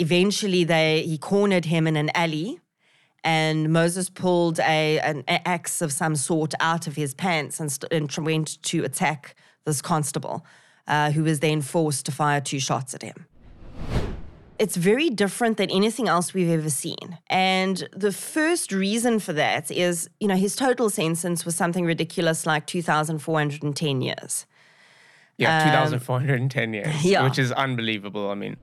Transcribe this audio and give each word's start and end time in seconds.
eventually, 0.00 0.64
they 0.64 1.02
he 1.02 1.18
cornered 1.18 1.66
him 1.66 1.86
in 1.86 1.96
an 1.96 2.10
alley, 2.14 2.60
and 3.22 3.72
Moses 3.72 4.08
pulled 4.08 4.58
a 4.60 4.98
an 5.00 5.24
axe 5.28 5.82
of 5.82 5.92
some 5.92 6.16
sort 6.16 6.54
out 6.60 6.86
of 6.86 6.96
his 6.96 7.14
pants 7.14 7.60
and, 7.60 7.70
st- 7.70 7.92
and 7.92 8.26
went 8.26 8.62
to 8.64 8.84
attack 8.84 9.36
this 9.64 9.82
constable, 9.82 10.44
uh, 10.88 11.10
who 11.12 11.22
was 11.22 11.40
then 11.40 11.62
forced 11.62 12.06
to 12.06 12.12
fire 12.12 12.40
two 12.40 12.58
shots 12.58 12.94
at 12.94 13.02
him. 13.02 13.26
It's 14.58 14.76
very 14.76 15.08
different 15.08 15.56
than 15.56 15.70
anything 15.70 16.06
else 16.06 16.34
we've 16.34 16.50
ever 16.50 16.68
seen. 16.68 17.18
And 17.28 17.88
the 17.96 18.12
first 18.12 18.72
reason 18.72 19.18
for 19.18 19.32
that 19.32 19.70
is, 19.70 20.10
you 20.20 20.28
know, 20.28 20.36
his 20.36 20.54
total 20.54 20.90
sentence 20.90 21.46
was 21.46 21.56
something 21.56 21.86
ridiculous 21.86 22.44
like 22.44 22.66
2,410 22.66 24.02
years. 24.02 24.46
Yeah, 25.38 25.64
2,410 25.64 26.74
years, 26.74 27.04
yeah. 27.04 27.24
which 27.24 27.38
is 27.38 27.50
unbelievable. 27.52 28.28
I 28.30 28.34
mean, 28.34 28.58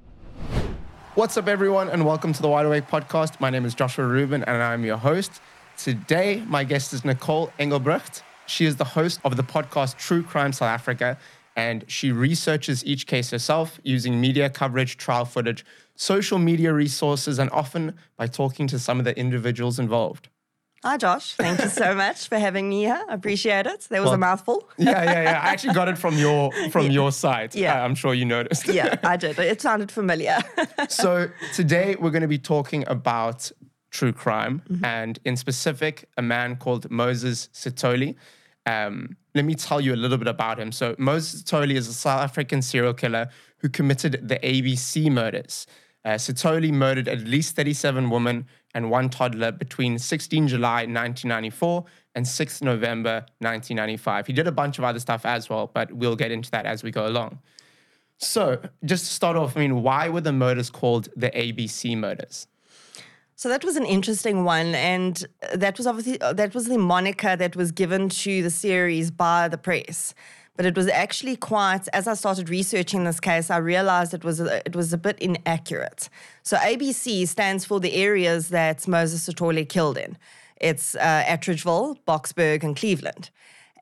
what's 1.17 1.35
up, 1.35 1.47
everyone, 1.47 1.89
and 1.89 2.05
welcome 2.05 2.31
to 2.31 2.43
the 2.43 2.47
Wide 2.47 2.67
Awake 2.67 2.87
podcast. 2.87 3.39
My 3.39 3.49
name 3.49 3.65
is 3.65 3.73
Joshua 3.73 4.05
Rubin, 4.05 4.43
and 4.43 4.61
I'm 4.61 4.85
your 4.85 4.97
host. 4.97 5.41
Today, 5.75 6.43
my 6.45 6.63
guest 6.63 6.93
is 6.93 7.03
Nicole 7.03 7.51
Engelbrecht. 7.57 8.21
She 8.45 8.65
is 8.65 8.75
the 8.75 8.83
host 8.83 9.19
of 9.25 9.35
the 9.35 9.41
podcast 9.41 9.97
True 9.97 10.21
Crime 10.21 10.53
South 10.53 10.69
Africa, 10.69 11.17
and 11.55 11.83
she 11.87 12.11
researches 12.11 12.85
each 12.85 13.07
case 13.07 13.31
herself 13.31 13.79
using 13.83 14.21
media 14.21 14.47
coverage, 14.47 14.97
trial 14.97 15.25
footage, 15.25 15.65
social 15.95 16.37
media 16.37 16.71
resources, 16.71 17.39
and 17.39 17.49
often 17.49 17.95
by 18.15 18.27
talking 18.27 18.67
to 18.67 18.77
some 18.77 18.99
of 18.99 19.05
the 19.05 19.17
individuals 19.17 19.79
involved. 19.79 20.29
Hi, 20.87 20.95
Josh. 20.95 21.33
Thank 21.35 21.59
you 21.61 21.67
so 21.67 21.93
much 22.05 22.29
for 22.29 22.39
having 22.39 22.69
me 22.69 22.83
here. 22.85 23.03
I 23.09 23.13
appreciate 23.13 23.67
it. 23.67 23.81
That 23.89 23.99
was 23.99 24.05
Well, 24.07 24.13
a 24.13 24.17
mouthful. 24.17 24.69
Yeah, 24.77 25.03
yeah, 25.03 25.23
yeah. 25.23 25.41
I 25.43 25.49
actually 25.51 25.73
got 25.73 25.89
it 25.89 25.97
from 25.97 26.17
your 26.17 26.51
from 26.71 26.89
your 26.89 27.11
site. 27.11 27.53
Yeah. 27.55 27.81
Uh, 27.81 27.85
I'm 27.85 27.93
sure 27.95 28.13
you 28.13 28.23
noticed. 28.23 28.67
yeah, 28.69 28.95
I 29.03 29.17
did. 29.25 29.37
It 29.37 29.59
sounded 29.61 29.91
familiar. 29.91 30.37
so 30.87 31.29
today 31.53 31.97
we're 31.99 32.11
going 32.11 32.21
to 32.21 32.27
be 32.29 32.39
talking 32.39 32.85
about 32.87 33.51
true 33.91 34.13
crime 34.13 34.61
Mm-hmm. 34.69 34.85
and 34.85 35.19
in 35.25 35.35
specific 35.35 36.05
a 36.17 36.21
man 36.21 36.55
called 36.55 36.89
Moses 36.89 37.49
Sithole. 37.53 38.15
Um, 38.65 39.17
let 39.35 39.43
me 39.43 39.55
tell 39.55 39.81
you 39.81 39.93
a 39.93 39.99
little 40.03 40.17
bit 40.17 40.27
about 40.29 40.57
him. 40.57 40.71
So 40.71 40.95
Moses 40.97 41.43
Sithole 41.43 41.73
is 41.75 41.89
a 41.89 41.93
South 41.93 42.21
African 42.21 42.61
serial 42.61 42.93
killer 42.93 43.27
who 43.57 43.67
committed 43.69 44.27
the 44.29 44.39
ABC 44.39 45.11
murders. 45.11 45.67
Uh, 46.05 46.11
Sithole 46.11 46.71
murdered 46.71 47.09
at 47.09 47.19
least 47.21 47.55
37 47.57 48.09
women 48.09 48.45
and 48.77 48.91
one 48.91 49.09
toddler 49.09 49.51
between 49.51 49.97
16 49.97 50.49
July 50.49 50.81
1994 50.81 51.83
and 52.13 52.23
6th 52.23 52.61
November 52.61 53.25
1995. 53.39 54.27
He 54.27 54.33
did 54.33 54.45
a 54.45 54.51
bunch 54.51 54.77
of 54.77 54.83
other 54.83 54.99
stuff 54.99 55.25
as 55.25 55.49
well, 55.49 55.71
but 55.73 55.91
we'll 55.91 56.15
get 56.15 56.31
into 56.31 56.51
that 56.51 56.67
as 56.67 56.83
we 56.83 56.91
go 56.91 57.07
along. 57.07 57.39
So, 58.19 58.61
just 58.85 59.05
to 59.05 59.11
start 59.11 59.35
off, 59.35 59.57
I 59.57 59.61
mean, 59.61 59.81
why 59.81 60.09
were 60.09 60.21
the 60.21 60.31
murders 60.31 60.69
called 60.69 61.09
the 61.15 61.31
ABC 61.31 61.97
murders? 61.97 62.45
So 63.35 63.49
that 63.49 63.63
was 63.63 63.77
an 63.77 63.85
interesting 63.85 64.43
one, 64.43 64.75
and 64.75 65.25
that 65.53 65.77
was 65.77 65.87
obviously 65.87 66.17
that 66.17 66.53
was 66.53 66.65
the 66.65 66.77
moniker 66.77 67.35
that 67.35 67.55
was 67.55 67.71
given 67.71 68.09
to 68.09 68.43
the 68.43 68.49
series 68.51 69.09
by 69.09 69.47
the 69.47 69.57
press. 69.57 70.13
But 70.57 70.65
it 70.65 70.75
was 70.75 70.87
actually 70.87 71.35
quite. 71.35 71.87
As 71.93 72.07
I 72.07 72.15
started 72.15 72.49
researching 72.49 73.03
this 73.03 73.19
case, 73.19 73.49
I 73.49 73.57
realized 73.57 74.13
it 74.13 74.23
was 74.23 74.39
a, 74.41 74.61
it 74.65 74.75
was 74.75 74.91
a 74.91 74.97
bit 74.97 75.17
inaccurate. 75.19 76.09
So 76.43 76.57
ABC 76.57 77.27
stands 77.27 77.63
for 77.63 77.79
the 77.79 77.93
areas 77.93 78.49
that 78.49 78.87
Moses 78.87 79.29
Sithole 79.29 79.69
killed 79.69 79.97
in. 79.97 80.17
It's 80.59 80.95
uh, 80.95 81.23
Atteridgeville, 81.27 81.97
Boksburg, 82.07 82.63
and 82.63 82.75
Cleveland. 82.75 83.29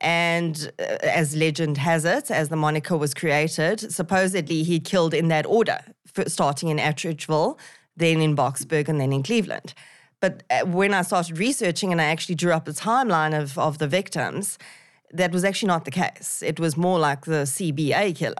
And 0.00 0.70
uh, 0.78 0.98
as 1.02 1.34
legend 1.34 1.78
has 1.78 2.04
it, 2.04 2.30
as 2.30 2.50
the 2.50 2.56
moniker 2.56 2.96
was 2.96 3.14
created, 3.14 3.80
supposedly 3.90 4.62
he 4.62 4.78
killed 4.78 5.14
in 5.14 5.28
that 5.28 5.46
order, 5.46 5.78
starting 6.26 6.68
in 6.68 6.78
Atteridgeville, 6.78 7.58
then 7.96 8.20
in 8.20 8.36
Boksburg, 8.36 8.88
and 8.88 9.00
then 9.00 9.12
in 9.12 9.22
Cleveland. 9.22 9.72
But 10.20 10.42
uh, 10.50 10.66
when 10.66 10.92
I 10.92 11.02
started 11.02 11.38
researching 11.38 11.92
and 11.92 12.00
I 12.00 12.04
actually 12.04 12.34
drew 12.34 12.52
up 12.52 12.68
a 12.68 12.72
timeline 12.72 13.38
of, 13.38 13.58
of 13.58 13.78
the 13.78 13.88
victims, 13.88 14.58
that 15.12 15.32
was 15.32 15.44
actually 15.44 15.68
not 15.68 15.84
the 15.84 15.90
case. 15.90 16.42
It 16.42 16.58
was 16.60 16.76
more 16.76 16.98
like 16.98 17.24
the 17.24 17.44
CBA 17.46 18.16
killer. 18.16 18.34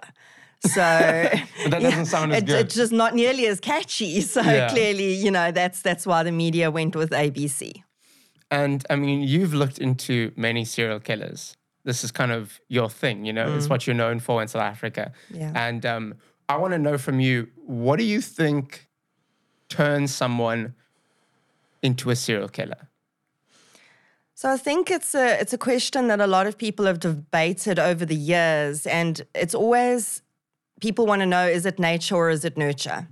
So 0.60 0.70
But 1.64 1.70
that 1.70 1.82
doesn't 1.82 2.06
sound 2.06 2.32
as 2.32 2.42
it, 2.42 2.46
good. 2.46 2.66
It's 2.66 2.74
just 2.74 2.92
not 2.92 3.14
nearly 3.14 3.46
as 3.46 3.60
catchy. 3.60 4.20
So 4.34 4.40
Yeah. 4.42 4.68
clearly, 4.68 5.14
you 5.14 5.30
know, 5.30 5.52
that's 5.52 5.82
that's 5.82 6.06
why 6.06 6.22
the 6.22 6.32
media 6.32 6.70
went 6.70 6.96
with 6.96 7.10
ABC. 7.10 7.82
And 8.50 8.84
I 8.90 8.96
mean, 8.96 9.22
you've 9.22 9.54
looked 9.54 9.78
into 9.78 10.32
many 10.36 10.64
serial 10.64 11.00
killers. 11.00 11.56
This 11.84 12.02
is 12.04 12.10
kind 12.12 12.32
of 12.32 12.60
your 12.68 12.88
thing, 12.88 13.24
you 13.24 13.32
know, 13.32 13.54
it's 13.56 13.68
what 13.68 13.86
you're 13.86 13.94
known 13.94 14.18
for 14.18 14.42
in 14.42 14.48
South 14.48 14.62
Africa. 14.62 15.12
Yeah. 15.30 15.52
And 15.54 15.86
um, 15.86 16.14
I 16.48 16.56
want 16.56 16.72
to 16.72 16.78
know 16.78 16.98
from 16.98 17.20
you, 17.20 17.48
what 17.64 17.98
do 17.98 18.04
you 18.04 18.20
think 18.20 18.88
turns 19.68 20.12
someone 20.14 20.74
into 21.82 22.10
a 22.10 22.16
serial 22.16 22.48
killer? 22.48 22.88
So 24.38 24.50
I 24.50 24.58
think 24.58 24.90
it's 24.90 25.14
a 25.14 25.40
it's 25.40 25.54
a 25.54 25.58
question 25.58 26.08
that 26.08 26.20
a 26.20 26.26
lot 26.26 26.46
of 26.46 26.58
people 26.58 26.84
have 26.84 27.00
debated 27.00 27.78
over 27.78 28.04
the 28.04 28.14
years, 28.14 28.86
and 28.86 29.24
it's 29.34 29.54
always 29.54 30.20
people 30.78 31.06
want 31.06 31.20
to 31.20 31.26
know: 31.26 31.48
is 31.48 31.64
it 31.64 31.78
nature 31.78 32.16
or 32.16 32.28
is 32.28 32.44
it 32.44 32.58
nurture? 32.58 33.08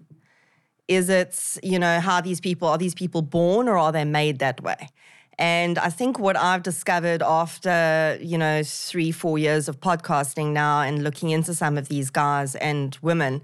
Is 0.87 1.09
it 1.09 1.59
you 1.63 1.79
know 1.79 1.99
how 1.99 2.21
these 2.21 2.43
people 2.43 2.69
are 2.69 2.77
these 2.77 2.95
people 2.95 3.23
born 3.23 3.69
or 3.69 3.79
are 3.79 3.91
they 3.91 4.05
made 4.05 4.39
that 4.41 4.63
way? 4.63 4.91
And 5.39 5.79
I 5.79 5.89
think 5.89 6.19
what 6.19 6.37
I've 6.37 6.63
discovered 6.63 7.23
after 7.23 8.19
you 8.21 8.37
know 8.37 8.63
three 8.63 9.11
four 9.11 9.39
years 9.39 9.67
of 9.67 9.81
podcasting 9.81 10.53
now 10.53 10.83
and 10.83 11.03
looking 11.03 11.31
into 11.31 11.55
some 11.55 11.79
of 11.79 11.89
these 11.89 12.11
guys 12.11 12.55
and 12.57 12.99
women 13.01 13.41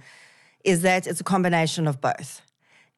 is 0.64 0.82
that 0.82 1.06
it's 1.06 1.22
a 1.22 1.24
combination 1.24 1.88
of 1.88 1.98
both. 2.02 2.42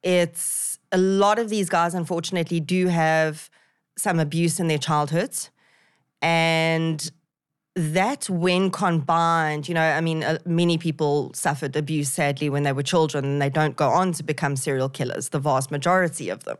It's 0.02 0.80
a 0.90 0.98
lot 0.98 1.38
of 1.38 1.50
these 1.50 1.68
guys, 1.68 1.94
unfortunately, 1.94 2.58
do 2.58 2.88
have 2.88 3.48
some 3.96 4.18
abuse 4.18 4.58
in 4.60 4.68
their 4.68 4.78
childhoods. 4.78 5.50
And 6.20 7.10
that, 7.74 8.28
when 8.28 8.70
combined, 8.70 9.68
you 9.68 9.74
know, 9.74 9.82
I 9.82 10.00
mean, 10.00 10.22
uh, 10.22 10.38
many 10.44 10.76
people 10.78 11.32
suffered 11.34 11.74
abuse 11.74 12.10
sadly 12.10 12.50
when 12.50 12.64
they 12.64 12.72
were 12.72 12.82
children 12.82 13.24
and 13.24 13.42
they 13.42 13.48
don't 13.50 13.76
go 13.76 13.88
on 13.88 14.12
to 14.12 14.22
become 14.22 14.56
serial 14.56 14.88
killers, 14.88 15.30
the 15.30 15.38
vast 15.38 15.70
majority 15.70 16.28
of 16.28 16.44
them. 16.44 16.58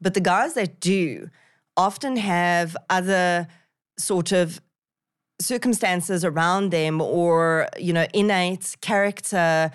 But 0.00 0.14
the 0.14 0.20
guys 0.20 0.54
that 0.54 0.80
do 0.80 1.30
often 1.76 2.16
have 2.16 2.76
other 2.90 3.46
sort 3.96 4.32
of 4.32 4.60
circumstances 5.40 6.24
around 6.24 6.70
them 6.70 7.00
or, 7.00 7.68
you 7.78 7.92
know, 7.92 8.06
innate 8.12 8.76
character. 8.80 9.70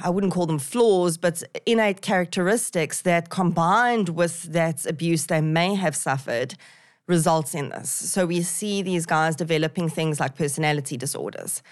I 0.00 0.10
wouldn't 0.10 0.32
call 0.32 0.46
them 0.46 0.58
flaws, 0.58 1.18
but 1.18 1.42
innate 1.66 2.00
characteristics 2.00 3.02
that 3.02 3.28
combined 3.28 4.10
with 4.10 4.44
that 4.44 4.86
abuse 4.86 5.26
they 5.26 5.40
may 5.40 5.74
have 5.74 5.94
suffered 5.94 6.54
results 7.06 7.54
in 7.54 7.68
this. 7.68 7.90
So 7.90 8.26
we 8.26 8.42
see 8.42 8.82
these 8.82 9.06
guys 9.06 9.36
developing 9.36 9.88
things 9.88 10.18
like 10.20 10.34
personality 10.36 10.96
disorders. 10.96 11.62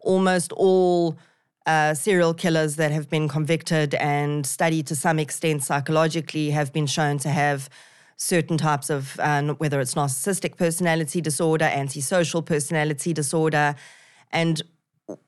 Almost 0.00 0.52
all 0.52 1.18
uh, 1.66 1.94
serial 1.94 2.34
killers 2.34 2.76
that 2.76 2.90
have 2.90 3.08
been 3.08 3.28
convicted 3.28 3.94
and 3.94 4.46
studied 4.46 4.86
to 4.86 4.96
some 4.96 5.18
extent 5.18 5.62
psychologically 5.62 6.50
have 6.50 6.72
been 6.72 6.86
shown 6.86 7.18
to 7.18 7.28
have 7.28 7.68
certain 8.16 8.58
types 8.58 8.90
of, 8.90 9.20
uh, 9.20 9.42
whether 9.58 9.78
it's 9.80 9.94
narcissistic 9.94 10.56
personality 10.56 11.20
disorder, 11.20 11.66
antisocial 11.66 12.42
personality 12.42 13.12
disorder, 13.12 13.76
and 14.32 14.62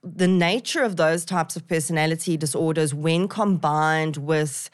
the 0.02 0.28
nature 0.28 0.82
of 0.82 0.96
those 0.96 1.24
types 1.24 1.56
of 1.56 1.66
personality 1.66 2.36
disorders, 2.36 2.94
when 2.94 3.28
combined 3.28 4.16
with 4.18 4.70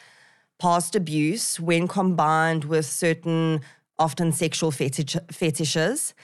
past 0.59 0.97
abuse, 0.97 1.61
when 1.61 1.87
combined 1.87 2.65
with 2.65 2.87
certain 2.87 3.61
often 3.99 4.33
sexual 4.33 4.71
fetish, 4.71 5.17
fetishes, 5.31 6.15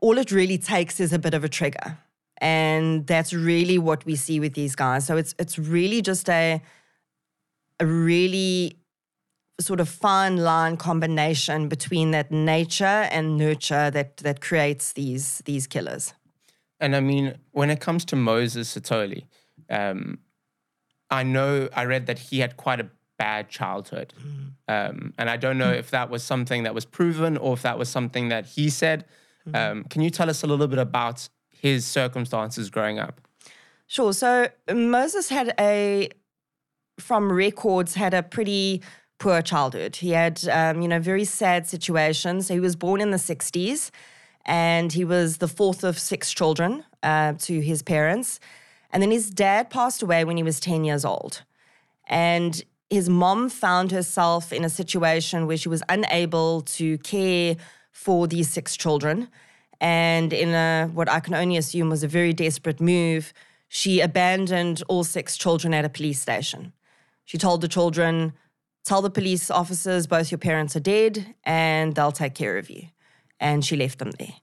all 0.00 0.18
it 0.18 0.30
really 0.30 0.58
takes 0.58 1.00
is 1.00 1.12
a 1.12 1.18
bit 1.18 1.34
of 1.34 1.44
a 1.44 1.48
trigger. 1.48 1.98
And 2.38 3.06
that's 3.06 3.32
really 3.32 3.78
what 3.78 4.04
we 4.04 4.16
see 4.16 4.40
with 4.40 4.54
these 4.54 4.74
guys. 4.76 5.06
So 5.06 5.16
it's 5.16 5.34
it's 5.38 5.58
really 5.58 6.02
just 6.02 6.28
a 6.28 6.60
a 7.80 7.86
really 7.86 8.78
sort 9.58 9.80
of 9.80 9.88
fine 9.88 10.36
line 10.36 10.76
combination 10.76 11.68
between 11.68 12.10
that 12.10 12.30
nature 12.30 12.84
and 12.84 13.38
nurture 13.38 13.90
that 13.90 14.18
that 14.18 14.40
creates 14.42 14.92
these 14.92 15.38
these 15.46 15.66
killers. 15.66 16.12
And 16.80 16.94
I 16.94 17.00
mean, 17.00 17.36
when 17.52 17.70
it 17.70 17.80
comes 17.80 18.04
to 18.06 18.16
Moses 18.16 18.74
Sithole, 18.74 19.24
um, 19.70 20.18
I 21.10 21.22
know 21.22 21.68
I 21.74 21.84
read 21.84 22.06
that 22.06 22.18
he 22.18 22.40
had 22.40 22.56
quite 22.56 22.80
a 22.80 22.88
bad 23.18 23.48
childhood. 23.48 24.12
Um, 24.68 25.14
and 25.18 25.30
I 25.30 25.36
don't 25.36 25.58
know 25.58 25.72
if 25.72 25.90
that 25.90 26.10
was 26.10 26.22
something 26.22 26.64
that 26.64 26.74
was 26.74 26.84
proven 26.84 27.36
or 27.36 27.54
if 27.54 27.62
that 27.62 27.78
was 27.78 27.88
something 27.88 28.28
that 28.28 28.46
he 28.46 28.68
said. 28.68 29.04
Um, 29.54 29.84
can 29.84 30.02
you 30.02 30.10
tell 30.10 30.28
us 30.28 30.42
a 30.42 30.46
little 30.46 30.66
bit 30.66 30.78
about 30.78 31.28
his 31.50 31.86
circumstances 31.86 32.68
growing 32.68 32.98
up? 32.98 33.20
Sure. 33.86 34.12
So 34.12 34.48
Moses 34.72 35.28
had 35.28 35.54
a, 35.58 36.10
from 36.98 37.32
records, 37.32 37.94
had 37.94 38.12
a 38.12 38.22
pretty 38.22 38.82
poor 39.18 39.40
childhood. 39.40 39.96
He 39.96 40.10
had, 40.10 40.46
um, 40.48 40.82
you 40.82 40.88
know, 40.88 40.98
very 40.98 41.24
sad 41.24 41.66
situations. 41.66 42.48
So 42.48 42.54
he 42.54 42.60
was 42.60 42.76
born 42.76 43.00
in 43.00 43.12
the 43.12 43.16
60s 43.16 43.90
and 44.46 44.92
he 44.92 45.04
was 45.04 45.38
the 45.38 45.48
fourth 45.48 45.84
of 45.84 45.98
six 45.98 46.32
children 46.32 46.84
uh, 47.02 47.34
to 47.40 47.60
his 47.60 47.82
parents. 47.82 48.40
And 48.92 49.02
then 49.02 49.10
his 49.10 49.28
dad 49.28 49.68
passed 49.68 50.02
away 50.02 50.24
when 50.24 50.36
he 50.36 50.42
was 50.44 50.60
10 50.60 50.84
years 50.84 51.04
old. 51.04 51.42
And 52.06 52.62
his 52.88 53.08
mom 53.08 53.50
found 53.50 53.90
herself 53.90 54.52
in 54.52 54.64
a 54.64 54.70
situation 54.70 55.48
where 55.48 55.56
she 55.56 55.68
was 55.68 55.82
unable 55.88 56.62
to 56.62 56.96
care 56.98 57.56
for 57.90 58.28
these 58.28 58.48
six 58.48 58.76
children. 58.76 59.28
And 59.80 60.32
in 60.32 60.50
a, 60.50 60.88
what 60.94 61.10
I 61.10 61.18
can 61.18 61.34
only 61.34 61.56
assume 61.56 61.90
was 61.90 62.04
a 62.04 62.08
very 62.08 62.32
desperate 62.32 62.80
move, 62.80 63.32
she 63.68 64.00
abandoned 64.00 64.84
all 64.86 65.02
six 65.02 65.36
children 65.36 65.74
at 65.74 65.84
a 65.84 65.88
police 65.88 66.20
station. 66.20 66.72
She 67.24 67.36
told 67.36 67.60
the 67.60 67.68
children, 67.68 68.32
Tell 68.84 69.02
the 69.02 69.10
police 69.10 69.50
officers 69.50 70.06
both 70.06 70.30
your 70.30 70.38
parents 70.38 70.76
are 70.76 70.80
dead 70.80 71.34
and 71.42 71.96
they'll 71.96 72.12
take 72.12 72.36
care 72.36 72.56
of 72.56 72.70
you. 72.70 72.86
And 73.40 73.64
she 73.64 73.76
left 73.76 73.98
them 73.98 74.12
there. 74.12 74.34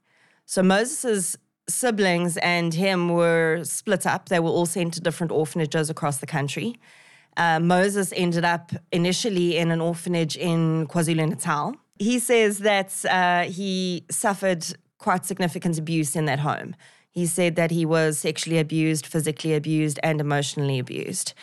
So 0.45 0.61
Moses's 0.61 1.37
siblings 1.67 2.37
and 2.37 2.73
him 2.73 3.09
were 3.09 3.63
split 3.63 4.05
up. 4.05 4.29
They 4.29 4.39
were 4.39 4.49
all 4.49 4.65
sent 4.65 4.93
to 4.95 5.01
different 5.01 5.31
orphanages 5.31 5.89
across 5.89 6.17
the 6.17 6.25
country. 6.25 6.79
Uh, 7.37 7.59
Moses 7.59 8.13
ended 8.15 8.45
up 8.45 8.71
initially 8.91 9.57
in 9.57 9.71
an 9.71 9.81
orphanage 9.81 10.35
in 10.35 10.87
KwaZulu 10.87 11.29
Natal. 11.29 11.75
He 11.97 12.19
says 12.19 12.59
that 12.59 12.93
uh, 13.09 13.43
he 13.43 14.05
suffered 14.11 14.65
quite 14.97 15.25
significant 15.25 15.77
abuse 15.77 16.15
in 16.15 16.25
that 16.25 16.39
home. 16.39 16.75
He 17.09 17.25
said 17.25 17.55
that 17.55 17.71
he 17.71 17.85
was 17.85 18.17
sexually 18.17 18.59
abused, 18.59 19.05
physically 19.05 19.53
abused, 19.53 19.99
and 20.03 20.19
emotionally 20.19 20.79
abused. 20.79 21.33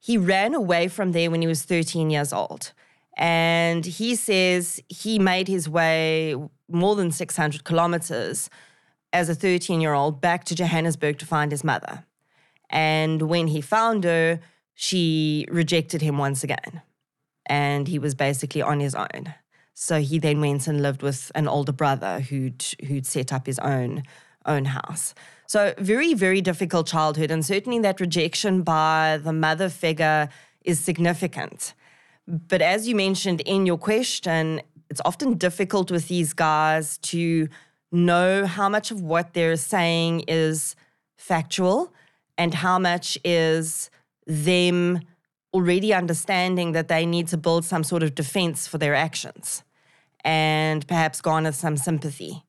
He 0.00 0.16
ran 0.18 0.54
away 0.54 0.88
from 0.88 1.12
there 1.12 1.30
when 1.30 1.40
he 1.40 1.46
was 1.46 1.62
13 1.62 2.10
years 2.10 2.32
old. 2.32 2.72
And 3.16 3.84
he 3.86 4.16
says 4.16 4.80
he 4.88 5.18
made 5.18 5.48
his 5.48 5.68
way 5.68 6.34
more 6.68 6.96
than 6.96 7.12
600 7.12 7.64
kilometers 7.64 8.50
as 9.12 9.28
a 9.28 9.34
13 9.34 9.80
year 9.80 9.94
old 9.94 10.20
back 10.20 10.44
to 10.44 10.54
Johannesburg 10.54 11.18
to 11.18 11.26
find 11.26 11.52
his 11.52 11.62
mother. 11.64 12.04
And 12.70 13.22
when 13.22 13.46
he 13.48 13.60
found 13.60 14.04
her, 14.04 14.40
she 14.74 15.46
rejected 15.48 16.02
him 16.02 16.18
once 16.18 16.42
again. 16.42 16.82
And 17.46 17.86
he 17.86 17.98
was 17.98 18.14
basically 18.14 18.62
on 18.62 18.80
his 18.80 18.94
own. 18.94 19.34
So 19.74 20.00
he 20.00 20.18
then 20.18 20.40
went 20.40 20.66
and 20.66 20.82
lived 20.82 21.02
with 21.02 21.30
an 21.34 21.46
older 21.46 21.72
brother 21.72 22.20
who'd, 22.20 22.64
who'd 22.86 23.06
set 23.06 23.32
up 23.32 23.46
his 23.46 23.58
own, 23.58 24.02
own 24.46 24.66
house. 24.66 25.14
So, 25.46 25.74
very, 25.78 26.14
very 26.14 26.40
difficult 26.40 26.86
childhood. 26.86 27.30
And 27.30 27.44
certainly 27.44 27.78
that 27.80 28.00
rejection 28.00 28.62
by 28.62 29.20
the 29.22 29.32
mother 29.32 29.68
figure 29.68 30.28
is 30.64 30.80
significant. 30.80 31.74
But 32.26 32.62
as 32.62 32.88
you 32.88 32.94
mentioned 32.94 33.40
in 33.42 33.66
your 33.66 33.78
question, 33.78 34.62
it's 34.90 35.00
often 35.04 35.34
difficult 35.34 35.90
with 35.90 36.08
these 36.08 36.32
guys 36.32 36.98
to 36.98 37.48
know 37.92 38.46
how 38.46 38.68
much 38.68 38.90
of 38.90 39.00
what 39.00 39.34
they're 39.34 39.56
saying 39.56 40.24
is 40.26 40.74
factual 41.16 41.92
and 42.36 42.54
how 42.54 42.78
much 42.78 43.18
is 43.24 43.90
them 44.26 45.00
already 45.52 45.94
understanding 45.94 46.72
that 46.72 46.88
they 46.88 47.06
need 47.06 47.28
to 47.28 47.36
build 47.36 47.64
some 47.64 47.84
sort 47.84 48.02
of 48.02 48.14
defense 48.14 48.66
for 48.66 48.78
their 48.78 48.94
actions 48.94 49.62
and 50.24 50.86
perhaps 50.88 51.20
garner 51.20 51.52
some 51.52 51.76
sympathy. 51.76 52.42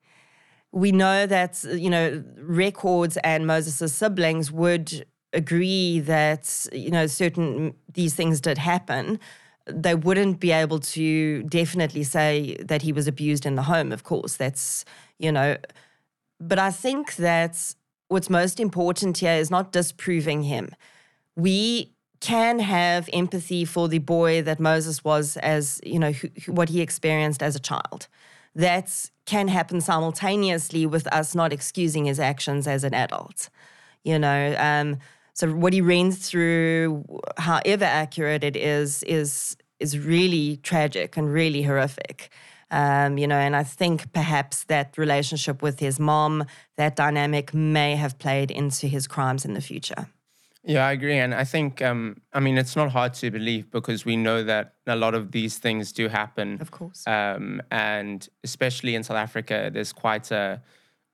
We 0.71 0.91
know 0.91 1.25
that, 1.27 1.63
you 1.63 1.89
know, 1.89 2.23
records 2.37 3.17
and 3.17 3.45
Moses' 3.45 3.93
siblings 3.93 4.51
would 4.51 5.05
agree 5.33 5.99
that, 5.99 6.65
you 6.71 6.89
know, 6.89 7.07
certain 7.07 7.75
these 7.93 8.15
things 8.15 8.41
did 8.41 8.57
happen. 8.57 9.19
They 9.67 9.95
wouldn't 9.95 10.39
be 10.39 10.51
able 10.51 10.79
to 10.79 11.43
definitely 11.43 12.03
say 12.03 12.57
that 12.59 12.81
he 12.83 12.91
was 12.91 13.07
abused 13.07 13.45
in 13.45 13.55
the 13.55 13.63
home, 13.63 13.91
of 13.91 14.03
course. 14.03 14.35
That's, 14.37 14.85
you 15.17 15.31
know, 15.31 15.57
but 16.39 16.59
I 16.59 16.71
think 16.71 17.15
that 17.15 17.73
what's 18.07 18.29
most 18.29 18.59
important 18.59 19.17
here 19.17 19.33
is 19.33 19.49
not 19.49 19.71
disproving 19.71 20.43
him 20.43 20.69
we 21.35 21.91
can 22.21 22.59
have 22.59 23.09
empathy 23.13 23.65
for 23.65 23.87
the 23.87 23.99
boy 23.99 24.41
that 24.41 24.59
Moses 24.59 25.03
was 25.03 25.37
as, 25.37 25.79
you 25.83 25.99
know, 25.99 26.11
who, 26.11 26.29
what 26.47 26.69
he 26.69 26.81
experienced 26.81 27.43
as 27.43 27.55
a 27.55 27.59
child. 27.59 28.07
That 28.55 29.09
can 29.25 29.49
happen 29.49 29.81
simultaneously 29.81 30.85
with 30.85 31.07
us 31.07 31.35
not 31.35 31.51
excusing 31.51 32.05
his 32.05 32.19
actions 32.19 32.67
as 32.67 32.83
an 32.83 32.93
adult. 32.93 33.49
You 34.03 34.17
know, 34.17 34.55
um, 34.57 34.97
so 35.35 35.53
what 35.53 35.73
he 35.73 35.81
ran 35.81 36.11
through, 36.11 37.03
however 37.37 37.85
accurate 37.85 38.43
it 38.43 38.55
is, 38.55 39.03
is 39.03 39.57
is 39.79 39.99
really 39.99 40.57
tragic 40.63 41.17
and 41.17 41.31
really 41.31 41.61
horrific. 41.61 42.29
Um, 42.71 43.17
you 43.17 43.27
know, 43.27 43.37
and 43.37 43.55
I 43.55 43.63
think 43.63 44.11
perhaps 44.13 44.63
that 44.65 44.97
relationship 44.97 45.61
with 45.61 45.79
his 45.79 45.99
mom, 45.99 46.45
that 46.77 46.95
dynamic 46.95 47.53
may 47.53 47.95
have 47.95 48.17
played 48.17 48.49
into 48.49 48.87
his 48.87 49.07
crimes 49.07 49.45
in 49.45 49.53
the 49.53 49.61
future. 49.61 50.07
Yeah, 50.63 50.87
I 50.87 50.93
agree. 50.93 51.19
And 51.19 51.35
I 51.35 51.43
think, 51.43 51.81
um, 51.81 52.21
I 52.33 52.39
mean, 52.39 52.57
it's 52.57 52.75
not 52.75 52.89
hard 52.89 53.13
to 53.15 53.29
believe 53.29 53.69
because 53.69 54.03
we 54.03 54.15
know 54.15 54.43
that 54.43 54.75
a 54.87 54.95
lot 54.95 55.13
of 55.13 55.31
these 55.31 55.59
things 55.59 55.91
do 55.91 56.07
happen. 56.07 56.57
Of 56.59 56.71
course. 56.71 57.05
Um, 57.05 57.61
and 57.69 58.27
especially 58.43 58.95
in 58.95 59.03
South 59.03 59.17
Africa, 59.17 59.69
there's 59.71 59.93
quite 59.93 60.31
a, 60.31 60.61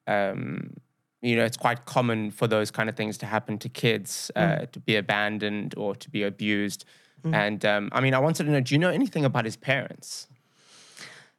um, 0.08 0.78
you 1.22 1.36
know, 1.36 1.44
it's 1.46 1.58
quite 1.58 1.86
common 1.86 2.32
for 2.32 2.48
those 2.48 2.72
kind 2.72 2.90
of 2.90 2.96
things 2.96 3.18
to 3.20 3.26
happen 3.26 3.58
to 3.60 3.70
kids, 3.70 4.32
uh, 4.36 4.40
mm. 4.40 4.72
to 4.72 4.80
be 4.80 4.96
abandoned 4.96 5.76
or 5.78 5.96
to 5.96 6.10
be 6.10 6.24
abused. 6.24 6.86
Mm. 7.24 7.36
And 7.36 7.66
um, 7.66 7.90
I 7.92 8.02
mean, 8.02 8.14
I 8.14 8.20
wanted 8.20 8.46
to 8.46 8.52
know 8.52 8.62
do 8.62 8.74
you 8.74 8.80
know 8.80 8.90
anything 8.90 9.26
about 9.26 9.46
his 9.46 9.56
parents? 9.56 10.28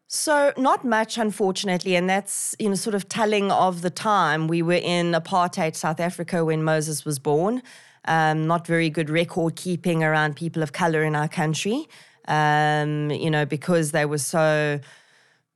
So, 0.07 0.53
not 0.59 0.85
much, 0.85 1.17
unfortunately, 1.17 1.97
and 1.97 2.09
that's 2.09 2.55
you 2.59 2.69
know 2.69 2.75
sort 2.75 2.95
of 2.95 3.09
telling 3.09 3.51
of 3.51 3.83
the 3.83 3.91
time. 3.91 4.47
We 4.47 4.63
were 4.63 4.75
in 4.75 5.13
apartheid 5.13 5.75
South 5.75 6.01
Africa 6.01 6.45
when 6.45 6.63
Moses 6.63 7.05
was 7.05 7.19
born 7.19 7.63
um, 8.07 8.47
not 8.47 8.67
very 8.67 8.91
good 8.91 9.11
record 9.11 9.57
keeping 9.57 10.03
around 10.03 10.37
people 10.37 10.63
of 10.63 10.73
color 10.73 11.03
in 11.03 11.15
our 11.15 11.29
country, 11.29 11.89
um, 12.29 13.11
you 13.11 13.31
know, 13.31 13.45
because 13.45 13.93
they 13.93 14.05
were 14.05 14.19
so 14.19 14.81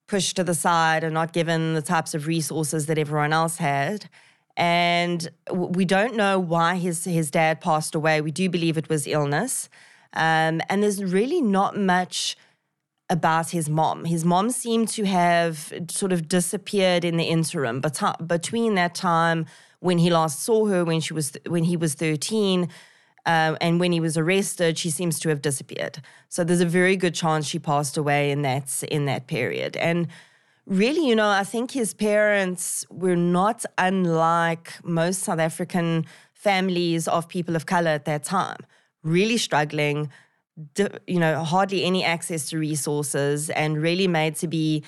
pushed 0.06 0.36
to 0.36 0.44
the 0.44 0.54
side 0.54 1.04
and 1.04 1.14
not 1.14 1.32
given 1.32 1.74
the 1.74 1.82
types 1.82 2.14
of 2.14 2.26
resources 2.26 2.86
that 2.86 2.98
everyone 2.98 3.32
else 3.32 3.58
had. 3.58 4.08
And 4.56 5.28
we 5.52 5.84
don't 5.84 6.16
know 6.16 6.38
why 6.38 6.76
his, 6.76 7.04
his 7.04 7.30
dad 7.30 7.60
passed 7.60 7.94
away. 7.94 8.20
We 8.20 8.30
do 8.30 8.48
believe 8.48 8.78
it 8.78 8.88
was 8.88 9.06
illness. 9.06 9.68
Um, 10.12 10.62
and 10.68 10.82
there's 10.82 11.04
really 11.04 11.42
not 11.42 11.76
much 11.76 12.36
about 13.10 13.50
his 13.50 13.68
mom. 13.68 14.04
His 14.04 14.24
mom 14.24 14.50
seemed 14.50 14.88
to 14.88 15.04
have 15.04 15.72
sort 15.88 16.12
of 16.12 16.28
disappeared 16.28 17.04
in 17.04 17.16
the 17.16 17.24
interim, 17.24 17.80
but 17.80 18.00
between 18.26 18.74
that 18.74 18.94
time 18.94 19.46
when 19.80 19.98
he 19.98 20.10
last 20.10 20.42
saw 20.42 20.66
her 20.66 20.84
when 20.84 21.00
she 21.00 21.12
was 21.12 21.36
when 21.46 21.64
he 21.64 21.76
was 21.76 21.94
13 21.94 22.68
uh, 23.26 23.56
and 23.60 23.78
when 23.80 23.92
he 23.92 24.00
was 24.00 24.16
arrested 24.16 24.78
she 24.78 24.90
seems 24.90 25.18
to 25.20 25.28
have 25.28 25.42
disappeared. 25.42 26.00
So 26.28 26.44
there's 26.44 26.60
a 26.60 26.66
very 26.66 26.96
good 26.96 27.14
chance 27.14 27.46
she 27.46 27.58
passed 27.58 27.96
away 27.96 28.30
in 28.30 28.42
that 28.42 28.82
in 28.84 29.04
that 29.06 29.26
period. 29.26 29.76
And 29.76 30.08
really 30.68 31.06
you 31.06 31.14
know 31.14 31.28
i 31.28 31.44
think 31.44 31.70
his 31.70 31.94
parents 31.94 32.84
were 32.90 33.14
not 33.14 33.64
unlike 33.78 34.72
most 34.82 35.22
south 35.22 35.38
african 35.38 36.04
families 36.46 37.08
of 37.08 37.28
people 37.28 37.56
of 37.56 37.66
color 37.66 37.90
at 37.90 38.04
that 38.04 38.22
time. 38.22 38.60
Really 39.02 39.38
struggling 39.48 40.10
you 41.06 41.20
know 41.22 41.44
hardly 41.44 41.84
any 41.84 42.02
access 42.02 42.48
to 42.48 42.58
resources 42.58 43.50
and 43.50 43.82
really 43.82 44.08
made 44.08 44.34
to 44.36 44.48
be 44.48 44.82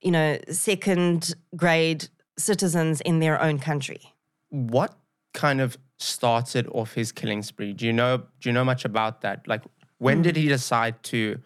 you 0.00 0.10
know 0.10 0.38
second 0.50 1.34
grade 1.54 2.08
citizens 2.36 3.00
in 3.02 3.20
their 3.20 3.36
own 3.46 3.58
country. 3.58 4.02
What 4.50 4.92
kind 5.34 5.60
of 5.60 5.76
started 5.98 6.66
off 6.68 6.94
his 6.94 7.12
killing 7.12 7.42
spree? 7.42 7.72
Do 7.72 7.86
you 7.86 7.92
know 7.92 8.18
do 8.40 8.48
you 8.48 8.52
know 8.52 8.64
much 8.64 8.84
about 8.84 9.20
that? 9.22 9.46
Like 9.46 9.62
when 9.98 10.20
mm. 10.20 10.24
did 10.24 10.36
he 10.36 10.48
decide 10.48 11.02
to 11.04 11.40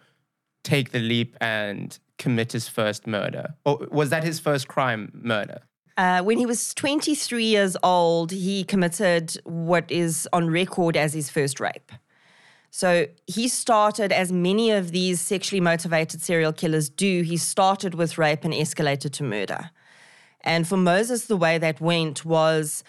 take 0.63 0.91
the 0.91 0.99
leap 0.99 1.35
and 1.39 1.97
commit 2.17 2.51
his 2.51 2.67
first 2.67 3.07
murder? 3.07 3.55
Or 3.65 3.87
was 3.91 4.09
that 4.09 4.23
his 4.23 4.39
first 4.39 4.67
crime, 4.67 5.11
murder? 5.13 5.61
Uh, 5.97 6.21
when 6.21 6.37
he 6.37 6.45
was 6.45 6.73
23 6.75 7.43
years 7.43 7.75
old, 7.83 8.31
he 8.31 8.63
committed 8.63 9.35
what 9.43 9.89
is 9.91 10.27
on 10.31 10.49
record 10.49 10.95
as 10.95 11.13
his 11.13 11.29
first 11.29 11.59
rape. 11.59 11.91
So 12.71 13.07
he 13.25 13.47
started, 13.47 14.11
as 14.11 14.31
many 14.31 14.71
of 14.71 14.91
these 14.91 15.19
sexually 15.19 15.59
motivated 15.59 16.21
serial 16.21 16.53
killers 16.53 16.89
do, 16.89 17.23
he 17.23 17.35
started 17.35 17.95
with 17.95 18.17
rape 18.17 18.45
and 18.45 18.53
escalated 18.53 19.11
to 19.13 19.23
murder. 19.23 19.71
And 20.41 20.67
for 20.67 20.77
Moses, 20.77 21.25
the 21.25 21.35
way 21.35 21.57
that 21.57 21.81
went 21.81 22.23
was 22.23 22.83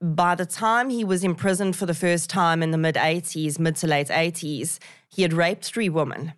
by 0.00 0.34
the 0.34 0.46
time 0.46 0.90
he 0.90 1.04
was 1.04 1.24
imprisoned 1.24 1.76
for 1.76 1.86
the 1.86 1.94
first 1.94 2.30
time 2.30 2.62
in 2.62 2.70
the 2.70 2.78
mid 2.78 2.94
80s, 2.94 3.58
mid 3.58 3.76
to 3.76 3.86
late 3.86 4.08
80s, 4.08 4.78
he 5.08 5.22
had 5.22 5.32
raped 5.32 5.64
three 5.64 5.88
women, 5.88 6.34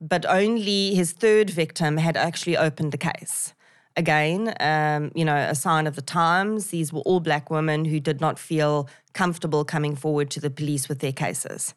but 0.00 0.24
only 0.26 0.94
his 0.94 1.12
third 1.12 1.50
victim 1.50 1.98
had 1.98 2.16
actually 2.16 2.56
opened 2.56 2.92
the 2.92 2.98
case. 2.98 3.54
Again, 3.96 4.54
um, 4.60 5.12
you 5.14 5.24
know, 5.24 5.36
a 5.36 5.54
sign 5.54 5.86
of 5.86 5.96
the 5.96 6.02
times. 6.02 6.68
These 6.68 6.92
were 6.92 7.02
all 7.02 7.20
black 7.20 7.50
women 7.50 7.84
who 7.84 8.00
did 8.00 8.22
not 8.22 8.38
feel 8.38 8.88
comfortable 9.12 9.66
coming 9.66 9.94
forward 9.94 10.30
to 10.30 10.40
the 10.40 10.48
police 10.48 10.88
with 10.88 11.00
their 11.00 11.12
cases. 11.12 11.74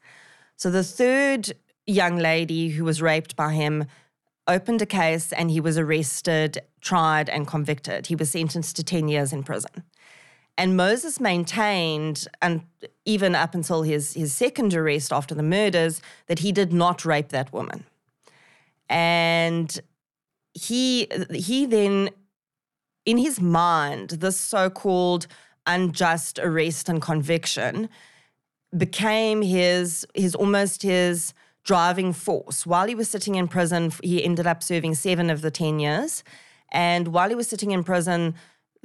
So 0.55 0.71
the 0.71 0.83
third 0.83 1.51
young 1.85 2.15
lady 2.15 2.69
who 2.69 2.85
was 2.85 3.01
raped 3.01 3.35
by 3.35 3.53
him 3.53 3.85
opened 4.47 4.81
a 4.81 4.85
case 4.85 5.33
and 5.33 5.51
he 5.51 5.59
was 5.59 5.77
arrested, 5.77 6.59
tried, 6.79 7.29
and 7.29 7.45
convicted. 7.45 8.07
He 8.07 8.15
was 8.15 8.31
sentenced 8.31 8.77
to 8.77 8.83
10 8.83 9.09
years 9.09 9.33
in 9.33 9.43
prison. 9.43 9.83
And 10.57 10.77
Moses 10.77 11.19
maintained, 11.19 12.27
and 12.41 12.61
even 13.03 13.35
up 13.35 13.53
until 13.53 13.83
his, 13.83 14.13
his 14.13 14.33
second 14.33 14.73
arrest 14.73 15.11
after 15.11 15.35
the 15.35 15.43
murders, 15.43 16.01
that 16.27 16.39
he 16.39 16.51
did 16.51 16.71
not 16.71 17.03
rape 17.03 17.29
that 17.29 17.51
woman. 17.51 17.83
And 18.89 19.77
he 20.53 21.07
he 21.33 21.65
then, 21.65 22.09
in 23.05 23.17
his 23.17 23.41
mind, 23.41 24.11
this 24.11 24.39
so-called 24.39 25.27
unjust 25.67 26.39
arrest 26.39 26.87
and 26.87 27.01
conviction 27.01 27.89
became 28.77 29.41
his 29.41 30.05
his 30.13 30.35
almost 30.35 30.83
his 30.83 31.33
driving 31.65 32.13
force. 32.13 32.65
While 32.65 32.87
he 32.87 32.95
was 32.95 33.09
sitting 33.09 33.35
in 33.35 33.47
prison, 33.47 33.91
he 34.03 34.23
ended 34.23 34.47
up 34.47 34.63
serving 34.63 34.95
seven 34.95 35.29
of 35.29 35.41
the 35.41 35.51
10 35.51 35.79
years. 35.79 36.23
And 36.71 37.09
while 37.09 37.29
he 37.29 37.35
was 37.35 37.47
sitting 37.47 37.71
in 37.71 37.83
prison, 37.83 38.35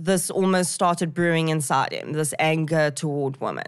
this 0.04 0.30
almost 0.30 0.72
started 0.72 1.14
brewing 1.14 1.48
inside 1.48 1.92
him, 1.92 2.12
this 2.12 2.34
anger 2.38 2.90
toward 2.90 3.40
women. 3.40 3.66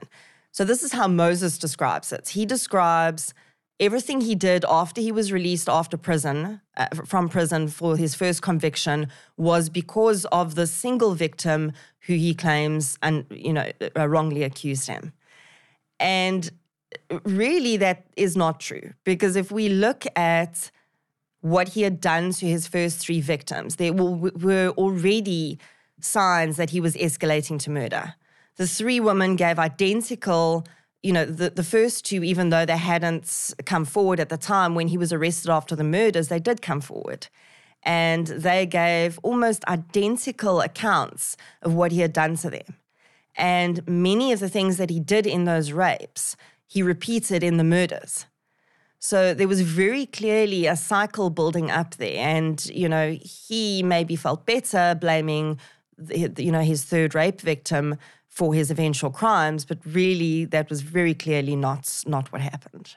So, 0.50 0.64
this 0.64 0.82
is 0.82 0.92
how 0.92 1.08
Moses 1.08 1.58
describes 1.58 2.12
it. 2.12 2.28
He 2.30 2.44
describes 2.44 3.32
everything 3.80 4.20
he 4.20 4.34
did 4.34 4.64
after 4.68 5.00
he 5.00 5.10
was 5.10 5.32
released 5.32 5.68
after 5.68 5.96
prison, 5.96 6.60
uh, 6.76 6.86
from 7.06 7.28
prison 7.28 7.68
for 7.68 7.96
his 7.96 8.14
first 8.14 8.42
conviction, 8.42 9.08
was 9.36 9.68
because 9.68 10.24
of 10.26 10.54
the 10.54 10.66
single 10.66 11.14
victim 11.14 11.72
who 12.06 12.14
he 12.14 12.34
claims 12.34 12.98
and 13.02 13.24
you 13.30 13.52
know 13.52 13.70
uh, 13.96 14.08
wrongly 14.08 14.42
accused 14.42 14.88
him. 14.88 15.12
And 15.98 16.50
really, 17.24 17.76
that 17.78 18.06
is 18.16 18.36
not 18.36 18.60
true 18.60 18.92
because 19.04 19.36
if 19.36 19.50
we 19.50 19.68
look 19.68 20.04
at 20.16 20.70
what 21.40 21.68
he 21.70 21.82
had 21.82 22.00
done 22.00 22.32
to 22.32 22.46
his 22.46 22.66
first 22.66 22.98
three 22.98 23.20
victims, 23.20 23.76
there 23.76 23.92
were 23.92 24.68
already 24.76 25.58
signs 26.04 26.56
that 26.56 26.70
he 26.70 26.80
was 26.80 26.94
escalating 26.96 27.58
to 27.60 27.70
murder. 27.70 28.14
The 28.56 28.66
three 28.66 29.00
women 29.00 29.36
gave 29.36 29.58
identical, 29.58 30.66
you 31.02 31.12
know, 31.12 31.24
the, 31.24 31.50
the 31.50 31.64
first 31.64 32.04
two, 32.04 32.22
even 32.22 32.50
though 32.50 32.66
they 32.66 32.76
hadn't 32.76 33.54
come 33.64 33.84
forward 33.84 34.20
at 34.20 34.28
the 34.28 34.36
time 34.36 34.74
when 34.74 34.88
he 34.88 34.98
was 34.98 35.12
arrested 35.12 35.50
after 35.50 35.74
the 35.74 35.84
murders, 35.84 36.28
they 36.28 36.38
did 36.38 36.62
come 36.62 36.80
forward. 36.80 37.28
And 37.82 38.26
they 38.28 38.66
gave 38.66 39.18
almost 39.22 39.64
identical 39.66 40.60
accounts 40.60 41.36
of 41.62 41.74
what 41.74 41.92
he 41.92 42.00
had 42.00 42.12
done 42.12 42.36
to 42.36 42.50
them. 42.50 42.76
And 43.34 43.86
many 43.88 44.32
of 44.32 44.40
the 44.40 44.48
things 44.48 44.76
that 44.76 44.90
he 44.90 45.00
did 45.00 45.26
in 45.26 45.44
those 45.44 45.72
rapes, 45.72 46.36
he 46.66 46.82
repeated 46.82 47.42
in 47.42 47.56
the 47.56 47.64
murders. 47.64 48.26
So 48.98 49.34
there 49.34 49.48
was 49.48 49.62
very 49.62 50.06
clearly 50.06 50.66
a 50.66 50.76
cycle 50.76 51.28
building 51.28 51.70
up 51.70 51.96
there. 51.96 52.18
And, 52.18 52.64
you 52.66 52.88
know, 52.88 53.18
he 53.20 53.82
maybe 53.82 54.14
felt 54.14 54.46
better 54.46 54.96
blaming 55.00 55.58
you 56.08 56.52
know, 56.52 56.60
his 56.60 56.84
third 56.84 57.14
rape 57.14 57.40
victim 57.40 57.96
for 58.28 58.54
his 58.54 58.70
eventual 58.70 59.10
crimes, 59.10 59.64
but 59.64 59.78
really 59.84 60.46
that 60.46 60.70
was 60.70 60.80
very 60.80 61.14
clearly 61.14 61.54
not 61.56 62.02
not 62.06 62.32
what 62.32 62.40
happened. 62.40 62.96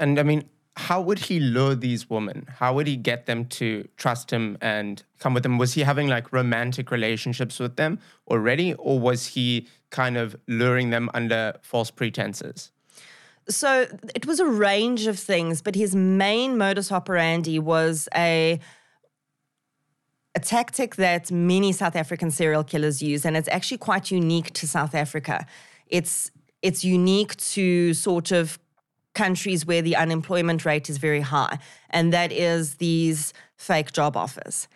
And 0.00 0.18
I 0.18 0.22
mean, 0.22 0.48
how 0.76 1.00
would 1.00 1.18
he 1.18 1.40
lure 1.40 1.74
these 1.74 2.08
women? 2.08 2.46
How 2.48 2.72
would 2.74 2.86
he 2.86 2.96
get 2.96 3.26
them 3.26 3.46
to 3.46 3.88
trust 3.96 4.30
him 4.30 4.56
and 4.60 5.02
come 5.18 5.34
with 5.34 5.44
him? 5.44 5.58
Was 5.58 5.74
he 5.74 5.82
having 5.82 6.06
like 6.06 6.32
romantic 6.32 6.90
relationships 6.92 7.58
with 7.58 7.76
them 7.76 7.98
already, 8.28 8.74
or 8.74 9.00
was 9.00 9.26
he 9.26 9.66
kind 9.90 10.16
of 10.16 10.36
luring 10.46 10.90
them 10.90 11.10
under 11.14 11.54
false 11.62 11.90
pretenses? 11.90 12.70
So 13.48 13.86
it 14.14 14.26
was 14.26 14.40
a 14.40 14.46
range 14.46 15.06
of 15.06 15.18
things, 15.18 15.62
but 15.62 15.74
his 15.74 15.96
main 15.96 16.58
modus 16.58 16.92
operandi 16.92 17.58
was 17.58 18.08
a 18.14 18.60
a 20.38 20.40
tactic 20.40 20.94
that 20.96 21.32
many 21.32 21.72
South 21.72 21.96
African 21.96 22.30
serial 22.30 22.62
killers 22.62 23.02
use, 23.02 23.24
and 23.26 23.36
it's 23.36 23.48
actually 23.48 23.78
quite 23.78 24.12
unique 24.12 24.52
to 24.52 24.68
South 24.68 24.94
Africa. 24.94 25.36
It's 25.88 26.30
it's 26.62 26.84
unique 26.84 27.34
to 27.54 27.92
sort 27.94 28.30
of 28.30 28.58
countries 29.14 29.66
where 29.66 29.82
the 29.82 29.96
unemployment 30.04 30.64
rate 30.64 30.88
is 30.92 30.98
very 30.98 31.24
high, 31.34 31.58
and 31.90 32.12
that 32.12 32.30
is 32.30 32.76
these 32.76 33.34
fake 33.56 33.90
job 33.92 34.16
offers. 34.16 34.68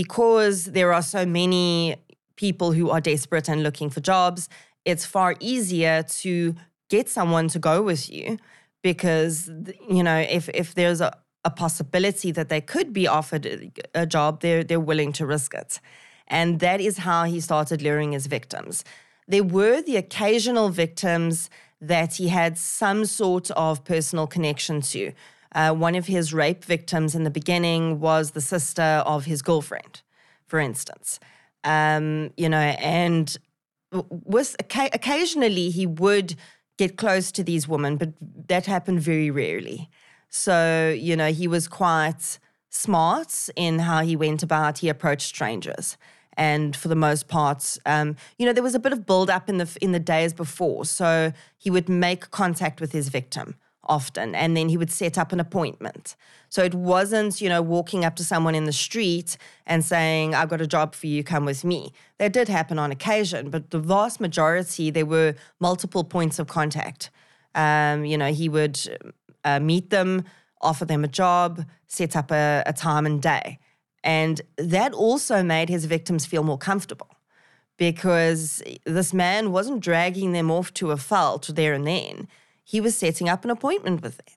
Because 0.00 0.64
there 0.78 0.92
are 0.92 1.02
so 1.16 1.24
many 1.24 1.96
people 2.34 2.72
who 2.72 2.90
are 2.90 3.00
desperate 3.00 3.48
and 3.48 3.62
looking 3.62 3.90
for 3.90 4.00
jobs, 4.00 4.48
it's 4.84 5.04
far 5.06 5.30
easier 5.38 6.02
to 6.22 6.54
get 6.88 7.08
someone 7.08 7.46
to 7.48 7.58
go 7.70 7.82
with 7.82 8.10
you 8.10 8.38
because 8.82 9.50
you 9.88 10.02
know 10.02 10.18
if 10.38 10.48
if 10.62 10.74
there's 10.74 11.00
a 11.00 11.12
a 11.48 11.50
possibility 11.64 12.30
that 12.38 12.48
they 12.52 12.62
could 12.74 12.88
be 13.00 13.06
offered 13.18 13.44
a 13.94 14.06
job, 14.16 14.30
they're, 14.42 14.64
they're 14.68 14.88
willing 14.92 15.12
to 15.18 15.24
risk 15.34 15.50
it. 15.62 15.80
And 16.38 16.60
that 16.66 16.80
is 16.88 16.98
how 17.08 17.20
he 17.32 17.40
started 17.40 17.78
luring 17.80 18.12
his 18.12 18.26
victims. 18.26 18.84
There 19.32 19.48
were 19.58 19.80
the 19.88 19.96
occasional 20.04 20.68
victims 20.84 21.50
that 21.80 22.10
he 22.18 22.28
had 22.28 22.52
some 22.58 23.00
sort 23.04 23.50
of 23.52 23.72
personal 23.84 24.26
connection 24.26 24.76
to. 24.92 25.12
Uh, 25.54 25.72
one 25.72 25.96
of 26.00 26.06
his 26.06 26.34
rape 26.42 26.64
victims 26.64 27.14
in 27.14 27.22
the 27.24 27.34
beginning 27.40 28.00
was 28.08 28.24
the 28.32 28.44
sister 28.54 28.90
of 29.14 29.20
his 29.24 29.40
girlfriend, 29.42 29.94
for 30.50 30.58
instance. 30.60 31.18
Um, 31.64 32.30
you 32.36 32.48
know, 32.48 32.66
and 33.02 33.26
with 34.34 34.50
occasionally 34.98 35.70
he 35.70 35.86
would 35.86 36.34
get 36.76 36.96
close 36.96 37.32
to 37.32 37.42
these 37.42 37.66
women, 37.72 37.96
but 37.96 38.10
that 38.48 38.66
happened 38.66 39.00
very 39.00 39.30
rarely. 39.30 39.88
So, 40.28 40.94
you 40.96 41.16
know, 41.16 41.32
he 41.32 41.48
was 41.48 41.68
quite 41.68 42.38
smart 42.70 43.48
in 43.56 43.80
how 43.80 44.02
he 44.02 44.16
went 44.16 44.42
about, 44.42 44.78
he 44.78 44.88
approached 44.88 45.26
strangers. 45.26 45.96
And 46.36 46.76
for 46.76 46.86
the 46.86 46.94
most 46.94 47.26
part, 47.26 47.78
um, 47.84 48.16
you 48.38 48.46
know, 48.46 48.52
there 48.52 48.62
was 48.62 48.76
a 48.76 48.78
bit 48.78 48.92
of 48.92 49.04
build 49.04 49.28
up 49.28 49.48
in 49.48 49.58
the 49.58 49.76
in 49.80 49.90
the 49.90 49.98
days 49.98 50.32
before. 50.32 50.84
So 50.84 51.32
he 51.56 51.68
would 51.68 51.88
make 51.88 52.30
contact 52.30 52.80
with 52.80 52.92
his 52.92 53.08
victim 53.08 53.56
often, 53.82 54.34
and 54.34 54.56
then 54.56 54.68
he 54.68 54.76
would 54.76 54.90
set 54.90 55.18
up 55.18 55.32
an 55.32 55.40
appointment. 55.40 56.14
So 56.48 56.62
it 56.62 56.74
wasn't, 56.74 57.40
you 57.40 57.48
know, 57.48 57.60
walking 57.60 58.04
up 58.04 58.14
to 58.16 58.24
someone 58.24 58.54
in 58.54 58.64
the 58.64 58.72
street 58.72 59.36
and 59.66 59.84
saying, 59.84 60.34
"I've 60.34 60.48
got 60.48 60.60
a 60.60 60.66
job 60.66 60.94
for 60.94 61.08
you, 61.08 61.24
come 61.24 61.44
with 61.44 61.64
me." 61.64 61.92
That 62.18 62.32
did 62.32 62.48
happen 62.48 62.78
on 62.78 62.92
occasion, 62.92 63.50
but 63.50 63.70
the 63.70 63.80
vast 63.80 64.20
majority 64.20 64.90
there 64.90 65.06
were 65.06 65.34
multiple 65.58 66.04
points 66.04 66.38
of 66.38 66.46
contact. 66.46 67.10
Um, 67.56 68.04
you 68.04 68.16
know, 68.16 68.32
he 68.32 68.48
would 68.48 68.78
uh, 69.44 69.60
meet 69.60 69.90
them, 69.90 70.24
offer 70.60 70.84
them 70.84 71.04
a 71.04 71.08
job, 71.08 71.64
set 71.86 72.16
up 72.16 72.30
a, 72.30 72.62
a 72.66 72.72
time 72.72 73.06
and 73.06 73.22
day. 73.22 73.58
And 74.04 74.40
that 74.56 74.92
also 74.92 75.42
made 75.42 75.68
his 75.68 75.84
victims 75.84 76.26
feel 76.26 76.42
more 76.42 76.58
comfortable 76.58 77.08
because 77.76 78.62
this 78.84 79.14
man 79.14 79.52
wasn't 79.52 79.80
dragging 79.80 80.32
them 80.32 80.50
off 80.50 80.72
to 80.74 80.90
a 80.90 80.96
felt 80.96 81.50
there 81.54 81.72
and 81.72 81.86
then. 81.86 82.28
He 82.64 82.80
was 82.80 82.96
setting 82.96 83.28
up 83.28 83.44
an 83.44 83.50
appointment 83.50 84.02
with 84.02 84.16
them. 84.18 84.34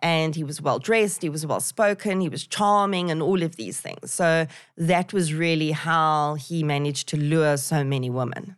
And 0.00 0.36
he 0.36 0.44
was 0.44 0.60
well 0.60 0.78
dressed, 0.78 1.22
he 1.22 1.30
was 1.30 1.46
well 1.46 1.60
spoken, 1.60 2.20
he 2.20 2.28
was 2.28 2.46
charming, 2.46 3.10
and 3.10 3.22
all 3.22 3.42
of 3.42 3.56
these 3.56 3.80
things. 3.80 4.12
So 4.12 4.46
that 4.76 5.14
was 5.14 5.32
really 5.32 5.70
how 5.70 6.34
he 6.34 6.62
managed 6.62 7.08
to 7.08 7.16
lure 7.16 7.56
so 7.56 7.84
many 7.84 8.10
women. 8.10 8.56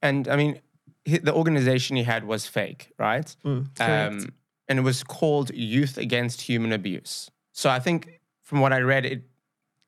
And 0.00 0.26
I 0.26 0.34
mean, 0.34 0.60
the 1.04 1.32
organization 1.32 1.96
he 1.96 2.02
had 2.02 2.24
was 2.24 2.46
fake, 2.46 2.90
right? 2.98 3.36
Mm, 3.44 3.80
um, 3.80 4.32
and 4.72 4.78
it 4.78 4.82
was 4.84 5.04
called 5.04 5.50
Youth 5.52 5.98
Against 5.98 6.40
Human 6.40 6.72
Abuse. 6.72 7.30
So 7.52 7.68
I 7.68 7.78
think 7.78 8.20
from 8.40 8.60
what 8.60 8.72
I 8.72 8.78
read, 8.78 9.04
it 9.04 9.22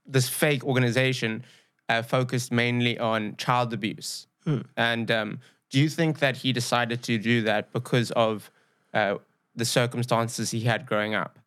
this 0.04 0.28
fake 0.28 0.62
organization 0.62 1.42
uh, 1.88 2.02
focused 2.02 2.52
mainly 2.52 2.98
on 2.98 3.34
child 3.38 3.72
abuse. 3.72 4.26
Hmm. 4.44 4.60
And 4.76 5.10
um, 5.10 5.40
do 5.70 5.80
you 5.80 5.88
think 5.88 6.18
that 6.18 6.36
he 6.36 6.52
decided 6.52 7.02
to 7.04 7.16
do 7.16 7.40
that 7.44 7.72
because 7.72 8.10
of 8.10 8.50
uh, 8.92 9.14
the 9.56 9.64
circumstances 9.64 10.50
he 10.50 10.60
had 10.60 10.84
growing 10.84 11.14
up? 11.14 11.38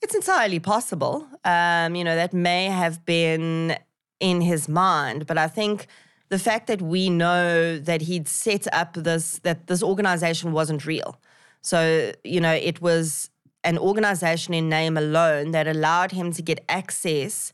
It's 0.00 0.14
entirely 0.14 0.58
possible. 0.58 1.28
Um, 1.44 1.94
you 1.94 2.04
know, 2.04 2.16
that 2.16 2.32
may 2.32 2.64
have 2.70 3.04
been 3.04 3.76
in 4.18 4.40
his 4.40 4.66
mind, 4.66 5.26
but 5.26 5.36
I 5.36 5.48
think 5.48 5.88
the 6.30 6.38
fact 6.38 6.68
that 6.68 6.80
we 6.80 7.10
know 7.10 7.78
that 7.78 8.00
he'd 8.00 8.28
set 8.28 8.66
up 8.72 8.94
this, 8.94 9.40
that 9.40 9.66
this 9.66 9.82
organization 9.82 10.52
wasn't 10.52 10.86
real. 10.86 11.20
So, 11.66 12.12
you 12.22 12.40
know, 12.40 12.52
it 12.52 12.80
was 12.80 13.28
an 13.64 13.76
organization 13.76 14.54
in 14.54 14.68
name 14.68 14.96
alone 14.96 15.50
that 15.50 15.66
allowed 15.66 16.12
him 16.12 16.30
to 16.34 16.40
get 16.40 16.64
access 16.68 17.52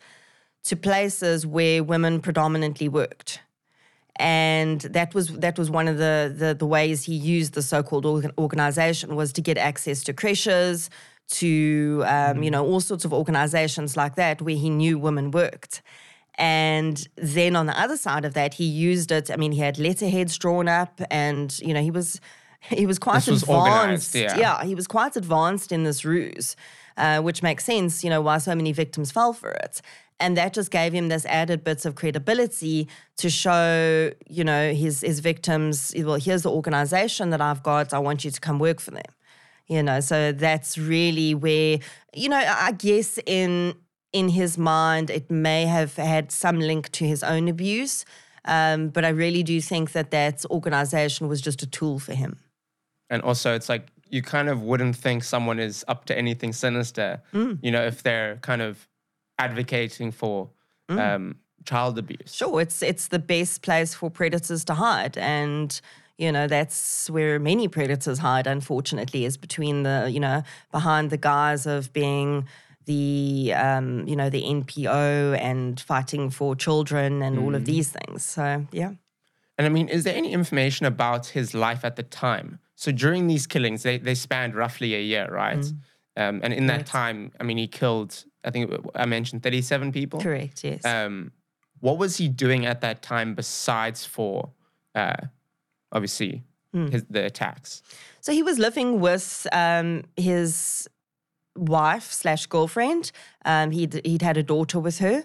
to 0.64 0.76
places 0.76 1.46
where 1.46 1.82
women 1.82 2.20
predominantly 2.20 2.90
worked. 2.90 3.40
And 4.16 4.82
that 4.82 5.14
was 5.14 5.28
that 5.38 5.58
was 5.58 5.70
one 5.70 5.88
of 5.88 5.96
the, 5.96 6.30
the, 6.36 6.54
the 6.54 6.66
ways 6.66 7.04
he 7.04 7.14
used 7.14 7.54
the 7.54 7.62
so-called 7.62 8.04
organization 8.36 9.16
was 9.16 9.32
to 9.32 9.40
get 9.40 9.56
access 9.56 10.04
to 10.04 10.12
creches, 10.12 10.90
to 11.40 12.04
um, 12.06 12.42
you 12.42 12.50
know 12.50 12.66
all 12.66 12.80
sorts 12.80 13.06
of 13.06 13.14
organizations 13.14 13.96
like 13.96 14.16
that 14.16 14.42
where 14.42 14.56
he 14.56 14.68
knew 14.68 14.98
women 14.98 15.30
worked. 15.30 15.80
And 16.36 17.08
then 17.16 17.56
on 17.56 17.64
the 17.64 17.80
other 17.80 17.96
side 17.96 18.26
of 18.26 18.34
that, 18.34 18.52
he 18.54 18.64
used 18.64 19.10
it. 19.10 19.30
I 19.30 19.36
mean, 19.36 19.52
he 19.52 19.60
had 19.60 19.78
letterheads 19.78 20.36
drawn 20.36 20.68
up, 20.68 21.00
and 21.10 21.58
you 21.60 21.72
know 21.72 21.80
he 21.80 21.90
was 21.90 22.20
he 22.68 22.86
was 22.86 22.98
quite 22.98 23.24
this 23.24 23.42
advanced. 23.42 24.14
yeah. 24.14 24.36
yeah. 24.38 24.64
he 24.64 24.74
was 24.74 24.86
quite 24.86 25.16
advanced 25.16 25.72
in 25.72 25.84
this 25.84 26.04
ruse. 26.04 26.56
uh, 26.96 27.20
which 27.20 27.42
makes 27.42 27.64
sense, 27.64 28.04
you 28.04 28.10
know, 28.10 28.20
why 28.20 28.38
so 28.38 28.54
many 28.54 28.72
victims 28.72 29.10
fell 29.10 29.32
for 29.32 29.50
it. 29.50 29.80
And 30.20 30.36
that 30.36 30.52
just 30.52 30.70
gave 30.70 30.92
him 30.92 31.08
this 31.08 31.26
added 31.26 31.64
bits 31.64 31.84
of 31.84 31.94
credibility 31.94 32.88
to 33.16 33.28
show, 33.28 34.12
you 34.28 34.44
know, 34.44 34.72
his 34.72 35.00
his 35.00 35.18
victims, 35.20 35.92
well, 35.96 36.14
here's 36.14 36.42
the 36.42 36.50
organization 36.50 37.30
that 37.30 37.40
I've 37.40 37.62
got. 37.62 37.92
I 37.92 37.98
want 37.98 38.24
you 38.24 38.30
to 38.30 38.40
come 38.40 38.58
work 38.58 38.80
for 38.80 38.92
them. 38.92 39.10
You 39.66 39.82
know, 39.82 40.00
so 40.00 40.32
that's 40.32 40.76
really 40.76 41.34
where, 41.34 41.78
you 42.14 42.28
know, 42.28 42.36
I 42.36 42.72
guess 42.72 43.18
in 43.26 43.74
in 44.12 44.28
his 44.28 44.58
mind 44.58 45.10
it 45.10 45.30
may 45.30 45.66
have 45.66 45.96
had 45.96 46.30
some 46.30 46.60
link 46.60 46.90
to 46.92 47.04
his 47.06 47.22
own 47.24 47.48
abuse. 47.48 48.04
Um, 48.44 48.88
but 48.88 49.04
I 49.04 49.08
really 49.08 49.42
do 49.42 49.60
think 49.60 49.92
that 49.92 50.10
that 50.10 50.44
organization 50.50 51.28
was 51.28 51.40
just 51.40 51.62
a 51.62 51.66
tool 51.66 51.98
for 51.98 52.12
him. 52.12 52.38
And 53.10 53.22
also, 53.22 53.54
it's 53.54 53.68
like 53.68 53.88
you 54.08 54.22
kind 54.22 54.48
of 54.48 54.62
wouldn't 54.62 54.96
think 54.96 55.24
someone 55.24 55.58
is 55.58 55.84
up 55.88 56.04
to 56.04 56.16
anything 56.16 56.52
sinister, 56.52 57.22
mm. 57.32 57.58
you 57.62 57.70
know, 57.70 57.84
if 57.84 58.02
they're 58.02 58.36
kind 58.36 58.60
of 58.62 58.88
advocating 59.38 60.12
for 60.12 60.50
mm. 60.90 60.98
um, 60.98 61.36
child 61.64 61.98
abuse. 61.98 62.34
Sure, 62.34 62.60
it's 62.60 62.82
it's 62.82 63.08
the 63.08 63.18
best 63.18 63.62
place 63.62 63.94
for 63.94 64.10
predators 64.10 64.64
to 64.64 64.74
hide, 64.74 65.16
and 65.18 65.80
you 66.18 66.30
know 66.30 66.46
that's 66.46 67.08
where 67.10 67.38
many 67.38 67.68
predators 67.68 68.18
hide. 68.18 68.46
Unfortunately, 68.46 69.24
is 69.24 69.36
between 69.36 69.82
the 69.82 70.10
you 70.10 70.20
know 70.20 70.42
behind 70.70 71.10
the 71.10 71.16
guise 71.16 71.66
of 71.66 71.92
being 71.92 72.46
the 72.84 73.52
um, 73.56 74.06
you 74.06 74.16
know 74.16 74.30
the 74.30 74.42
NPO 74.42 75.38
and 75.40 75.80
fighting 75.80 76.30
for 76.30 76.54
children 76.54 77.22
and 77.22 77.38
mm. 77.38 77.42
all 77.42 77.54
of 77.54 77.62
mm. 77.62 77.66
these 77.66 77.90
things. 77.90 78.24
So 78.24 78.66
yeah. 78.72 78.92
And 79.58 79.66
I 79.66 79.70
mean, 79.70 79.88
is 79.88 80.04
there 80.04 80.16
any 80.16 80.32
information 80.32 80.86
about 80.86 81.26
his 81.26 81.54
life 81.54 81.84
at 81.84 81.96
the 81.96 82.02
time? 82.02 82.58
So 82.82 82.90
during 82.90 83.28
these 83.28 83.46
killings, 83.46 83.84
they, 83.84 83.98
they 83.98 84.16
spanned 84.16 84.56
roughly 84.56 84.96
a 84.96 85.00
year, 85.00 85.28
right? 85.30 85.60
Mm. 85.60 85.76
Um, 86.16 86.40
and 86.42 86.52
in 86.52 86.66
that 86.66 86.84
time, 86.84 87.30
I 87.38 87.44
mean, 87.44 87.56
he 87.56 87.68
killed, 87.68 88.24
I 88.42 88.50
think 88.50 88.74
I 88.96 89.06
mentioned 89.06 89.44
37 89.44 89.92
people. 89.92 90.20
Correct, 90.20 90.64
yes. 90.64 90.84
Um, 90.84 91.30
what 91.78 91.96
was 91.96 92.16
he 92.16 92.26
doing 92.26 92.66
at 92.66 92.80
that 92.80 93.00
time 93.00 93.36
besides 93.36 94.04
for, 94.04 94.50
uh, 94.96 95.14
obviously, 95.92 96.42
mm. 96.74 96.90
his, 96.90 97.04
the 97.08 97.24
attacks? 97.24 97.82
So 98.20 98.32
he 98.32 98.42
was 98.42 98.58
living 98.58 98.98
with 98.98 99.46
um, 99.52 100.02
his 100.16 100.88
wife 101.54 102.10
slash 102.10 102.46
girlfriend. 102.46 103.12
Um, 103.44 103.70
he'd, 103.70 104.04
he'd 104.04 104.22
had 104.22 104.36
a 104.36 104.42
daughter 104.42 104.80
with 104.80 104.98
her 104.98 105.22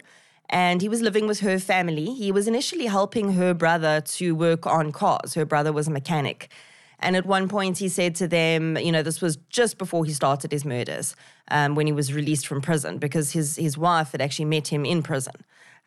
and 0.47 0.83
he 0.83 0.89
was 0.89 1.01
living 1.01 1.25
with 1.25 1.39
her 1.39 1.57
family. 1.57 2.13
He 2.13 2.31
was 2.31 2.47
initially 2.47 2.85
helping 2.85 3.33
her 3.33 3.55
brother 3.55 3.99
to 3.99 4.35
work 4.35 4.67
on 4.67 4.91
cars. 4.91 5.33
Her 5.33 5.43
brother 5.43 5.73
was 5.73 5.87
a 5.87 5.91
mechanic. 5.91 6.51
And 6.99 7.15
at 7.15 7.25
one 7.25 7.47
point, 7.47 7.77
he 7.77 7.89
said 7.89 8.15
to 8.15 8.27
them, 8.27 8.77
you 8.77 8.91
know, 8.91 9.03
this 9.03 9.21
was 9.21 9.37
just 9.49 9.77
before 9.77 10.03
he 10.05 10.13
started 10.13 10.51
his 10.51 10.65
murders, 10.65 11.15
um, 11.51 11.75
when 11.75 11.85
he 11.85 11.93
was 11.93 12.13
released 12.13 12.47
from 12.47 12.61
prison, 12.61 12.97
because 12.97 13.31
his, 13.31 13.55
his 13.55 13.77
wife 13.77 14.11
had 14.13 14.21
actually 14.21 14.45
met 14.45 14.69
him 14.69 14.85
in 14.85 15.03
prison. 15.03 15.35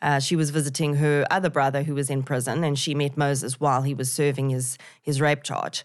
Uh, 0.03 0.21
she 0.21 0.37
was 0.37 0.51
visiting 0.51 0.95
her 0.95 1.27
other 1.31 1.51
brother 1.51 1.83
who 1.83 1.95
was 1.95 2.11
in 2.11 2.23
prison, 2.23 2.65
and 2.65 2.79
she 2.79 2.95
met 2.95 3.17
Moses 3.17 3.61
while 3.61 3.83
he 3.83 3.93
was 3.93 4.11
serving 4.11 4.51
his, 4.51 4.79
his 5.03 5.21
rape 5.21 5.43
charge. 5.43 5.85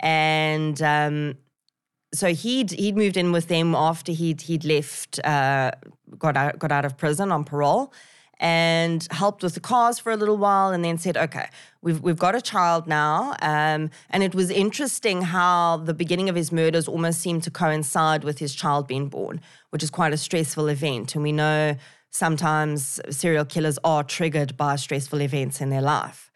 And 0.00 0.82
um, 0.82 1.38
so 2.12 2.34
he'd 2.34 2.72
he'd 2.72 2.96
moved 2.96 3.16
in 3.16 3.32
with 3.32 3.48
them 3.48 3.74
after 3.74 4.12
he'd 4.12 4.42
he'd 4.42 4.64
left, 4.64 5.24
uh, 5.24 5.70
got 6.18 6.36
out 6.36 6.58
got 6.58 6.72
out 6.72 6.84
of 6.84 6.96
prison 6.96 7.32
on 7.32 7.44
parole, 7.44 7.92
and 8.38 9.06
helped 9.10 9.42
with 9.42 9.54
the 9.54 9.60
cars 9.60 9.98
for 9.98 10.12
a 10.12 10.16
little 10.16 10.36
while, 10.36 10.70
and 10.70 10.84
then 10.84 10.98
said, 10.98 11.16
"Okay, 11.16 11.48
we've 11.80 12.00
we've 12.00 12.18
got 12.18 12.34
a 12.34 12.40
child 12.40 12.86
now." 12.86 13.34
Um, 13.40 13.90
and 14.10 14.22
it 14.22 14.34
was 14.34 14.50
interesting 14.50 15.22
how 15.22 15.78
the 15.78 15.94
beginning 15.94 16.28
of 16.28 16.36
his 16.36 16.52
murders 16.52 16.86
almost 16.88 17.20
seemed 17.20 17.42
to 17.44 17.50
coincide 17.50 18.24
with 18.24 18.38
his 18.38 18.54
child 18.54 18.86
being 18.86 19.08
born, 19.08 19.40
which 19.70 19.82
is 19.82 19.90
quite 19.90 20.12
a 20.12 20.18
stressful 20.18 20.68
event, 20.68 21.14
and 21.14 21.22
we 21.22 21.32
know 21.32 21.76
sometimes 22.10 23.00
serial 23.10 23.44
killers 23.44 23.78
are 23.84 24.02
triggered 24.02 24.56
by 24.56 24.76
stressful 24.76 25.20
events 25.20 25.60
in 25.60 25.70
their 25.70 25.82
life. 25.82 26.30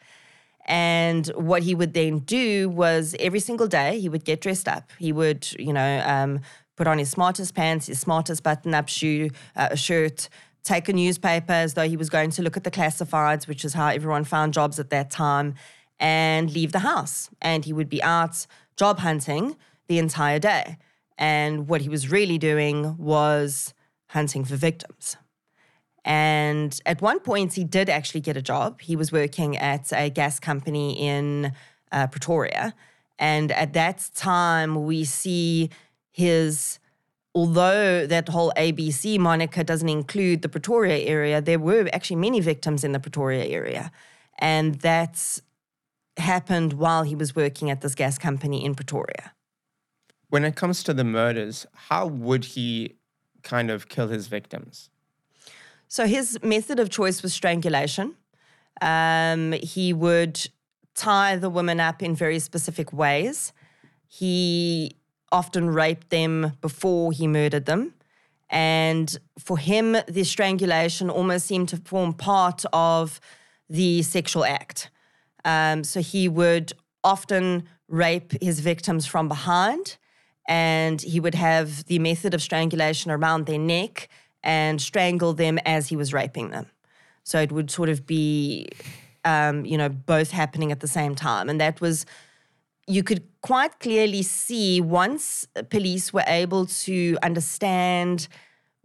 And 0.66 1.26
what 1.28 1.62
he 1.62 1.74
would 1.74 1.94
then 1.94 2.18
do 2.18 2.68
was 2.68 3.16
every 3.18 3.40
single 3.40 3.66
day 3.66 3.98
he 3.98 4.08
would 4.08 4.24
get 4.24 4.40
dressed 4.40 4.68
up. 4.68 4.90
He 4.98 5.10
would, 5.10 5.50
you 5.58 5.72
know, 5.72 6.02
um, 6.06 6.40
put 6.76 6.86
on 6.86 6.98
his 6.98 7.10
smartest 7.10 7.54
pants, 7.54 7.86
his 7.86 7.98
smartest 7.98 8.42
button-up 8.42 8.88
shoe, 8.88 9.30
uh, 9.56 9.74
shirt, 9.74 10.28
take 10.62 10.88
a 10.88 10.92
newspaper 10.92 11.52
as 11.52 11.74
though 11.74 11.88
he 11.88 11.96
was 11.96 12.10
going 12.10 12.30
to 12.30 12.42
look 12.42 12.56
at 12.56 12.64
the 12.64 12.70
classifieds, 12.70 13.46
which 13.46 13.64
is 13.64 13.74
how 13.74 13.88
everyone 13.88 14.24
found 14.24 14.52
jobs 14.52 14.78
at 14.78 14.90
that 14.90 15.10
time, 15.10 15.54
and 15.98 16.52
leave 16.52 16.72
the 16.72 16.80
house. 16.80 17.30
And 17.40 17.64
he 17.64 17.72
would 17.72 17.88
be 17.88 18.02
out 18.02 18.46
job 18.76 18.98
hunting 19.00 19.56
the 19.86 19.98
entire 19.98 20.38
day. 20.38 20.78
And 21.18 21.68
what 21.68 21.82
he 21.82 21.88
was 21.88 22.10
really 22.10 22.38
doing 22.38 22.96
was 22.96 23.74
hunting 24.08 24.44
for 24.44 24.56
victims. 24.56 25.16
And 26.04 26.80
at 26.86 27.02
one 27.02 27.20
point, 27.20 27.52
he 27.52 27.64
did 27.64 27.88
actually 27.88 28.22
get 28.22 28.36
a 28.36 28.42
job. 28.42 28.80
He 28.80 28.96
was 28.96 29.12
working 29.12 29.56
at 29.58 29.92
a 29.92 30.08
gas 30.08 30.40
company 30.40 30.98
in 30.98 31.52
uh, 31.92 32.06
Pretoria. 32.06 32.74
And 33.18 33.52
at 33.52 33.74
that 33.74 34.10
time, 34.14 34.86
we 34.86 35.04
see 35.04 35.68
his, 36.10 36.79
although 37.34 38.06
that 38.06 38.28
whole 38.28 38.52
ABC 38.56 39.18
moniker 39.18 39.62
doesn't 39.62 39.88
include 39.88 40.42
the 40.42 40.48
Pretoria 40.48 40.98
area, 40.98 41.40
there 41.40 41.58
were 41.58 41.88
actually 41.92 42.16
many 42.16 42.40
victims 42.40 42.84
in 42.84 42.92
the 42.92 43.00
Pretoria 43.00 43.44
area. 43.44 43.92
And 44.38 44.76
that 44.76 45.38
happened 46.16 46.74
while 46.74 47.02
he 47.02 47.14
was 47.14 47.36
working 47.36 47.70
at 47.70 47.80
this 47.80 47.94
gas 47.94 48.18
company 48.18 48.64
in 48.64 48.74
Pretoria. 48.74 49.32
When 50.28 50.44
it 50.44 50.56
comes 50.56 50.82
to 50.84 50.94
the 50.94 51.04
murders, 51.04 51.66
how 51.88 52.06
would 52.06 52.44
he 52.44 52.96
kind 53.42 53.70
of 53.70 53.88
kill 53.88 54.08
his 54.08 54.26
victims? 54.26 54.90
So 55.88 56.06
his 56.06 56.38
method 56.42 56.78
of 56.78 56.90
choice 56.90 57.22
was 57.22 57.32
strangulation. 57.32 58.14
Um, 58.80 59.52
he 59.52 59.92
would 59.92 60.48
tie 60.94 61.36
the 61.36 61.50
women 61.50 61.80
up 61.80 62.02
in 62.02 62.14
very 62.14 62.38
specific 62.38 62.92
ways. 62.92 63.52
He 64.06 64.96
often 65.32 65.70
raped 65.70 66.10
them 66.10 66.52
before 66.60 67.12
he 67.12 67.26
murdered 67.26 67.66
them. 67.66 67.94
And 68.50 69.16
for 69.38 69.58
him, 69.58 69.96
the 70.08 70.24
strangulation 70.24 71.08
almost 71.08 71.46
seemed 71.46 71.68
to 71.68 71.76
form 71.76 72.12
part 72.12 72.64
of 72.72 73.20
the 73.68 74.02
sexual 74.02 74.44
act. 74.44 74.90
Um, 75.44 75.84
so 75.84 76.00
he 76.00 76.28
would 76.28 76.72
often 77.04 77.68
rape 77.88 78.32
his 78.42 78.60
victims 78.60 79.06
from 79.06 79.28
behind, 79.28 79.96
and 80.48 81.00
he 81.00 81.20
would 81.20 81.36
have 81.36 81.84
the 81.84 81.98
method 82.00 82.34
of 82.34 82.42
strangulation 82.42 83.10
around 83.10 83.46
their 83.46 83.58
neck 83.58 84.08
and 84.42 84.80
strangle 84.80 85.32
them 85.32 85.58
as 85.64 85.88
he 85.88 85.96
was 85.96 86.12
raping 86.12 86.50
them. 86.50 86.66
So 87.22 87.40
it 87.40 87.52
would 87.52 87.70
sort 87.70 87.88
of 87.88 88.06
be, 88.06 88.68
um, 89.24 89.64
you 89.64 89.78
know, 89.78 89.88
both 89.88 90.30
happening 90.30 90.72
at 90.72 90.80
the 90.80 90.88
same 90.88 91.14
time. 91.14 91.48
And 91.48 91.60
that 91.60 91.80
was, 91.80 92.04
you 92.86 93.02
could 93.02 93.22
quite 93.42 93.78
clearly 93.78 94.22
see 94.22 94.80
once 94.80 95.46
police 95.68 96.12
were 96.12 96.24
able 96.26 96.66
to 96.66 97.16
understand 97.22 98.28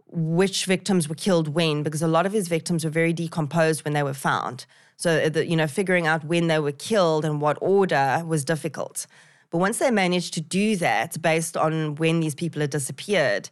which 0.08 0.64
victims 0.66 1.08
were 1.08 1.14
killed 1.14 1.48
when, 1.48 1.82
because 1.82 2.02
a 2.02 2.08
lot 2.08 2.26
of 2.26 2.32
his 2.32 2.48
victims 2.48 2.84
were 2.84 2.90
very 2.90 3.12
decomposed 3.12 3.84
when 3.84 3.92
they 3.94 4.02
were 4.02 4.14
found. 4.14 4.66
So, 4.96 5.18
uh, 5.18 5.28
the, 5.28 5.46
you 5.46 5.56
know, 5.56 5.66
figuring 5.66 6.06
out 6.06 6.24
when 6.24 6.46
they 6.46 6.58
were 6.58 6.72
killed 6.72 7.24
and 7.24 7.40
what 7.40 7.58
order 7.60 8.22
was 8.26 8.44
difficult. 8.44 9.06
But 9.50 9.58
once 9.58 9.78
they 9.78 9.90
managed 9.90 10.34
to 10.34 10.40
do 10.40 10.76
that 10.76 11.20
based 11.20 11.56
on 11.56 11.96
when 11.96 12.20
these 12.20 12.34
people 12.34 12.60
had 12.60 12.70
disappeared, 12.70 13.50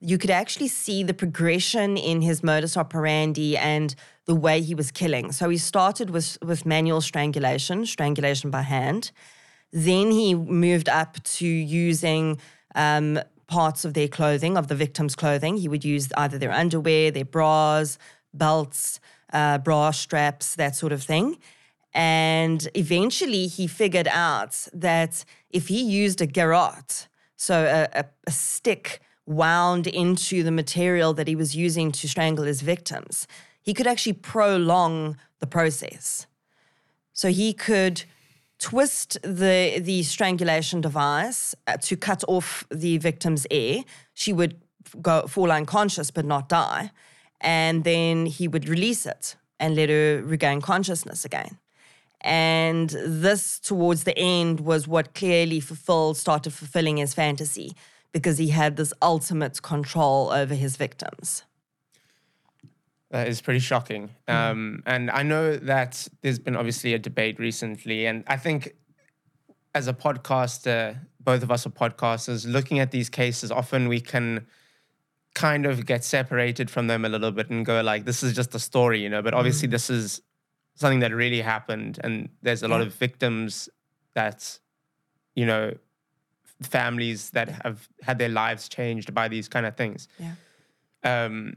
you 0.00 0.18
could 0.18 0.30
actually 0.30 0.68
see 0.68 1.02
the 1.02 1.14
progression 1.14 1.96
in 1.96 2.20
his 2.20 2.42
modus 2.42 2.76
operandi 2.76 3.56
and 3.56 3.94
the 4.26 4.34
way 4.34 4.60
he 4.60 4.74
was 4.74 4.90
killing. 4.90 5.32
So 5.32 5.48
he 5.48 5.58
started 5.58 6.10
with, 6.10 6.38
with 6.42 6.66
manual 6.66 7.00
strangulation, 7.00 7.86
strangulation 7.86 8.50
by 8.50 8.62
hand. 8.62 9.10
Then 9.74 10.12
he 10.12 10.36
moved 10.36 10.88
up 10.88 11.20
to 11.24 11.46
using 11.46 12.38
um, 12.76 13.18
parts 13.48 13.84
of 13.84 13.92
their 13.94 14.06
clothing, 14.06 14.56
of 14.56 14.68
the 14.68 14.76
victim's 14.76 15.16
clothing. 15.16 15.56
He 15.56 15.66
would 15.66 15.84
use 15.84 16.08
either 16.16 16.38
their 16.38 16.52
underwear, 16.52 17.10
their 17.10 17.24
bras, 17.24 17.98
belts, 18.32 19.00
uh, 19.32 19.58
bra 19.58 19.90
straps, 19.90 20.54
that 20.54 20.76
sort 20.76 20.92
of 20.92 21.02
thing. 21.02 21.38
And 21.92 22.68
eventually 22.74 23.48
he 23.48 23.66
figured 23.66 24.06
out 24.08 24.68
that 24.72 25.24
if 25.50 25.66
he 25.66 25.82
used 25.82 26.20
a 26.20 26.26
garrote, 26.26 27.08
so 27.36 27.64
a, 27.64 27.98
a, 27.98 28.04
a 28.28 28.30
stick 28.30 29.00
wound 29.26 29.88
into 29.88 30.44
the 30.44 30.52
material 30.52 31.14
that 31.14 31.26
he 31.26 31.34
was 31.34 31.56
using 31.56 31.90
to 31.90 32.08
strangle 32.08 32.44
his 32.44 32.60
victims, 32.60 33.26
he 33.60 33.74
could 33.74 33.88
actually 33.88 34.12
prolong 34.12 35.16
the 35.40 35.48
process. 35.48 36.28
So 37.12 37.30
he 37.30 37.52
could 37.52 38.04
twist 38.64 39.18
the, 39.22 39.78
the 39.78 40.02
strangulation 40.02 40.80
device 40.80 41.54
uh, 41.66 41.76
to 41.76 41.98
cut 41.98 42.24
off 42.26 42.64
the 42.70 42.96
victim's 42.96 43.46
air. 43.50 43.84
She 44.14 44.32
would 44.32 44.54
go 45.02 45.26
fall 45.26 45.52
unconscious 45.52 46.10
but 46.10 46.24
not 46.24 46.48
die. 46.48 46.90
And 47.42 47.84
then 47.84 48.24
he 48.24 48.48
would 48.48 48.66
release 48.66 49.04
it 49.04 49.36
and 49.60 49.76
let 49.76 49.90
her 49.90 50.22
regain 50.24 50.62
consciousness 50.62 51.26
again. 51.26 51.58
And 52.22 52.88
this, 52.88 53.60
towards 53.60 54.04
the 54.04 54.16
end, 54.18 54.60
was 54.60 54.88
what 54.88 55.12
clearly 55.12 55.60
fulfilled, 55.60 56.16
started 56.16 56.54
fulfilling 56.54 56.96
his 56.96 57.12
fantasy 57.12 57.76
because 58.12 58.38
he 58.38 58.48
had 58.48 58.76
this 58.76 58.94
ultimate 59.02 59.60
control 59.60 60.30
over 60.30 60.54
his 60.54 60.76
victims. 60.76 61.42
That 63.10 63.28
is 63.28 63.40
pretty 63.40 63.60
shocking. 63.60 64.10
Mm. 64.28 64.34
Um, 64.34 64.82
and 64.86 65.10
I 65.10 65.22
know 65.22 65.56
that 65.56 66.08
there's 66.22 66.38
been 66.38 66.56
obviously 66.56 66.94
a 66.94 66.98
debate 66.98 67.38
recently, 67.38 68.06
and 68.06 68.24
I 68.26 68.36
think 68.36 68.74
as 69.74 69.88
a 69.88 69.92
podcaster, 69.92 70.98
both 71.20 71.42
of 71.42 71.50
us 71.50 71.66
are 71.66 71.70
podcasters, 71.70 72.50
looking 72.50 72.78
at 72.78 72.90
these 72.90 73.08
cases, 73.08 73.50
often 73.50 73.88
we 73.88 74.00
can 74.00 74.46
kind 75.34 75.66
of 75.66 75.84
get 75.84 76.04
separated 76.04 76.70
from 76.70 76.86
them 76.86 77.04
a 77.04 77.08
little 77.08 77.32
bit 77.32 77.50
and 77.50 77.66
go 77.66 77.80
like, 77.82 78.04
this 78.04 78.22
is 78.22 78.34
just 78.34 78.54
a 78.54 78.58
story, 78.58 79.00
you 79.02 79.08
know. 79.08 79.20
But 79.22 79.34
obviously, 79.34 79.66
this 79.68 79.90
is 79.90 80.22
something 80.76 81.00
that 81.00 81.12
really 81.12 81.40
happened, 81.40 81.98
and 82.04 82.28
there's 82.42 82.62
a 82.62 82.68
lot 82.68 82.80
Yeah. 82.80 82.86
of 82.86 82.94
victims 82.94 83.68
that, 84.14 84.58
you 85.34 85.46
know, 85.46 85.74
families 86.62 87.30
that 87.30 87.48
have 87.64 87.88
had 88.02 88.18
their 88.18 88.28
lives 88.28 88.68
changed 88.68 89.12
by 89.12 89.28
these 89.28 89.48
kind 89.48 89.66
of 89.66 89.76
things. 89.76 90.08
Yeah. 90.18 90.34
Um, 91.02 91.54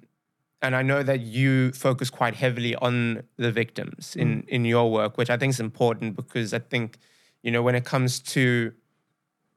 and 0.62 0.76
I 0.76 0.82
know 0.82 1.04
that 1.04 1.22
you 1.22 1.72
focus 1.72 2.10
quite 2.10 2.36
heavily 2.36 2.76
on 2.76 3.24
the 3.38 3.52
victims 3.52 4.16
in 4.16 4.44
in 4.48 4.66
your 4.66 4.92
work, 4.92 5.18
which 5.18 5.30
I 5.30 5.38
think 5.38 5.52
is 5.52 5.60
important 5.60 6.16
because 6.16 6.54
I 6.54 6.60
think, 6.60 6.98
you 7.44 7.52
know, 7.52 7.62
when 7.62 7.76
it 7.76 7.86
comes 7.86 8.20
to 8.36 8.74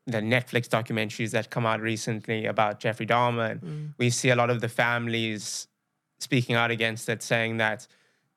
the 0.06 0.18
Netflix 0.18 0.68
documentaries 0.68 1.30
that 1.30 1.50
come 1.50 1.66
out 1.66 1.80
recently 1.80 2.46
about 2.46 2.80
Jeffrey 2.80 3.06
Dahmer, 3.06 3.50
and 3.52 3.94
we 3.98 4.10
see 4.10 4.30
a 4.30 4.36
lot 4.36 4.50
of 4.50 4.60
the 4.60 4.68
families 4.68 5.68
speaking 6.18 6.54
out 6.56 6.70
against 6.70 7.08
it, 7.08 7.22
saying 7.22 7.58
that, 7.58 7.86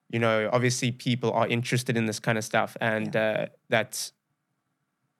you 0.09 0.19
know, 0.19 0.49
obviously 0.53 0.91
people 0.91 1.31
are 1.31 1.47
interested 1.47 1.97
in 1.97 2.05
this 2.05 2.19
kind 2.19 2.37
of 2.37 2.43
stuff, 2.43 2.77
and 2.79 3.15
uh, 3.15 3.47
that 3.69 4.11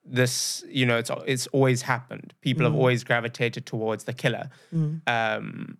this, 0.06 0.64
you 0.70 0.86
know, 0.86 0.98
it's 0.98 1.12
it's 1.26 1.48
always 1.48 1.82
happened. 1.82 2.34
People 2.42 2.64
have 2.66 2.76
always 2.76 3.04
gravitated 3.04 3.66
towards 3.66 4.04
the 4.06 4.14
killer. 4.14 4.50
Um, 5.08 5.78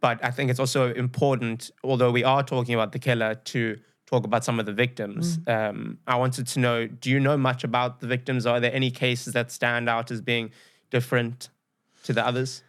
but 0.00 0.24
I 0.24 0.30
think 0.30 0.50
it's 0.50 0.60
also 0.60 0.92
important, 0.94 1.70
although 1.84 2.10
we 2.10 2.24
are 2.24 2.42
talking 2.42 2.74
about 2.74 2.92
the 2.92 2.98
killer, 2.98 3.34
to 3.34 3.78
talk 4.06 4.24
about 4.24 4.44
some 4.44 4.58
of 4.60 4.66
the 4.66 4.72
victims. 4.72 5.38
Um, 5.46 5.98
I 6.06 6.16
wanted 6.16 6.46
to 6.48 6.60
know: 6.60 6.86
Do 6.86 7.10
you 7.10 7.20
know 7.20 7.36
much 7.36 7.64
about 7.64 8.00
the 8.00 8.06
victims? 8.06 8.46
Are 8.46 8.60
there 8.60 8.72
any 8.72 8.90
cases 8.90 9.32
that 9.34 9.50
stand 9.50 9.88
out 9.88 10.10
as 10.10 10.20
being 10.20 10.50
different 10.90 11.50
to 12.04 12.12
the 12.12 12.26
others? 12.26 12.62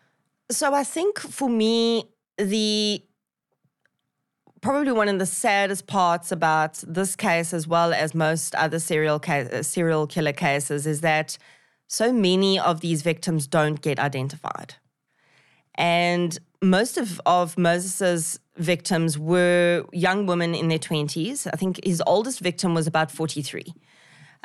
So 0.49 0.73
I 0.73 0.83
think 0.83 1.19
for 1.19 1.49
me, 1.49 2.09
the 2.37 3.01
probably 4.61 4.91
one 4.91 5.07
of 5.07 5.19
the 5.19 5.25
saddest 5.25 5.87
parts 5.87 6.31
about 6.31 6.83
this 6.87 7.15
case, 7.15 7.53
as 7.53 7.67
well 7.67 7.93
as 7.93 8.13
most 8.13 8.55
other 8.55 8.79
serial 8.79 9.19
case, 9.19 9.67
serial 9.67 10.07
killer 10.07 10.33
cases, 10.33 10.85
is 10.87 11.01
that 11.01 11.37
so 11.87 12.11
many 12.11 12.59
of 12.59 12.81
these 12.81 13.01
victims 13.01 13.47
don't 13.47 13.81
get 13.81 13.99
identified, 13.99 14.75
and 15.75 16.39
most 16.61 16.97
of 16.97 17.21
of 17.25 17.57
Moses's 17.57 18.39
victims 18.57 19.17
were 19.17 19.85
young 19.91 20.25
women 20.25 20.55
in 20.55 20.67
their 20.67 20.79
twenties. 20.79 21.47
I 21.47 21.55
think 21.55 21.79
his 21.83 22.01
oldest 22.05 22.39
victim 22.39 22.73
was 22.73 22.87
about 22.87 23.11
forty 23.11 23.41
three. 23.41 23.73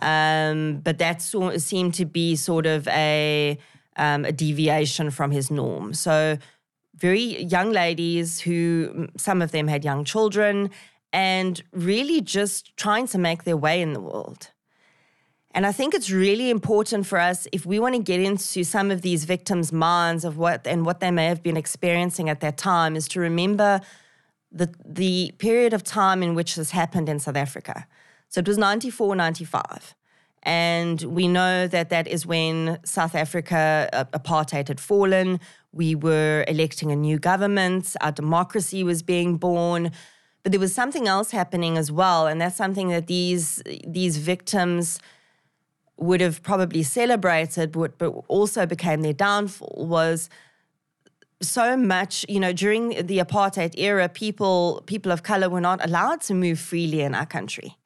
Um, 0.01 0.81
but 0.83 0.99
that 0.99 1.23
sort 1.23 1.61
seemed 1.61 1.95
to 1.95 2.05
be 2.05 2.37
sort 2.37 2.67
of 2.67 2.89
a 2.89 3.59
um, 3.97 4.25
a 4.25 4.33
deviation 4.33 5.11
from 5.11 5.31
his 5.31 5.51
norm. 5.51 5.95
So 5.95 6.39
very 6.97 7.43
young 7.45 7.73
ladies 7.73 8.41
who 8.41 9.09
some 9.17 9.43
of 9.43 9.51
them 9.51 9.69
had 9.69 9.85
young 9.85 10.05
children 10.05 10.71
and 11.13 11.63
really 11.73 12.21
just 12.21 12.77
trying 12.77 13.07
to 13.09 13.19
make 13.19 13.45
their 13.45 13.57
way 13.57 13.83
in 13.83 13.93
the 13.93 14.01
world. 14.01 14.51
And 15.55 15.67
I 15.67 15.73
think 15.73 15.95
it's 15.95 16.11
really 16.11 16.49
important 16.49 17.07
for 17.07 17.19
us 17.19 17.47
if 17.53 17.67
we 17.67 17.79
want 17.79 17.95
to 17.95 18.03
get 18.03 18.21
into 18.21 18.65
some 18.65 18.91
of 18.91 19.03
these 19.03 19.25
victims' 19.25 19.71
minds 19.73 20.25
of 20.25 20.39
what 20.39 20.67
and 20.67 20.87
what 20.87 21.01
they 21.01 21.11
may 21.11 21.27
have 21.27 21.43
been 21.43 21.59
experiencing 21.59 22.31
at 22.31 22.41
that 22.41 22.57
time 22.57 22.97
is 22.97 23.07
to 23.09 23.21
remember 23.21 23.81
the 24.51 24.73
the 24.85 25.35
period 25.39 25.73
of 25.75 25.83
time 25.83 26.23
in 26.23 26.35
which 26.35 26.57
this 26.57 26.71
happened 26.71 27.09
in 27.09 27.19
South 27.19 27.37
Africa. 27.37 27.87
So 28.29 28.39
it 28.41 28.49
was 28.49 28.57
94, 28.57 29.15
95. 29.15 29.95
And 30.43 31.01
we 31.03 31.29
know 31.29 31.69
that 31.69 31.91
that 31.91 32.09
is 32.09 32.27
when 32.27 32.79
South 32.85 33.15
Africa, 33.15 33.89
uh, 33.93 34.05
apartheid 34.07 34.69
had 34.69 34.81
fallen. 34.81 35.39
We 35.73 35.95
were 35.95 36.45
electing 36.49 36.91
a 36.91 36.97
new 36.97 37.19
government. 37.19 37.95
Our 38.01 38.11
democracy 38.11 38.83
was 38.83 39.03
being 39.03 39.37
born. 39.37 39.93
But 40.43 40.51
there 40.51 40.61
was 40.61 40.75
something 40.75 41.07
else 41.07 41.31
happening 41.31 41.79
as 41.79 41.93
well. 41.93 42.27
And 42.27 42.41
that's 42.41 42.57
something 42.57 42.89
that 42.89 43.07
these, 43.07 43.63
these 43.87 44.17
victims 44.17 44.99
would 46.03 46.21
have 46.21 46.43
probably 46.43 46.83
celebrated, 46.83 47.73
but, 47.73 47.99
but 47.99 48.11
also 48.29 48.67
became 48.67 49.03
their 49.03 49.13
downfall 49.13 49.87
was 49.87 50.29
so 51.41 51.77
much, 51.77 52.25
you 52.29 52.41
know, 52.41 52.53
during 52.53 52.91
the 53.07 53.19
apartheid 53.19 53.75
era, 53.77 54.09
people 54.09 54.83
people 54.87 55.11
of 55.13 55.23
color 55.23 55.49
were 55.49 55.61
not 55.61 55.85
allowed 55.85 56.21
to 56.23 56.35
move 56.35 56.59
freely 56.59 57.01
in 57.01 57.15
our 57.15 57.27
country. 57.27 57.77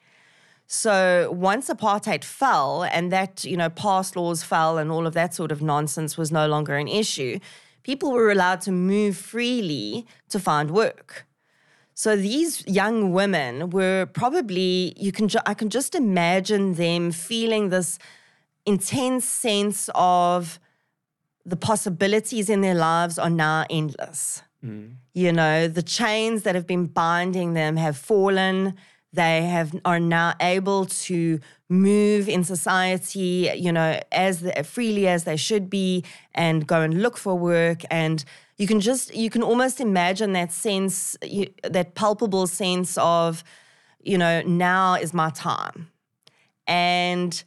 So 0.66 1.30
once 1.32 1.68
apartheid 1.68 2.24
fell 2.24 2.82
and 2.82 3.12
that, 3.12 3.44
you 3.44 3.56
know, 3.56 3.70
past 3.70 4.16
laws 4.16 4.42
fell 4.42 4.78
and 4.78 4.90
all 4.90 5.06
of 5.06 5.14
that 5.14 5.32
sort 5.32 5.52
of 5.52 5.62
nonsense 5.62 6.16
was 6.16 6.32
no 6.32 6.46
longer 6.48 6.76
an 6.76 6.88
issue, 6.88 7.38
people 7.84 8.10
were 8.12 8.30
allowed 8.30 8.60
to 8.62 8.72
move 8.72 9.16
freely 9.16 10.06
to 10.28 10.40
find 10.40 10.72
work. 10.72 11.26
So 11.98 12.14
these 12.14 12.62
young 12.66 13.12
women 13.12 13.70
were 13.70 14.04
probably 14.12 14.92
you 14.98 15.12
can 15.12 15.28
ju- 15.28 15.46
I 15.46 15.54
can 15.54 15.70
just 15.70 15.94
imagine 15.94 16.74
them 16.74 17.10
feeling 17.10 17.70
this 17.70 17.98
intense 18.66 19.24
sense 19.24 19.88
of 19.94 20.60
the 21.46 21.56
possibilities 21.56 22.50
in 22.50 22.60
their 22.60 22.74
lives 22.74 23.18
are 23.18 23.30
now 23.30 23.64
endless. 23.70 24.42
Mm. 24.62 24.96
You 25.14 25.32
know, 25.32 25.68
the 25.68 25.82
chains 25.82 26.42
that 26.42 26.54
have 26.54 26.66
been 26.66 26.84
binding 26.84 27.54
them 27.54 27.78
have 27.78 27.96
fallen. 27.96 28.74
They 29.14 29.44
have 29.44 29.74
are 29.86 30.00
now 30.00 30.34
able 30.38 30.84
to 31.06 31.40
move 31.70 32.28
in 32.28 32.44
society, 32.44 33.50
you 33.56 33.72
know, 33.72 34.00
as 34.12 34.40
the, 34.40 34.62
freely 34.64 35.08
as 35.08 35.24
they 35.24 35.38
should 35.38 35.70
be, 35.70 36.04
and 36.34 36.66
go 36.66 36.82
and 36.82 37.00
look 37.02 37.16
for 37.16 37.34
work. 37.34 37.80
And 37.90 38.22
you 38.56 38.66
can 38.66 38.80
just 38.80 39.14
you 39.14 39.30
can 39.30 39.42
almost 39.42 39.80
imagine 39.80 40.32
that 40.32 40.52
sense, 40.52 41.16
you, 41.22 41.46
that 41.62 41.94
palpable 41.94 42.46
sense 42.46 42.96
of, 42.98 43.44
you 44.02 44.16
know, 44.16 44.42
now 44.42 44.94
is 44.94 45.12
my 45.12 45.30
time, 45.30 45.90
and 46.66 47.44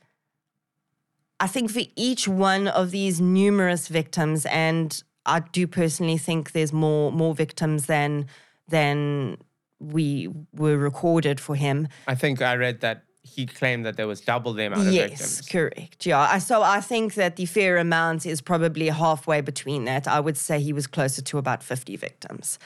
I 1.40 1.48
think 1.48 1.72
for 1.72 1.82
each 1.96 2.28
one 2.28 2.68
of 2.68 2.92
these 2.92 3.22
numerous 3.22 3.88
victims, 3.88 4.46
and 4.46 5.02
I 5.26 5.40
do 5.40 5.68
personally 5.68 6.18
think 6.18 6.52
there's 6.52 6.74
more 6.74 7.12
more 7.12 7.34
victims 7.34 7.86
than 7.86 8.28
than 8.68 9.38
we 9.80 10.30
were 10.54 10.78
recorded 10.78 11.40
for 11.40 11.56
him. 11.56 11.88
I 12.08 12.16
think 12.16 12.42
I 12.42 12.56
read 12.56 12.82
that 12.82 13.04
he 13.24 13.46
claimed 13.46 13.86
that 13.86 13.98
there 13.98 14.08
was 14.08 14.22
double 14.22 14.54
the 14.54 14.66
amount 14.66 14.88
of 14.88 14.94
yes, 14.94 15.10
victims. 15.10 15.42
correct. 15.50 16.06
Yeah. 16.06 16.38
So 16.38 16.62
I 16.62 16.82
think 16.82 17.16
that 17.16 17.36
the 17.36 17.46
fair 17.46 17.78
amount 17.78 18.26
is 18.26 18.42
probably 18.42 18.88
halfway 18.88 19.42
between 19.42 19.86
that. 19.86 20.08
I 20.08 20.20
would 20.20 20.38
say 20.38 20.60
he 20.60 20.74
was 20.74 20.88
closer 20.88 21.22
to 21.22 21.38
about 21.38 21.64
50 21.64 21.96
victims. 21.98 22.60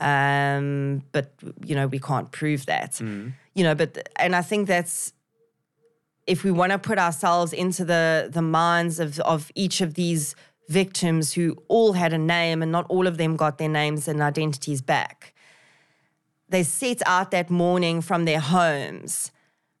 Um, 0.00 1.02
but 1.12 1.32
you 1.64 1.74
know, 1.74 1.86
we 1.86 1.98
can't 1.98 2.30
prove 2.30 2.66
that. 2.66 3.00
You 3.54 3.64
know, 3.64 3.74
but 3.74 4.08
and 4.16 4.34
I 4.34 4.42
think 4.42 4.68
that's 4.68 5.12
if 6.26 6.44
we 6.44 6.50
want 6.50 6.72
to 6.72 6.78
put 6.78 6.98
ourselves 6.98 7.52
into 7.52 7.84
the 7.84 8.30
the 8.32 8.42
minds 8.42 9.00
of 9.00 9.18
of 9.20 9.50
each 9.54 9.80
of 9.80 9.94
these 9.94 10.34
victims 10.68 11.32
who 11.32 11.56
all 11.68 11.94
had 11.94 12.12
a 12.12 12.18
name 12.18 12.62
and 12.62 12.70
not 12.70 12.86
all 12.88 13.06
of 13.06 13.16
them 13.16 13.36
got 13.36 13.58
their 13.58 13.68
names 13.68 14.06
and 14.06 14.20
identities 14.20 14.82
back. 14.82 15.34
They 16.48 16.62
set 16.62 17.02
out 17.06 17.30
that 17.30 17.50
morning 17.50 18.00
from 18.00 18.24
their 18.24 18.40
homes 18.40 19.32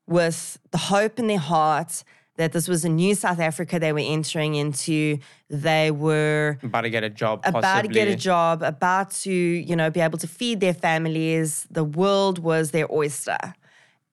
with 0.08 0.58
the 0.70 0.78
hope 0.78 1.18
in 1.18 1.26
their 1.26 1.38
heart 1.38 2.02
that 2.36 2.52
this 2.52 2.68
was 2.68 2.84
a 2.84 2.88
new 2.88 3.14
South 3.14 3.40
Africa 3.40 3.78
they 3.78 3.92
were 3.92 3.98
entering 3.98 4.54
into. 4.54 5.18
They 5.50 5.90
were 5.90 6.58
About 6.62 6.82
to 6.82 6.88
get 6.88 7.04
a 7.04 7.10
job, 7.10 7.42
about 7.44 7.82
to 7.82 7.88
get 7.88 8.08
a 8.08 8.16
job, 8.16 8.62
about 8.62 9.10
to, 9.22 9.32
you 9.32 9.76
know, 9.76 9.90
be 9.90 10.00
able 10.00 10.18
to 10.18 10.28
feed 10.28 10.60
their 10.60 10.74
families. 10.74 11.66
The 11.70 11.84
world 11.84 12.38
was 12.38 12.70
their 12.70 12.90
oyster. 12.92 13.38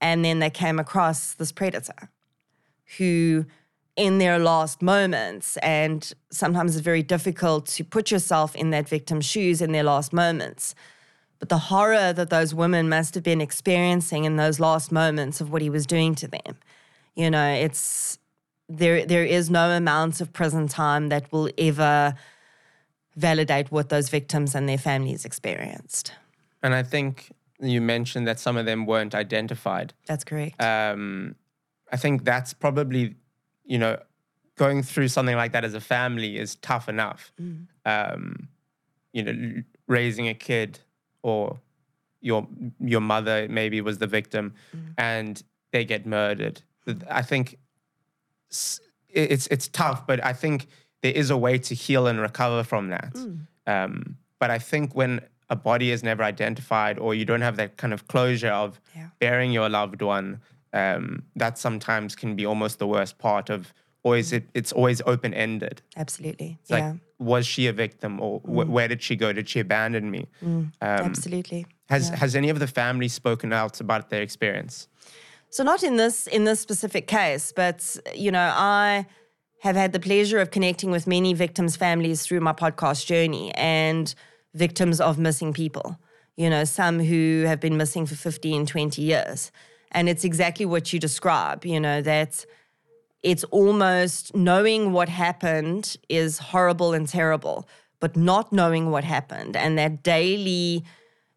And 0.01 0.25
then 0.25 0.39
they 0.39 0.49
came 0.49 0.79
across 0.79 1.33
this 1.33 1.51
predator 1.51 2.09
who, 2.97 3.45
in 3.95 4.17
their 4.17 4.37
last 4.39 4.81
moments, 4.81 5.57
and 5.57 6.11
sometimes 6.31 6.75
it's 6.75 6.83
very 6.83 7.03
difficult 7.03 7.67
to 7.67 7.83
put 7.83 8.11
yourself 8.11 8.55
in 8.55 8.71
that 8.71 8.89
victim's 8.89 9.25
shoes 9.25 9.61
in 9.61 9.71
their 9.71 9.83
last 9.83 10.11
moments. 10.13 10.75
But 11.39 11.49
the 11.49 11.57
horror 11.57 12.13
that 12.13 12.29
those 12.29 12.53
women 12.53 12.89
must 12.89 13.15
have 13.15 13.23
been 13.23 13.41
experiencing 13.41 14.25
in 14.25 14.37
those 14.37 14.59
last 14.59 14.91
moments 14.91 15.41
of 15.41 15.51
what 15.51 15.61
he 15.61 15.69
was 15.69 15.85
doing 15.85 16.15
to 16.15 16.27
them. 16.27 16.57
You 17.15 17.29
know, 17.29 17.53
it's 17.53 18.17
there 18.67 19.05
there 19.05 19.23
is 19.23 19.49
no 19.49 19.69
amount 19.71 20.21
of 20.21 20.33
prison 20.33 20.67
time 20.67 21.09
that 21.09 21.31
will 21.31 21.49
ever 21.57 22.15
validate 23.15 23.71
what 23.71 23.89
those 23.89 24.09
victims 24.09 24.55
and 24.55 24.67
their 24.67 24.77
families 24.77 25.25
experienced. 25.25 26.13
And 26.63 26.73
I 26.73 26.83
think 26.83 27.31
you 27.59 27.79
mentioned 27.79 28.27
that 28.27 28.39
some 28.39 28.57
of 28.57 28.65
them 28.65 28.85
weren't 28.85 29.15
identified. 29.15 29.93
That's 30.05 30.23
correct. 30.23 30.61
um, 30.61 31.35
I 31.91 31.97
think 31.97 32.25
that's 32.25 32.53
probably, 32.53 33.15
you 33.63 33.77
know, 33.77 33.97
going 34.55 34.83
through 34.83 35.07
something 35.09 35.35
like 35.35 35.51
that 35.51 35.63
as 35.63 35.73
a 35.73 35.79
family 35.79 36.37
is 36.37 36.55
tough 36.55 36.89
enough. 36.89 37.31
Um, 37.85 38.47
you 39.13 39.23
know, 39.23 39.63
raising 39.87 40.27
a 40.27 40.33
kid 40.33 40.79
or 41.25 41.59
your 42.21 42.47
your 42.79 43.01
mother 43.01 43.47
maybe 43.49 43.81
was 43.81 43.97
the 43.97 44.07
victim 44.07 44.53
and 44.97 45.43
they 45.71 45.83
get 45.83 46.05
murdered. 46.05 46.61
I 47.09 47.23
think 47.23 47.57
it's 49.09 49.47
it's 49.47 49.67
tough, 49.69 50.05
but 50.07 50.23
I 50.23 50.33
think 50.33 50.67
there 51.01 51.13
is 51.13 51.29
a 51.29 51.37
way 51.37 51.57
to 51.57 51.73
heal 51.75 52.07
and 52.07 52.19
recover 52.19 52.63
from 52.63 52.89
that. 52.89 53.13
Um, 53.67 54.17
but 54.39 54.49
I 54.51 54.59
think 54.59 54.93
when 54.95 55.21
a 55.49 55.55
body 55.55 55.91
is 55.91 56.03
never 56.03 56.23
identified 56.23 56.97
or 56.99 57.13
you 57.15 57.25
don't 57.25 57.41
have 57.41 57.57
that 57.57 57.77
kind 57.77 57.93
of 57.93 58.07
closure 58.07 58.51
of 58.63 58.79
Yeah. 58.95 59.09
burying 59.19 59.51
your 59.53 59.69
loved 59.69 60.01
one, 60.01 60.41
um, 60.73 61.23
that 61.35 61.57
sometimes 61.57 62.15
can 62.15 62.35
be 62.35 62.45
almost 62.45 62.79
the 62.79 62.87
worst 62.87 63.17
part 63.17 63.49
of 63.49 63.73
always 64.05 64.31
it, 64.31 64.43
it's 64.53 64.71
always 64.71 65.01
open 65.05 65.33
ended. 65.33 65.81
Absolutely. 65.97 66.57
It's 66.61 66.71
like, 66.71 66.83
yeah. 66.83 66.93
was 67.33 67.45
she 67.47 67.67
a 67.67 67.73
victim 67.73 68.19
or 68.21 68.39
wh- 68.41 68.69
where 68.75 68.87
did 68.87 69.01
she 69.01 69.15
go? 69.15 69.33
Did 69.33 69.47
she 69.49 69.59
abandon 69.59 70.09
me? 70.15 70.27
Um, 70.43 70.71
Absolutely. 70.81 71.65
has 71.89 72.09
Yeah. 72.09 72.15
has 72.21 72.35
any 72.35 72.49
of 72.49 72.59
the 72.59 72.67
family 72.67 73.09
spoken 73.09 73.51
out 73.51 73.81
about 73.81 74.09
their 74.11 74.21
experience? 74.21 74.87
So 75.49 75.63
not 75.63 75.83
in 75.83 75.95
this 75.97 76.27
in 76.27 76.43
this 76.45 76.59
specific 76.59 77.07
case, 77.07 77.51
but 77.55 77.77
you 78.25 78.31
know, 78.31 78.49
I 78.83 79.05
have 79.61 79.75
had 79.75 79.91
the 79.91 79.99
pleasure 79.99 80.39
of 80.43 80.47
connecting 80.51 80.91
with 80.91 81.07
many 81.07 81.33
victims' 81.33 81.75
families 81.75 82.19
through 82.25 82.41
my 82.41 82.53
podcast 82.53 83.05
journey 83.07 83.51
and 83.55 84.13
victims 84.53 85.01
of 85.01 85.17
missing 85.17 85.53
people. 85.53 85.97
You 86.37 86.49
know, 86.49 86.65
some 86.65 86.99
who 86.99 87.45
have 87.47 87.59
been 87.59 87.77
missing 87.77 88.05
for 88.05 88.15
15, 88.15 88.65
20 88.65 89.01
years. 89.01 89.51
And 89.91 90.09
it's 90.09 90.25
exactly 90.25 90.65
what 90.65 90.91
you 90.91 90.99
describe, 90.99 91.65
you 91.65 91.79
know, 91.79 92.01
that 92.01 92.45
it's 93.25 93.43
almost 93.45 94.35
knowing 94.35 94.91
what 94.91 95.09
happened 95.09 95.97
is 96.09 96.37
horrible 96.37 96.93
and 96.93 97.07
terrible, 97.07 97.67
but 97.99 98.15
not 98.15 98.53
knowing 98.53 98.91
what 98.91 99.03
happened 99.03 99.57
and 99.57 99.79
that 99.79 100.03
daily, 100.03 100.83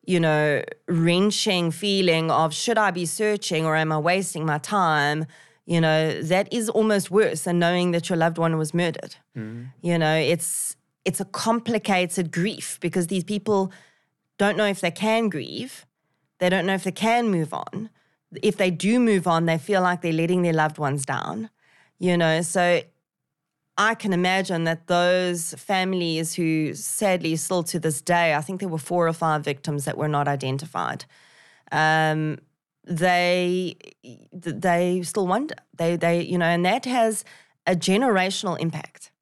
you 0.05 0.21
know, 0.21 0.63
wrenching 0.87 1.71
feeling 1.71 2.31
of 2.31 2.53
should 2.53 2.77
I 2.77 2.91
be 2.91 3.07
searching 3.07 3.65
or 3.65 3.75
am 3.75 3.91
I 3.91 3.97
wasting 3.97 4.45
my 4.45 4.59
time? 4.59 5.25
You 5.65 5.81
know, 5.81 6.21
that 6.21 6.53
is 6.53 6.69
almost 6.69 7.11
worse 7.11 7.45
than 7.45 7.59
knowing 7.59 7.93
that 7.93 8.11
your 8.11 8.19
loved 8.19 8.37
one 8.37 8.59
was 8.59 8.75
murdered. 8.75 9.17
Mm. 9.35 9.69
You 9.81 9.97
know, 9.97 10.15
it's 10.15 10.77
it's 11.07 11.21
a 11.21 11.25
complicated 11.25 12.31
grief 12.31 12.79
because 12.83 13.07
these 13.07 13.25
people 13.25 13.73
don't 14.37 14.59
know 14.59 14.67
if 14.67 14.83
they 14.83 14.91
can 14.91 15.31
grieve. 15.31 15.87
They 16.39 16.51
don't 16.51 16.67
know 16.67 16.75
if 16.75 16.85
they 16.85 16.93
can 16.93 17.31
move 17.31 17.55
on. 17.55 17.89
If 18.43 18.59
they 18.59 18.71
do 18.71 19.01
move 19.01 19.27
on, 19.27 19.47
they 19.47 19.57
feel 19.57 19.81
like 19.81 20.03
they're 20.03 20.13
letting 20.13 20.43
their 20.43 20.53
loved 20.53 20.77
ones 20.77 21.07
down. 21.07 21.49
You 21.99 22.17
know, 22.17 22.43
so 22.43 22.81
I 23.77 23.95
can 23.95 24.13
imagine 24.13 24.65
that 24.65 24.89
those 24.89 25.55
families 25.55 26.35
who 26.35 26.75
sadly 26.75 27.37
still 27.37 27.63
to 27.65 27.79
this 27.79 28.01
day, 28.01 28.35
I 28.35 28.41
think 28.41 28.61
there 28.61 28.69
were 28.69 28.79
four 28.79 29.07
or 29.07 29.13
five 29.13 29.45
victims 29.45 29.85
that 29.85 29.97
were 29.97 30.09
not 30.09 30.27
identified. 30.29 31.05
Um, 31.71 32.39
they 32.85 33.77
they 34.33 35.03
still 35.03 35.27
wonder. 35.27 35.55
They 35.77 35.97
they 35.97 36.23
you 36.23 36.39
know, 36.39 36.47
and 36.47 36.65
that 36.65 36.87
has 36.87 37.25
a 37.67 37.77
generational 37.77 38.59
impact. 38.59 39.13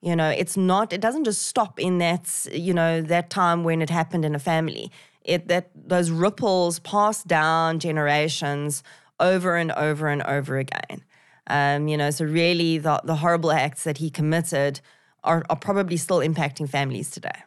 You 0.00 0.14
know, 0.14 0.28
it's 0.30 0.56
not. 0.56 0.92
It 0.92 1.00
doesn't 1.00 1.24
just 1.24 1.42
stop 1.42 1.80
in 1.80 1.98
that 1.98 2.46
you 2.52 2.72
know 2.72 3.02
that 3.02 3.28
time 3.30 3.64
when 3.64 3.82
it 3.82 3.90
happened 3.90 4.24
in 4.24 4.34
a 4.34 4.38
family. 4.38 4.90
It 5.24 5.48
that 5.48 5.70
those 5.74 6.10
ripples 6.10 6.78
pass 6.78 7.24
down 7.24 7.80
generations 7.80 8.82
over 9.18 9.56
and 9.56 9.72
over 9.72 10.08
and 10.08 10.22
over 10.22 10.58
again. 10.58 11.02
Um, 11.48 11.88
you 11.88 11.96
know, 11.96 12.10
so 12.10 12.24
really 12.24 12.78
the 12.78 13.00
the 13.04 13.16
horrible 13.16 13.52
acts 13.52 13.84
that 13.84 13.98
he 13.98 14.10
committed 14.10 14.80
are, 15.24 15.42
are 15.50 15.56
probably 15.56 15.96
still 15.96 16.18
impacting 16.20 16.68
families 16.68 17.10
today. 17.10 17.38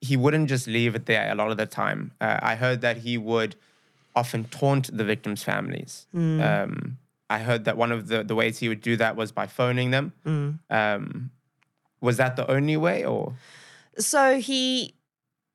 he 0.00 0.16
wouldn't 0.16 0.48
just 0.50 0.66
leave 0.66 0.94
it 0.94 1.06
there 1.06 1.32
a 1.32 1.34
lot 1.34 1.50
of 1.50 1.56
the 1.56 1.66
time. 1.66 2.10
Uh, 2.20 2.38
I 2.42 2.54
heard 2.56 2.80
that 2.82 2.96
he 2.98 3.16
would 3.18 3.56
often 4.14 4.44
taunt 4.44 4.90
the 4.96 5.04
victims' 5.04 5.42
families. 5.42 6.06
Um, 6.14 6.98
I 7.30 7.38
heard 7.38 7.64
that 7.64 7.76
one 7.76 7.90
of 7.90 8.08
the, 8.08 8.22
the 8.22 8.34
ways 8.34 8.58
he 8.58 8.68
would 8.68 8.82
do 8.82 8.96
that 8.96 9.16
was 9.16 9.32
by 9.32 9.46
phoning 9.46 9.90
them. 9.92 10.12
Um, 10.70 11.30
was 12.00 12.16
that 12.18 12.36
the 12.36 12.46
only 12.50 12.76
way, 12.76 13.04
or 13.04 13.32
So 13.98 14.38
he 14.38 14.94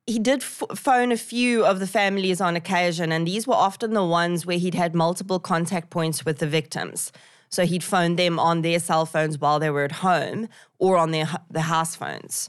he 0.06 0.18
did 0.18 0.40
f- 0.42 0.62
phone 0.74 1.12
a 1.12 1.16
few 1.16 1.64
of 1.64 1.78
the 1.78 1.86
families 1.86 2.40
on 2.40 2.56
occasion, 2.56 3.12
and 3.12 3.26
these 3.26 3.46
were 3.46 3.54
often 3.68 3.94
the 3.94 4.04
ones 4.04 4.44
where 4.46 4.58
he'd 4.58 4.74
had 4.74 4.94
multiple 4.94 5.38
contact 5.38 5.90
points 5.90 6.24
with 6.26 6.38
the 6.38 6.46
victims. 6.48 7.12
So 7.50 7.66
he'd 7.66 7.84
phone 7.84 8.16
them 8.16 8.38
on 8.38 8.62
their 8.62 8.78
cell 8.78 9.06
phones 9.06 9.38
while 9.38 9.58
they 9.58 9.70
were 9.70 9.84
at 9.84 9.92
home 9.92 10.48
or 10.78 10.96
on 10.96 11.10
their 11.10 11.28
the 11.50 11.62
house 11.62 11.96
phones. 11.96 12.48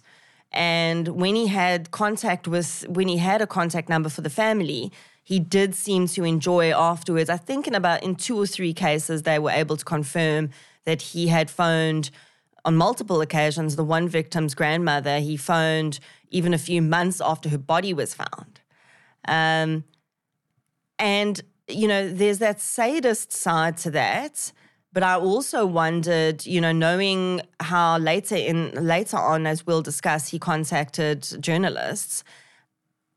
And 0.51 1.07
when 1.09 1.35
he 1.35 1.47
had 1.47 1.91
contact 1.91 2.47
with, 2.47 2.85
when 2.87 3.07
he 3.07 3.17
had 3.17 3.41
a 3.41 3.47
contact 3.47 3.89
number 3.89 4.09
for 4.09 4.21
the 4.21 4.29
family, 4.29 4.91
he 5.23 5.39
did 5.39 5.75
seem 5.75 6.07
to 6.07 6.23
enjoy 6.23 6.71
afterwards. 6.71 7.29
I 7.29 7.37
think 7.37 7.67
in 7.67 7.75
about 7.75 8.03
in 8.03 8.15
two 8.15 8.37
or 8.37 8.45
three 8.45 8.73
cases 8.73 9.23
they 9.23 9.39
were 9.39 9.51
able 9.51 9.77
to 9.77 9.85
confirm 9.85 10.49
that 10.85 11.01
he 11.01 11.27
had 11.27 11.49
phoned 11.49 12.11
on 12.65 12.75
multiple 12.75 13.21
occasions. 13.21 13.75
The 13.75 13.83
one 13.83 14.07
victim's 14.07 14.53
grandmother, 14.53 15.19
he 15.19 15.37
phoned 15.37 15.99
even 16.29 16.53
a 16.53 16.57
few 16.57 16.81
months 16.81 17.21
after 17.21 17.49
her 17.49 17.57
body 17.57 17.93
was 17.93 18.13
found. 18.13 18.59
Um, 19.27 19.83
and 20.99 21.41
you 21.67 21.87
know, 21.87 22.11
there's 22.11 22.39
that 22.39 22.59
sadist 22.59 23.31
side 23.31 23.77
to 23.77 23.91
that. 23.91 24.51
But 24.93 25.03
I 25.03 25.15
also 25.15 25.65
wondered, 25.65 26.45
you 26.45 26.59
know, 26.59 26.73
knowing 26.73 27.41
how 27.61 27.97
later 27.97 28.35
in 28.35 28.71
later 28.73 29.17
on, 29.17 29.47
as 29.47 29.65
we'll 29.65 29.81
discuss, 29.81 30.29
he 30.29 30.39
contacted 30.39 31.27
journalists. 31.39 32.23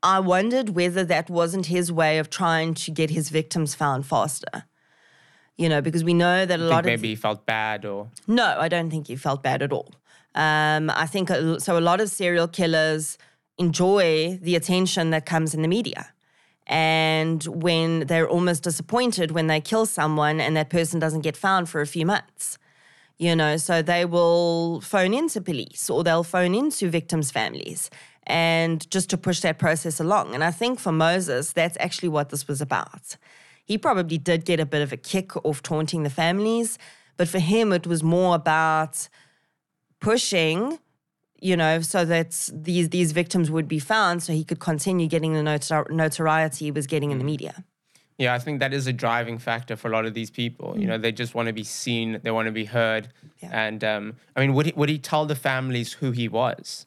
I 0.01 0.19
wondered 0.19 0.69
whether 0.69 1.03
that 1.03 1.29
wasn't 1.29 1.65
his 1.65 1.91
way 1.91 2.19
of 2.19 2.29
trying 2.29 2.75
to 2.75 2.91
get 2.91 3.09
his 3.09 3.29
victims 3.29 3.75
found 3.75 4.05
faster. 4.05 4.65
You 5.57 5.67
know, 5.67 5.81
because 5.81 6.03
we 6.03 6.13
know 6.13 6.45
that 6.45 6.59
a 6.59 6.63
lot 6.63 6.79
of 6.79 6.85
maybe 6.85 7.09
he 7.09 7.15
felt 7.15 7.45
bad, 7.45 7.85
or 7.85 8.09
no, 8.27 8.55
I 8.57 8.67
don't 8.67 8.89
think 8.89 9.07
he 9.07 9.15
felt 9.15 9.41
bad 9.41 9.61
at 9.61 9.71
all. 9.71 9.91
Um, 10.33 10.89
I 10.89 11.07
think 11.07 11.29
so. 11.59 11.77
A 11.77 11.79
lot 11.79 12.01
of 12.01 12.09
serial 12.09 12.47
killers 12.47 13.17
enjoy 13.57 14.37
the 14.41 14.55
attention 14.55 15.09
that 15.11 15.25
comes 15.25 15.53
in 15.53 15.61
the 15.61 15.67
media. 15.67 16.13
And 16.67 17.43
when 17.43 18.07
they're 18.07 18.27
almost 18.27 18.63
disappointed 18.63 19.31
when 19.31 19.47
they 19.47 19.61
kill 19.61 19.85
someone 19.85 20.39
and 20.39 20.57
that 20.57 20.69
person 20.69 20.99
doesn't 20.99 21.21
get 21.21 21.37
found 21.37 21.69
for 21.69 21.81
a 21.81 21.87
few 21.87 22.05
months, 22.05 22.57
you 23.17 23.35
know, 23.35 23.57
so 23.57 23.81
they 23.81 24.03
will 24.03 24.81
phone 24.81 25.13
into 25.13 25.41
police 25.41 25.89
or 25.89 26.03
they'll 26.03 26.23
phone 26.23 26.55
into 26.55 26.89
victims' 26.89 27.31
families 27.31 27.89
and 28.27 28.89
just 28.89 29.09
to 29.11 29.17
push 29.17 29.41
that 29.41 29.59
process 29.59 29.99
along. 29.99 30.33
And 30.33 30.43
I 30.43 30.51
think 30.51 30.79
for 30.79 30.91
Moses, 30.91 31.53
that's 31.53 31.77
actually 31.79 32.09
what 32.09 32.29
this 32.29 32.47
was 32.47 32.61
about. 32.61 33.17
He 33.63 33.77
probably 33.77 34.17
did 34.17 34.45
get 34.45 34.59
a 34.59 34.65
bit 34.65 34.81
of 34.81 34.91
a 34.91 34.97
kick 34.97 35.35
off 35.45 35.61
taunting 35.61 36.03
the 36.03 36.09
families, 36.09 36.77
but 37.17 37.27
for 37.27 37.39
him, 37.39 37.71
it 37.71 37.87
was 37.87 38.03
more 38.03 38.35
about 38.35 39.07
pushing 39.99 40.79
you 41.41 41.55
know, 41.57 41.81
so 41.81 42.05
that 42.05 42.49
these 42.53 42.89
these 42.89 43.11
victims 43.11 43.51
would 43.51 43.67
be 43.67 43.79
found, 43.79 44.23
so 44.23 44.33
he 44.33 44.43
could 44.43 44.59
continue 44.59 45.07
getting 45.07 45.33
the 45.33 45.41
notor- 45.41 45.89
notoriety 45.89 46.65
he 46.65 46.71
was 46.71 46.87
getting 46.87 47.11
in 47.11 47.17
the 47.17 47.25
media. 47.25 47.63
yeah, 48.17 48.33
I 48.33 48.39
think 48.39 48.59
that 48.61 48.73
is 48.73 48.87
a 48.87 48.93
driving 48.93 49.37
factor 49.39 49.75
for 49.75 49.89
a 49.89 49.91
lot 49.91 50.05
of 50.05 50.13
these 50.13 50.31
people. 50.31 50.75
You 50.79 50.87
know, 50.87 50.97
they 50.97 51.11
just 51.11 51.35
want 51.35 51.47
to 51.47 51.53
be 51.53 51.65
seen, 51.65 52.19
they 52.23 52.31
want 52.31 52.45
to 52.47 52.51
be 52.53 52.65
heard, 52.65 53.09
Yeah. 53.43 53.49
and 53.67 53.83
um, 53.83 54.13
I 54.35 54.39
mean, 54.41 54.53
would 54.55 54.65
he 54.67 54.73
would 54.75 54.89
he 54.89 54.97
tell 54.97 55.25
the 55.25 55.35
families 55.35 55.93
who 55.99 56.11
he 56.11 56.27
was? 56.29 56.85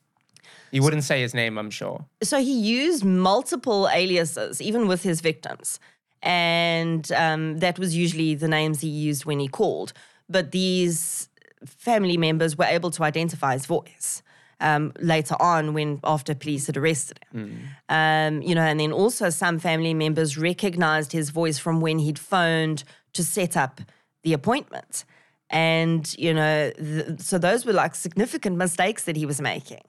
He 0.72 0.80
wouldn't 0.80 1.04
say 1.04 1.20
his 1.22 1.32
name, 1.34 1.56
I'm 1.60 1.70
sure. 1.70 2.04
So 2.22 2.36
he 2.40 2.52
used 2.82 3.02
multiple 3.04 3.88
aliases, 4.00 4.60
even 4.60 4.86
with 4.88 5.02
his 5.02 5.20
victims, 5.20 5.78
and 6.22 7.10
um, 7.12 7.58
that 7.58 7.78
was 7.78 7.94
usually 7.96 8.34
the 8.34 8.48
names 8.48 8.80
he 8.80 8.88
used 8.88 9.24
when 9.24 9.38
he 9.40 9.48
called. 9.48 9.92
But 10.28 10.52
these 10.52 11.28
family 11.64 12.16
members 12.16 12.56
were 12.58 12.66
able 12.66 12.90
to 12.92 13.02
identify 13.02 13.52
his 13.54 13.66
voice. 13.66 14.22
Um, 14.60 14.92
later 14.98 15.36
on, 15.40 15.72
when 15.72 16.00
after 16.02 16.34
police 16.34 16.66
had 16.66 16.76
arrested 16.76 17.20
him, 17.30 17.60
um, 17.88 18.42
you 18.42 18.56
know, 18.56 18.62
and 18.62 18.80
then 18.80 18.90
also 18.92 19.30
some 19.30 19.60
family 19.60 19.94
members 19.94 20.36
recognized 20.36 21.12
his 21.12 21.30
voice 21.30 21.58
from 21.60 21.80
when 21.80 22.00
he'd 22.00 22.18
phoned 22.18 22.82
to 23.12 23.22
set 23.22 23.56
up 23.56 23.80
the 24.24 24.32
appointment, 24.32 25.04
and 25.48 26.12
you 26.18 26.34
know, 26.34 26.72
th- 26.76 27.20
so 27.20 27.38
those 27.38 27.64
were 27.64 27.72
like 27.72 27.94
significant 27.94 28.56
mistakes 28.56 29.04
that 29.04 29.14
he 29.16 29.24
was 29.26 29.40
making, 29.40 29.84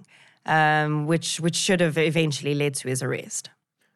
um, 0.45 1.07
which 1.07 1.39
which 1.39 1.55
should 1.55 1.79
have 1.81 1.97
eventually 1.97 2.53
led 2.53 2.75
to 2.75 2.87
his 2.89 3.01
arrest. 3.01 3.49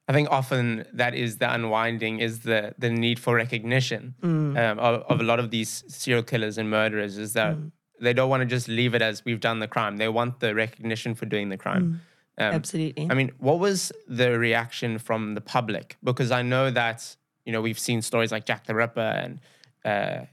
I 0.08 0.14
think 0.14 0.28
often 0.32 0.86
that 0.92 1.14
is 1.14 1.38
the 1.38 1.54
unwinding, 1.54 2.20
is 2.20 2.40
the 2.40 2.74
the 2.80 2.90
need 2.90 3.20
for 3.20 3.36
recognition 3.36 4.16
um, 4.24 4.80
of, 4.80 5.04
of 5.08 5.22
a 5.22 5.24
lot 5.24 5.40
of 5.40 5.52
these 5.52 5.84
serial 5.88 6.24
killers 6.24 6.58
and 6.58 6.68
murderers. 6.70 7.18
Is 7.18 7.34
that 7.34 7.58
they 8.04 8.13
don't 8.13 8.30
want 8.30 8.42
to 8.42 8.46
just 8.58 8.68
leave 8.68 8.94
it 8.98 9.02
as 9.02 9.24
we've 9.26 9.39
done 9.39 9.60
the 9.60 9.68
crime. 9.68 9.98
They 9.98 10.10
want 10.10 10.39
the 10.39 10.54
recognition 10.54 11.16
for 11.16 11.26
doing 11.26 11.50
the 11.50 11.58
crime. 11.58 12.02
Um, 12.38 12.54
Absolutely. 12.60 13.08
I 13.12 13.13
mean, 13.13 13.32
what 13.38 13.60
was 13.60 13.92
the 14.08 14.38
reaction 14.39 14.98
from 15.00 15.36
the 15.36 15.42
public? 15.42 15.98
Because 16.04 16.32
I 16.32 16.42
know 16.42 16.72
that 16.72 17.16
you 17.46 17.52
know 17.54 17.62
we've 17.62 17.80
seen 17.80 18.02
stories 18.02 18.32
like 18.32 18.46
Jack 18.46 18.66
the 18.66 18.76
Ripper, 18.76 19.00
and 19.24 19.39
uh, 19.86 20.26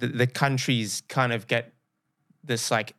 the 0.00 0.06
the 0.08 0.26
countries 0.26 1.02
kind 1.08 1.32
of 1.32 1.46
get 1.46 1.72
this 2.44 2.70
like 2.70 2.94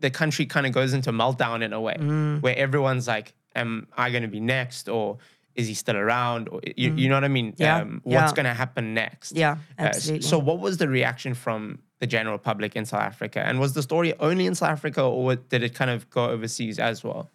the 0.00 0.10
country 0.10 0.46
kind 0.46 0.66
of 0.66 0.72
goes 0.72 0.92
into 0.94 1.12
meltdown 1.12 1.62
in 1.62 1.72
a 1.72 1.80
way 1.80 1.96
Mm. 1.98 2.42
where 2.42 2.56
everyone's 2.56 3.06
like, 3.08 3.34
"Am 3.54 3.86
I 3.96 4.10
going 4.10 4.22
to 4.22 4.28
be 4.38 4.40
next?" 4.40 4.88
or 4.88 5.18
"Is 5.54 5.66
he 5.66 5.74
still 5.74 5.96
around?" 5.96 6.48
or 6.48 6.60
you, 6.76 6.94
you 6.94 7.08
know 7.08 7.16
what 7.16 7.24
I 7.24 7.28
mean? 7.28 7.52
Mm. 7.52 7.60
Yeah, 7.60 7.76
Um, 7.82 8.00
what's 8.04 8.32
yeah. 8.32 8.36
going 8.36 8.44
to 8.52 8.54
happen 8.54 8.94
next? 8.94 9.32
Yeah, 9.36 9.52
Uh, 9.78 9.82
absolutely. 9.88 10.26
so, 10.28 10.38
what 10.38 10.58
was 10.60 10.76
the 10.78 10.88
reaction 10.88 11.34
from 11.34 11.78
the 12.00 12.06
general 12.06 12.38
public 12.38 12.76
in 12.76 12.84
South 12.84 13.02
Africa? 13.02 13.40
And 13.44 13.60
was 13.60 13.74
the 13.74 13.82
story 13.82 14.14
only 14.20 14.46
in 14.46 14.54
South 14.54 14.70
Africa, 14.70 15.02
or 15.02 15.36
did 15.36 15.62
it 15.62 15.74
kind 15.74 15.90
of 15.90 16.08
go 16.10 16.26
overseas 16.26 16.78
as 16.78 17.02
well? 17.02 17.30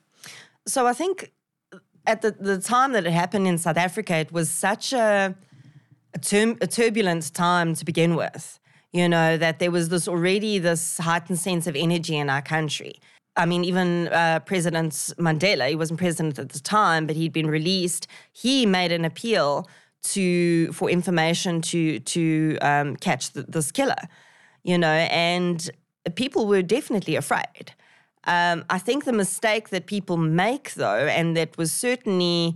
So 0.65 0.87
I 0.87 0.93
think 0.93 1.31
at 2.05 2.21
the, 2.21 2.31
the 2.31 2.59
time 2.59 2.93
that 2.93 3.05
it 3.05 3.11
happened 3.11 3.47
in 3.47 3.57
South 3.57 3.77
Africa, 3.77 4.15
it 4.15 4.31
was 4.31 4.49
such 4.49 4.93
a, 4.93 5.35
a, 6.13 6.55
a 6.61 6.67
turbulent 6.67 7.33
time 7.33 7.75
to 7.75 7.85
begin 7.85 8.15
with. 8.15 8.59
You 8.91 9.09
know, 9.09 9.37
that 9.37 9.57
there 9.57 9.71
was 9.71 9.89
this 9.89 10.07
already 10.07 10.59
this 10.59 10.99
heightened 10.99 11.39
sense 11.39 11.65
of 11.65 11.75
energy 11.75 12.15
in 12.15 12.29
our 12.29 12.43
country. 12.43 12.99
I 13.35 13.47
mean, 13.47 13.63
even 13.63 14.09
uh, 14.09 14.39
President 14.45 14.91
Mandela, 15.17 15.67
he 15.67 15.75
wasn't 15.75 15.99
president 15.99 16.37
at 16.37 16.49
the 16.49 16.59
time, 16.59 17.07
but 17.07 17.15
he'd 17.15 17.33
been 17.33 17.47
released. 17.47 18.05
He 18.31 18.67
made 18.67 18.91
an 18.91 19.03
appeal 19.05 19.67
to 20.03 20.71
for 20.73 20.89
information 20.89 21.61
to 21.61 21.99
to 21.99 22.57
um, 22.61 22.95
catch 22.97 23.33
th- 23.33 23.47
this 23.47 23.71
killer, 23.71 23.95
you 24.63 24.77
know, 24.77 24.87
and 24.87 25.69
people 26.15 26.47
were 26.47 26.61
definitely 26.61 27.15
afraid. 27.15 27.73
Um, 28.25 28.63
I 28.69 28.79
think 28.79 29.03
the 29.05 29.13
mistake 29.13 29.69
that 29.69 29.85
people 29.85 30.17
make, 30.17 30.73
though, 30.75 31.07
and 31.07 31.35
that 31.35 31.57
was 31.57 31.71
certainly 31.71 32.55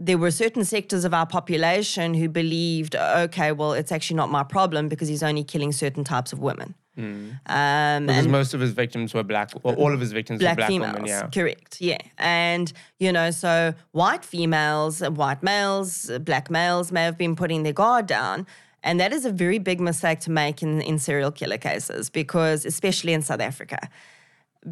there 0.00 0.16
were 0.16 0.30
certain 0.30 0.64
sectors 0.64 1.04
of 1.04 1.12
our 1.12 1.26
population 1.26 2.14
who 2.14 2.28
believed, 2.28 2.94
okay, 2.94 3.52
well, 3.52 3.72
it's 3.72 3.90
actually 3.90 4.16
not 4.16 4.30
my 4.30 4.44
problem 4.44 4.88
because 4.88 5.08
he's 5.08 5.24
only 5.24 5.42
killing 5.42 5.72
certain 5.72 6.04
types 6.04 6.32
of 6.32 6.38
women. 6.38 6.74
Um, 6.96 8.06
Because 8.06 8.26
most 8.26 8.54
of 8.54 8.60
his 8.60 8.72
victims 8.72 9.14
were 9.14 9.22
black, 9.22 9.50
or 9.62 9.74
all 9.74 9.92
of 9.92 10.00
his 10.00 10.12
victims 10.12 10.40
black 10.40 10.52
were 10.52 10.56
black 10.56 10.68
females, 10.68 10.94
women. 10.94 11.06
Yeah. 11.08 11.28
correct, 11.28 11.80
yeah. 11.80 11.98
And, 12.16 12.72
you 12.98 13.12
know, 13.12 13.30
so 13.30 13.74
white 13.92 14.24
females, 14.24 15.00
white 15.00 15.42
males, 15.42 16.10
black 16.22 16.50
males 16.50 16.90
may 16.90 17.02
have 17.02 17.18
been 17.18 17.36
putting 17.36 17.62
their 17.62 17.72
guard 17.72 18.06
down. 18.06 18.46
And 18.82 19.00
that 19.00 19.12
is 19.12 19.24
a 19.24 19.32
very 19.32 19.58
big 19.58 19.80
mistake 19.80 20.20
to 20.20 20.30
make 20.30 20.62
in, 20.62 20.80
in 20.82 20.98
serial 20.98 21.32
killer 21.32 21.58
cases 21.58 22.10
because, 22.10 22.64
especially 22.64 23.12
in 23.12 23.22
South 23.22 23.40
Africa, 23.40 23.90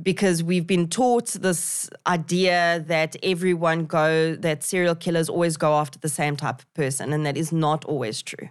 because 0.03 0.43
we've 0.43 0.67
been 0.67 0.89
taught 0.89 1.29
this 1.29 1.89
idea 2.07 2.85
that 2.87 3.17
everyone 3.23 3.87
go 3.87 4.35
that 4.37 4.63
serial 4.63 4.95
killers 4.95 5.29
always 5.29 5.57
go 5.57 5.75
after 5.75 5.99
the 5.99 6.09
same 6.09 6.37
type 6.37 6.61
of 6.61 6.75
person 6.75 7.13
and 7.13 7.25
that 7.25 7.37
is 7.37 7.53
not 7.53 7.85
always 7.85 8.23
true. 8.23 8.49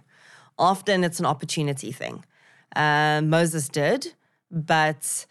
Often 0.58 1.04
it's 1.04 1.20
an 1.20 1.26
opportunity 1.26 1.92
thing. 1.92 2.24
Um, 2.74 3.30
moses 3.30 3.68
did 3.68 4.12
but 4.50 5.26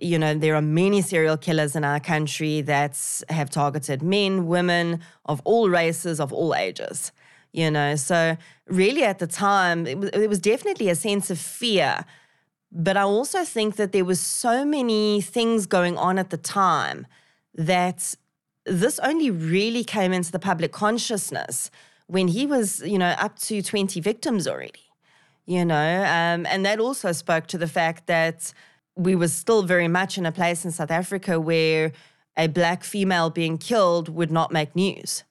you 0.00 0.18
know 0.18 0.34
there 0.34 0.54
are 0.54 0.62
many 0.62 1.02
serial 1.02 1.36
killers 1.36 1.76
in 1.76 1.84
our 1.84 2.00
country 2.00 2.60
that 2.62 2.98
have 3.28 3.50
targeted 3.50 4.02
men 4.02 4.46
women 4.46 5.00
of 5.26 5.40
all 5.44 5.68
races 5.68 6.18
of 6.18 6.32
all 6.32 6.54
ages 6.54 7.12
you 7.58 7.70
know 7.70 7.90
so 7.96 8.36
really 8.82 9.04
at 9.12 9.18
the 9.18 9.26
time 9.26 9.86
it 9.86 9.98
was, 9.98 10.10
it 10.10 10.28
was 10.28 10.40
definitely 10.52 10.88
a 10.88 10.94
sense 10.94 11.26
of 11.30 11.38
fear 11.38 12.04
but 12.70 12.96
I 12.96 13.02
also 13.02 13.44
think 13.44 13.76
that 13.76 13.92
there 13.92 14.04
was 14.04 14.20
so 14.20 14.64
many 14.64 15.20
things 15.20 15.66
going 15.66 15.96
on 15.96 16.18
at 16.18 16.30
the 16.30 16.36
time 16.36 17.06
that 17.54 18.14
this 18.66 18.98
only 18.98 19.30
really 19.30 19.84
came 19.84 20.12
into 20.12 20.30
the 20.30 20.38
public 20.38 20.72
consciousness 20.72 21.70
when 22.06 22.28
he 22.28 22.46
was, 22.46 22.80
you 22.82 22.98
know, 22.98 23.14
up 23.18 23.38
to 23.38 23.62
20 23.62 24.00
victims 24.00 24.46
already, 24.46 24.84
you 25.46 25.64
know, 25.64 26.02
um, 26.04 26.46
and 26.46 26.64
that 26.66 26.78
also 26.78 27.12
spoke 27.12 27.46
to 27.46 27.58
the 27.58 27.66
fact 27.66 28.06
that 28.06 28.52
we 28.96 29.14
were 29.14 29.28
still 29.28 29.62
very 29.62 29.88
much 29.88 30.18
in 30.18 30.26
a 30.26 30.32
place 30.32 30.64
in 30.64 30.70
South 30.70 30.90
Africa 30.90 31.40
where 31.40 31.92
a 32.36 32.48
black 32.48 32.84
female 32.84 33.30
being 33.30 33.56
killed 33.56 34.08
would 34.08 34.30
not 34.30 34.52
make 34.52 34.76
news. 34.76 35.24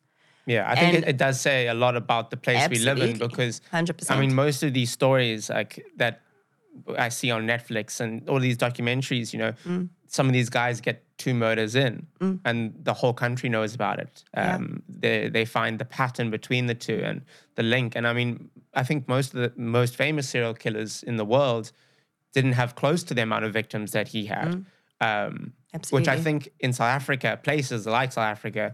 Yeah, 0.48 0.64
I 0.72 0.76
think 0.76 0.94
it, 0.96 1.04
it 1.10 1.18
does 1.18 1.40
say 1.42 1.68
a 1.68 1.74
lot 1.74 1.96
about 1.96 2.32
the 2.32 2.38
place 2.38 2.68
we 2.70 2.80
live 2.80 3.00
in 3.02 3.18
because 3.18 3.62
100%. 3.74 4.10
I 4.12 4.20
mean, 4.20 4.34
most 4.34 4.64
of 4.64 4.74
these 4.74 4.90
stories 4.92 5.50
like 5.50 5.86
that 5.98 6.22
I 6.98 7.10
see 7.10 7.30
on 7.32 7.46
Netflix 7.46 8.00
and 8.00 8.28
all 8.30 8.40
these 8.40 8.58
documentaries, 8.58 9.34
you 9.34 9.40
know, 9.40 9.54
Mm. 9.66 9.90
some 10.08 10.28
of 10.28 10.34
these 10.34 10.50
guys 10.50 10.80
get 10.80 11.04
two 11.18 11.34
murders 11.34 11.76
in, 11.76 12.08
and 12.46 12.74
the 12.90 12.94
whole 12.94 13.14
country 13.14 13.50
knows 13.50 13.76
about 13.76 14.00
it. 14.00 14.24
Yeah. 14.34 14.56
Um, 14.56 14.84
They 14.88 15.28
they 15.30 15.46
find 15.46 15.80
the 15.80 15.86
pattern 16.00 16.30
between 16.32 16.68
the 16.68 16.76
two 16.76 17.02
and 17.10 17.22
the 17.56 17.64
link. 17.64 17.96
And 17.98 18.08
I 18.08 18.14
mean, 18.14 18.50
I 18.82 18.84
think 18.84 19.08
most 19.08 19.34
of 19.34 19.40
the 19.42 19.52
most 19.58 19.96
famous 19.96 20.30
serial 20.30 20.54
killers 20.54 21.04
in 21.04 21.18
the 21.18 21.26
world 21.26 21.72
didn't 22.34 22.54
have 22.62 22.76
close 22.76 23.04
to 23.06 23.14
the 23.14 23.22
amount 23.24 23.44
of 23.46 23.52
victims 23.54 23.92
that 23.92 24.08
he 24.10 24.22
had. 24.28 24.50
Um, 25.02 25.54
which 25.92 26.08
I 26.08 26.18
Mm. 26.18 26.24
Think 26.24 26.50
in 26.60 26.74
South 26.74 26.94
Africa, 27.02 27.30
places 27.44 27.86
like 27.86 28.12
South 28.14 28.32
Africa, 28.38 28.74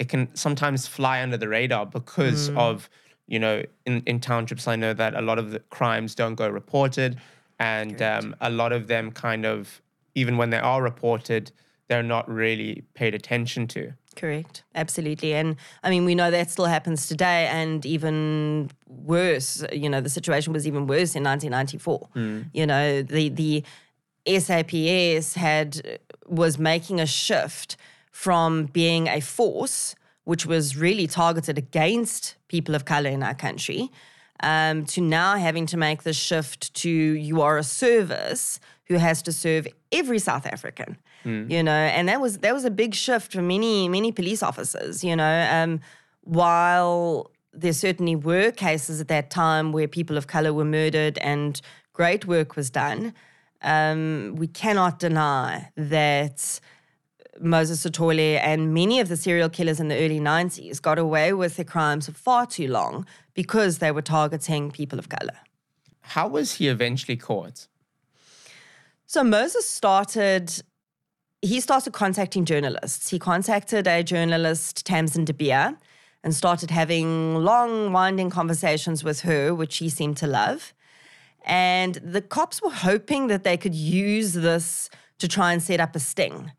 it 0.00 0.08
can 0.08 0.34
sometimes 0.34 0.86
fly 0.86 1.22
under 1.22 1.36
the 1.36 1.46
radar 1.48 1.84
because 1.84 2.48
Mm. 2.48 2.56
of, 2.56 2.88
you 3.28 3.38
know, 3.38 3.62
in, 3.84 4.02
in 4.06 4.18
townships, 4.18 4.66
I 4.66 4.74
know 4.74 4.94
that 4.94 5.14
a 5.14 5.20
lot 5.20 5.38
of 5.38 5.50
the 5.52 5.60
crimes 5.78 6.14
don't 6.14 6.34
go 6.34 6.48
reported. 6.48 7.20
And 7.58 8.00
um, 8.00 8.34
a 8.40 8.48
lot 8.48 8.72
of 8.72 8.86
them 8.86 9.12
kind 9.12 9.44
of, 9.44 9.82
even 10.14 10.38
when 10.38 10.48
they 10.48 10.58
are 10.58 10.82
reported, 10.82 11.52
they're 11.88 12.02
not 12.02 12.26
really 12.28 12.82
paid 12.94 13.14
attention 13.14 13.66
to. 13.68 13.92
Correct. 14.16 14.64
Absolutely. 14.74 15.34
And 15.34 15.56
I 15.82 15.90
mean, 15.90 16.06
we 16.06 16.14
know 16.14 16.30
that 16.30 16.50
still 16.50 16.64
happens 16.64 17.06
today, 17.06 17.46
and 17.48 17.84
even 17.84 18.70
worse, 18.86 19.62
you 19.72 19.88
know, 19.90 20.00
the 20.00 20.08
situation 20.08 20.52
was 20.54 20.66
even 20.66 20.86
worse 20.86 21.14
in 21.14 21.22
1994. 21.22 22.08
You 22.52 22.66
know, 22.66 23.02
the, 23.02 23.28
the 23.28 23.64
SAPS 24.26 25.34
had 25.34 26.00
was 26.26 26.58
making 26.58 27.00
a 27.00 27.06
shift 27.06 27.76
from 28.10 28.66
being 28.66 29.06
a 29.08 29.20
force, 29.20 29.94
which 30.24 30.46
was 30.46 30.76
really 30.76 31.06
targeted 31.06 31.56
against 31.58 32.36
people 32.48 32.74
of 32.74 32.84
color 32.84 33.10
in 33.10 33.22
our 33.22 33.34
country, 33.34 33.90
um, 34.42 34.84
to 34.86 35.00
now 35.00 35.36
having 35.36 35.66
to 35.66 35.76
make 35.76 36.02
the 36.02 36.12
shift 36.12 36.72
to 36.74 36.90
you 36.90 37.40
are 37.42 37.58
a 37.58 37.62
service 37.62 38.60
who 38.86 38.96
has 38.96 39.22
to 39.22 39.32
serve 39.32 39.66
every 39.92 40.18
South 40.18 40.46
African. 40.46 40.96
You 41.50 41.62
know, 41.62 41.72
and 41.72 42.08
that 42.08 42.20
was 42.20 42.38
that 42.38 42.54
was 42.54 42.64
a 42.64 42.70
big 42.70 42.94
shift 42.94 43.32
for 43.32 43.42
many 43.42 43.88
many 43.88 44.10
police 44.10 44.42
officers. 44.42 45.04
You 45.04 45.16
know, 45.16 45.48
um, 45.50 45.80
while 46.22 47.30
there 47.52 47.72
certainly 47.74 48.16
were 48.16 48.50
cases 48.52 49.00
at 49.00 49.08
that 49.08 49.30
time 49.30 49.72
where 49.72 49.86
people 49.88 50.16
of 50.16 50.26
color 50.26 50.52
were 50.52 50.64
murdered 50.64 51.18
and 51.18 51.60
great 51.92 52.26
work 52.26 52.56
was 52.56 52.70
done, 52.70 53.12
um, 53.62 54.34
we 54.38 54.46
cannot 54.46 54.98
deny 54.98 55.70
that 55.76 56.60
Moses 57.40 57.84
Sithole 57.84 58.38
and 58.38 58.74
many 58.74 59.00
of 59.00 59.08
the 59.08 59.16
serial 59.16 59.48
killers 59.48 59.80
in 59.80 59.88
the 59.88 59.96
early 59.96 60.20
90s 60.20 60.80
got 60.80 60.98
away 60.98 61.32
with 61.32 61.56
their 61.56 61.64
crimes 61.64 62.06
for 62.06 62.12
far 62.12 62.46
too 62.46 62.68
long 62.68 63.06
because 63.34 63.78
they 63.78 63.90
were 63.90 64.02
targeting 64.02 64.70
people 64.70 64.98
of 64.98 65.08
color. 65.08 65.38
How 66.02 66.28
was 66.28 66.54
he 66.54 66.68
eventually 66.68 67.16
caught? 67.16 67.66
So 69.06 69.24
Moses 69.24 69.68
started 69.68 70.62
he 71.42 71.58
started 71.60 71.94
contacting 71.94 72.44
journalists. 72.44 73.08
He 73.08 73.18
contacted 73.18 73.86
a 73.86 74.02
journalist, 74.02 74.84
Tamsin 74.84 75.24
De 75.24 75.32
Beer, 75.32 75.78
and 76.22 76.34
started 76.34 76.70
having 76.70 77.34
long, 77.36 77.92
winding 77.92 78.28
conversations 78.28 79.02
with 79.02 79.22
her, 79.22 79.54
which 79.54 79.78
he 79.78 79.88
seemed 79.88 80.18
to 80.18 80.26
love. 80.26 80.74
And 81.46 81.94
the 81.94 82.20
cops 82.20 82.60
were 82.60 82.70
hoping 82.70 83.28
that 83.28 83.42
they 83.42 83.56
could 83.56 83.74
use 83.74 84.34
this 84.34 84.90
to 85.18 85.28
try 85.28 85.52
and 85.54 85.62
set 85.62 85.80
up 85.80 85.96
a 85.96 85.98
sting. 85.98 86.52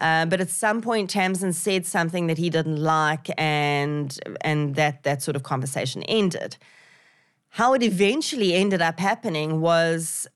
Uh, 0.00 0.26
but 0.26 0.40
at 0.40 0.50
some 0.50 0.80
point, 0.80 1.10
Tamsin 1.10 1.52
said 1.52 1.86
something 1.86 2.26
that 2.26 2.38
he 2.38 2.50
didn't 2.50 2.82
like, 2.82 3.28
and 3.38 4.18
and 4.40 4.74
that 4.74 5.02
that 5.04 5.22
sort 5.22 5.36
of 5.36 5.42
conversation 5.42 6.02
ended. 6.04 6.56
How 7.50 7.74
it 7.74 7.82
eventually 7.82 8.54
ended 8.54 8.80
up 8.80 8.98
happening 8.98 9.60
was 9.60 10.26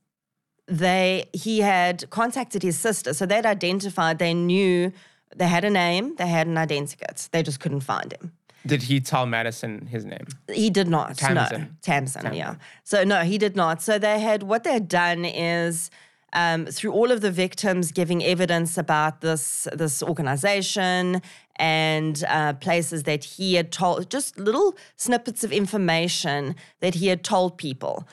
they 0.67 1.29
he 1.33 1.61
had 1.61 2.09
contacted 2.11 2.63
his 2.63 2.79
sister, 2.79 3.15
so 3.15 3.25
they'd 3.25 3.47
identified. 3.47 4.19
They 4.19 4.35
knew 4.35 4.93
they 5.35 5.49
had 5.49 5.65
a 5.65 5.71
name, 5.71 6.15
they 6.17 6.27
had 6.27 6.47
an 6.47 6.55
identikit. 6.55 7.31
They 7.31 7.43
just 7.43 7.61
couldn't 7.61 7.81
find 7.81 8.13
him. 8.13 8.33
Did 8.67 8.83
he 8.83 9.01
tell 9.01 9.27
Madison 9.27 9.87
his 9.87 10.05
name? 10.05 10.27
He 10.53 10.71
did 10.71 10.89
not. 10.89 11.11
No, 11.11 11.15
Tamsin. 11.15 11.77
Tamsin, 11.83 12.35
yeah. 12.35 12.57
So 12.83 13.05
no, 13.05 13.23
he 13.23 13.39
did 13.39 13.55
not. 13.55 13.81
So 13.81 13.99
they 13.99 14.19
had 14.19 14.43
what 14.43 14.65
they 14.65 14.73
had 14.73 14.89
done 14.89 15.25
is 15.25 15.91
um, 16.33 16.67
through 16.67 16.93
all 16.93 17.11
of 17.11 17.21
the 17.21 17.31
victims 17.31 17.93
giving 17.93 18.23
evidence 18.23 18.77
about 18.77 19.21
this 19.21 19.67
this 19.73 20.03
organization 20.03 21.23
and 21.57 22.25
uh, 22.29 22.53
places 22.55 23.05
that 23.05 23.25
he 23.25 23.55
had 23.55 23.73
told, 23.73 24.11
just 24.11 24.39
little 24.39 24.77
snippets 24.97 25.43
of 25.43 25.53
information 25.53 26.55
that 26.81 26.97
he 26.97 27.07
had 27.07 27.25
told 27.25 27.57
people. 27.57 28.07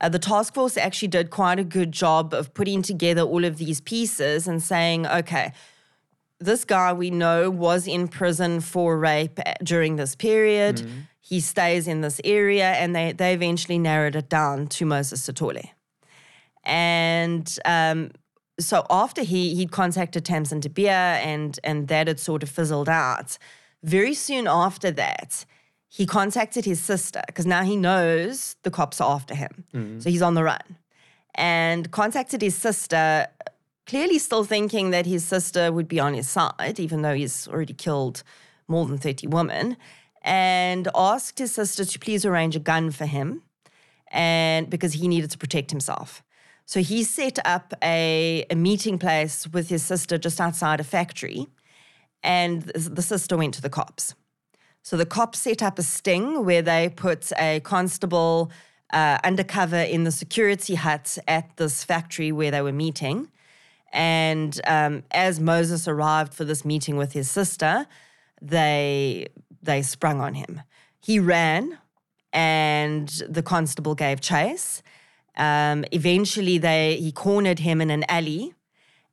Uh, 0.00 0.08
the 0.08 0.18
task 0.18 0.54
force 0.54 0.76
actually 0.76 1.08
did 1.08 1.30
quite 1.30 1.58
a 1.58 1.64
good 1.64 1.92
job 1.92 2.34
of 2.34 2.52
putting 2.54 2.82
together 2.82 3.22
all 3.22 3.44
of 3.44 3.56
these 3.56 3.80
pieces 3.80 4.48
and 4.48 4.62
saying, 4.62 5.06
okay, 5.06 5.52
this 6.40 6.64
guy 6.64 6.92
we 6.92 7.08
know 7.08 7.48
was 7.48 7.86
in 7.86 8.08
prison 8.08 8.60
for 8.60 8.98
rape 8.98 9.38
during 9.62 9.96
this 9.96 10.14
period. 10.16 10.80
He 11.20 11.38
stays 11.40 11.86
in 11.86 12.00
this 12.00 12.20
area, 12.24 12.72
and 12.72 12.94
they, 12.96 13.12
they 13.12 13.32
eventually 13.32 13.78
narrowed 13.78 14.16
it 14.16 14.28
down 14.28 14.66
to 14.66 14.84
Moses 14.84 15.26
Sithole. 15.26 15.70
And 16.64 17.58
um, 17.64 18.10
so 18.58 18.86
after 18.90 19.22
he 19.22 19.54
he'd 19.54 19.72
contacted 19.72 20.24
Tamsin 20.24 20.60
De 20.60 20.68
Beer 20.68 20.90
and 20.90 21.58
and 21.64 21.88
that 21.88 22.06
had 22.08 22.20
sort 22.20 22.42
of 22.42 22.48
fizzled 22.48 22.88
out, 22.88 23.38
very 23.82 24.14
soon 24.14 24.46
after 24.46 24.90
that, 24.92 25.44
he 25.88 26.06
contacted 26.06 26.64
his 26.64 26.80
sister 26.80 27.22
because 27.26 27.46
now 27.46 27.62
he 27.62 27.76
knows 27.76 28.56
the 28.62 28.70
cops 28.70 29.00
are 29.00 29.14
after 29.14 29.34
him. 29.34 29.64
So 30.00 30.10
he's 30.10 30.22
on 30.22 30.34
the 30.34 30.44
run. 30.44 30.76
And 31.34 31.90
contacted 31.90 32.42
his 32.42 32.54
sister, 32.54 33.26
clearly 33.86 34.18
still 34.18 34.44
thinking 34.44 34.90
that 34.90 35.06
his 35.06 35.24
sister 35.24 35.72
would 35.72 35.88
be 35.88 35.98
on 35.98 36.14
his 36.14 36.28
side, 36.28 36.78
even 36.78 37.02
though 37.02 37.14
he's 37.14 37.48
already 37.48 37.72
killed 37.74 38.22
more 38.68 38.86
than 38.86 38.98
30 38.98 39.26
women, 39.28 39.76
and 40.22 40.88
asked 40.94 41.38
his 41.38 41.52
sister 41.52 41.84
to 41.84 41.98
please 41.98 42.24
arrange 42.24 42.54
a 42.54 42.60
gun 42.60 42.90
for 42.90 43.06
him 43.06 43.42
and 44.10 44.68
because 44.68 44.92
he 44.92 45.08
needed 45.08 45.30
to 45.30 45.38
protect 45.38 45.70
himself. 45.70 46.22
So 46.66 46.80
he 46.80 47.04
set 47.04 47.38
up 47.44 47.74
a, 47.82 48.44
a 48.50 48.54
meeting 48.54 48.98
place 48.98 49.46
with 49.48 49.68
his 49.68 49.82
sister 49.84 50.18
just 50.18 50.40
outside 50.40 50.80
a 50.80 50.84
factory, 50.84 51.46
and 52.22 52.62
the 52.62 53.02
sister 53.02 53.36
went 53.36 53.54
to 53.54 53.62
the 53.62 53.70
cops. 53.70 54.14
So 54.82 54.96
the 54.96 55.06
cops 55.06 55.38
set 55.38 55.62
up 55.62 55.78
a 55.78 55.82
sting 55.82 56.44
where 56.44 56.62
they 56.62 56.88
put 56.88 57.32
a 57.38 57.60
constable 57.60 58.50
uh, 58.92 59.18
undercover 59.24 59.76
in 59.76 60.04
the 60.04 60.10
security 60.10 60.74
hut 60.74 61.18
at 61.28 61.56
this 61.56 61.84
factory 61.84 62.32
where 62.32 62.50
they 62.50 62.62
were 62.62 62.72
meeting. 62.72 63.30
And 63.92 64.60
um, 64.66 65.02
as 65.10 65.38
Moses 65.38 65.86
arrived 65.86 66.34
for 66.34 66.44
this 66.44 66.64
meeting 66.64 66.96
with 66.96 67.12
his 67.12 67.30
sister, 67.30 67.86
they 68.40 69.28
they 69.62 69.82
sprung 69.82 70.20
on 70.20 70.34
him. 70.34 70.62
He 71.00 71.20
ran, 71.20 71.78
and 72.32 73.08
the 73.28 73.42
constable 73.42 73.94
gave 73.94 74.20
chase. 74.20 74.82
Um, 75.36 75.84
eventually, 75.92 76.58
they 76.58 76.96
he 76.96 77.12
cornered 77.12 77.58
him 77.60 77.80
in 77.80 77.90
an 77.90 78.04
alley, 78.08 78.54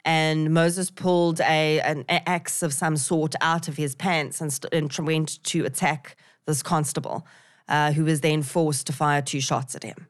and 0.05 0.53
Moses 0.53 0.89
pulled 0.89 1.39
a 1.41 1.79
an 1.81 2.03
axe 2.09 2.61
of 2.63 2.73
some 2.73 2.97
sort 2.97 3.35
out 3.41 3.67
of 3.67 3.77
his 3.77 3.95
pants 3.95 4.41
and, 4.41 4.51
st- 4.51 4.73
and 4.73 4.93
went 5.07 5.41
to 5.45 5.65
attack 5.65 6.15
this 6.45 6.61
constable, 6.63 7.25
uh, 7.67 7.91
who 7.93 8.03
was 8.03 8.21
then 8.21 8.43
forced 8.43 8.87
to 8.87 8.93
fire 8.93 9.21
two 9.21 9.39
shots 9.41 9.75
at 9.75 9.83
him. 9.83 10.07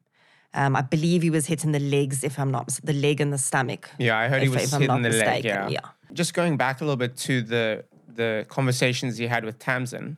Um, 0.55 0.75
I 0.75 0.81
believe 0.81 1.21
he 1.21 1.29
was 1.29 1.45
hit 1.45 1.63
in 1.63 1.73
the 1.73 1.79
legs, 1.79 2.23
if 2.23 2.39
I'm 2.39 2.49
not 2.49 2.79
the 2.83 2.93
leg 2.93 3.21
and 3.21 3.31
the 3.31 3.37
stomach. 3.37 3.87
Yeah, 3.99 4.17
I 4.17 4.27
heard 4.29 4.41
he 4.41 4.47
if- 4.47 4.53
was 4.55 4.63
if 4.63 4.73
I'm 4.73 4.81
hit 4.81 4.87
not 4.87 4.95
in 4.97 5.01
the 5.03 5.09
leg. 5.09 5.43
mistaken, 5.43 5.71
Yeah. 5.71 5.79
Just 6.11 6.33
going 6.33 6.57
back 6.57 6.81
a 6.81 6.83
little 6.85 6.97
bit 6.97 7.15
to 7.17 7.41
the 7.43 7.85
the 8.07 8.45
conversations 8.49 9.19
you 9.19 9.29
had 9.29 9.45
with 9.45 9.59
Tamsin. 9.59 10.17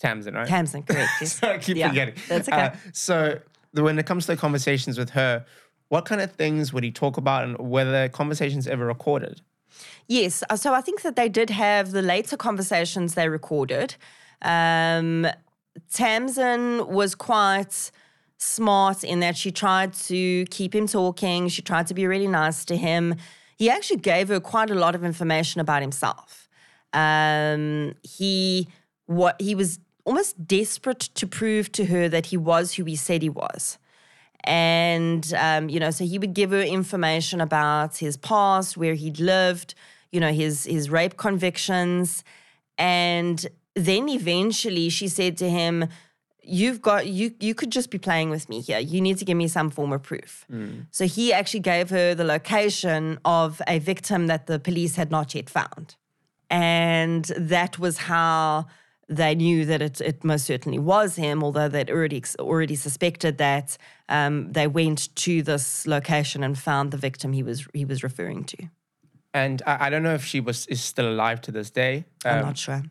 Tamsin, 0.00 0.34
right? 0.34 0.46
Tamsin, 0.46 0.82
correct? 0.84 1.10
Yes. 1.20 1.42
I 1.42 1.58
keep 1.58 1.76
Yeah, 1.76 1.88
forgetting. 1.88 2.14
That's 2.28 2.48
okay. 2.48 2.56
Uh, 2.56 2.70
so 2.92 3.40
when 3.74 3.98
it 3.98 4.06
comes 4.06 4.26
to 4.26 4.36
conversations 4.36 4.98
with 4.98 5.10
her, 5.10 5.44
what 5.88 6.04
kind 6.04 6.20
of 6.20 6.32
things 6.32 6.72
would 6.72 6.84
he 6.84 6.90
talk 6.90 7.16
about, 7.16 7.44
and 7.44 7.58
were 7.58 7.84
the 7.84 8.10
conversations 8.12 8.66
ever 8.66 8.86
recorded? 8.86 9.40
Yes. 10.06 10.42
uh, 10.48 10.56
So 10.56 10.74
I 10.74 10.80
think 10.80 11.02
that 11.02 11.16
they 11.16 11.28
did 11.28 11.50
have 11.50 11.90
the 11.90 12.02
later 12.02 12.36
conversations 12.36 13.14
they 13.14 13.28
recorded. 13.28 13.96
Um, 14.42 15.26
Tamsin 15.92 16.86
was 16.88 17.14
quite 17.14 17.90
smart 18.38 19.04
in 19.04 19.20
that 19.20 19.36
she 19.36 19.50
tried 19.50 19.92
to 19.94 20.44
keep 20.46 20.74
him 20.74 20.86
talking. 20.86 21.48
She 21.48 21.62
tried 21.62 21.86
to 21.88 21.94
be 21.94 22.06
really 22.06 22.28
nice 22.28 22.64
to 22.66 22.76
him. 22.76 23.14
He 23.56 23.70
actually 23.70 24.00
gave 24.00 24.28
her 24.28 24.40
quite 24.40 24.70
a 24.70 24.74
lot 24.74 24.94
of 24.94 25.04
information 25.04 25.60
about 25.60 25.82
himself. 25.82 26.48
Um, 26.92 27.94
he 28.02 28.68
what 29.06 29.40
he 29.40 29.54
was 29.54 29.78
almost 30.04 30.46
desperate 30.46 31.00
to 31.14 31.26
prove 31.26 31.72
to 31.72 31.86
her 31.86 32.08
that 32.08 32.26
he 32.26 32.36
was 32.36 32.74
who 32.74 32.84
he 32.84 32.96
said 32.96 33.22
he 33.22 33.28
was. 33.28 33.78
And 34.44 35.32
um, 35.38 35.68
you 35.68 35.80
know 35.80 35.90
so 35.90 36.04
he 36.04 36.18
would 36.18 36.34
give 36.34 36.50
her 36.50 36.62
information 36.62 37.40
about 37.40 37.96
his 37.96 38.16
past 38.16 38.76
where 38.76 38.94
he'd 38.94 39.18
lived 39.18 39.74
you 40.12 40.20
know 40.20 40.32
his 40.32 40.64
his 40.64 40.90
rape 40.90 41.16
convictions. 41.16 42.22
And 42.76 43.46
then 43.74 44.08
eventually 44.08 44.88
she 44.88 45.08
said 45.08 45.36
to 45.38 45.48
him 45.48 45.88
you've 46.46 46.82
got 46.82 47.06
you 47.06 47.34
you 47.40 47.54
could 47.54 47.72
just 47.72 47.90
be 47.90 47.98
playing 47.98 48.28
with 48.30 48.48
me 48.48 48.60
here. 48.60 48.78
You 48.78 49.00
need 49.00 49.16
to 49.18 49.24
give 49.24 49.36
me 49.36 49.48
some 49.48 49.70
form 49.70 49.92
of 49.92 50.02
proof. 50.02 50.44
So 50.90 51.06
he 51.06 51.32
actually 51.32 51.60
gave 51.60 51.88
her 51.90 52.14
the 52.14 52.24
location 52.24 53.18
of 53.24 53.62
a 53.66 53.78
victim 53.78 54.26
that 54.26 54.46
the 54.46 54.58
police 54.58 54.96
had 54.96 55.10
not 55.10 55.34
yet 55.34 55.48
found. 55.48 55.96
And 56.50 57.24
that 57.38 57.78
was 57.78 57.96
how 57.98 58.66
they 59.08 59.34
knew 59.34 59.64
that 59.66 59.82
it, 59.82 60.00
it 60.00 60.24
most 60.24 60.46
certainly 60.46 60.78
was 60.78 61.16
him, 61.16 61.42
although 61.44 61.68
they'd 61.68 61.90
already 61.90 62.22
already 62.38 62.74
suspected 62.76 63.38
that. 63.38 63.76
Um, 64.08 64.52
they 64.52 64.66
went 64.66 65.14
to 65.16 65.42
this 65.42 65.86
location 65.86 66.42
and 66.44 66.58
found 66.58 66.90
the 66.90 66.96
victim 66.98 67.32
he 67.32 67.42
was 67.42 67.66
he 67.74 67.84
was 67.84 68.02
referring 68.02 68.44
to. 68.44 68.56
And 69.32 69.62
I, 69.66 69.86
I 69.86 69.90
don't 69.90 70.02
know 70.02 70.14
if 70.14 70.24
she 70.24 70.40
was 70.40 70.66
is 70.66 70.80
still 70.82 71.08
alive 71.08 71.40
to 71.42 71.52
this 71.52 71.70
day. 71.70 72.04
I'm 72.24 72.38
Um, 72.38 72.46
not 72.46 72.58
sure. 72.58 72.82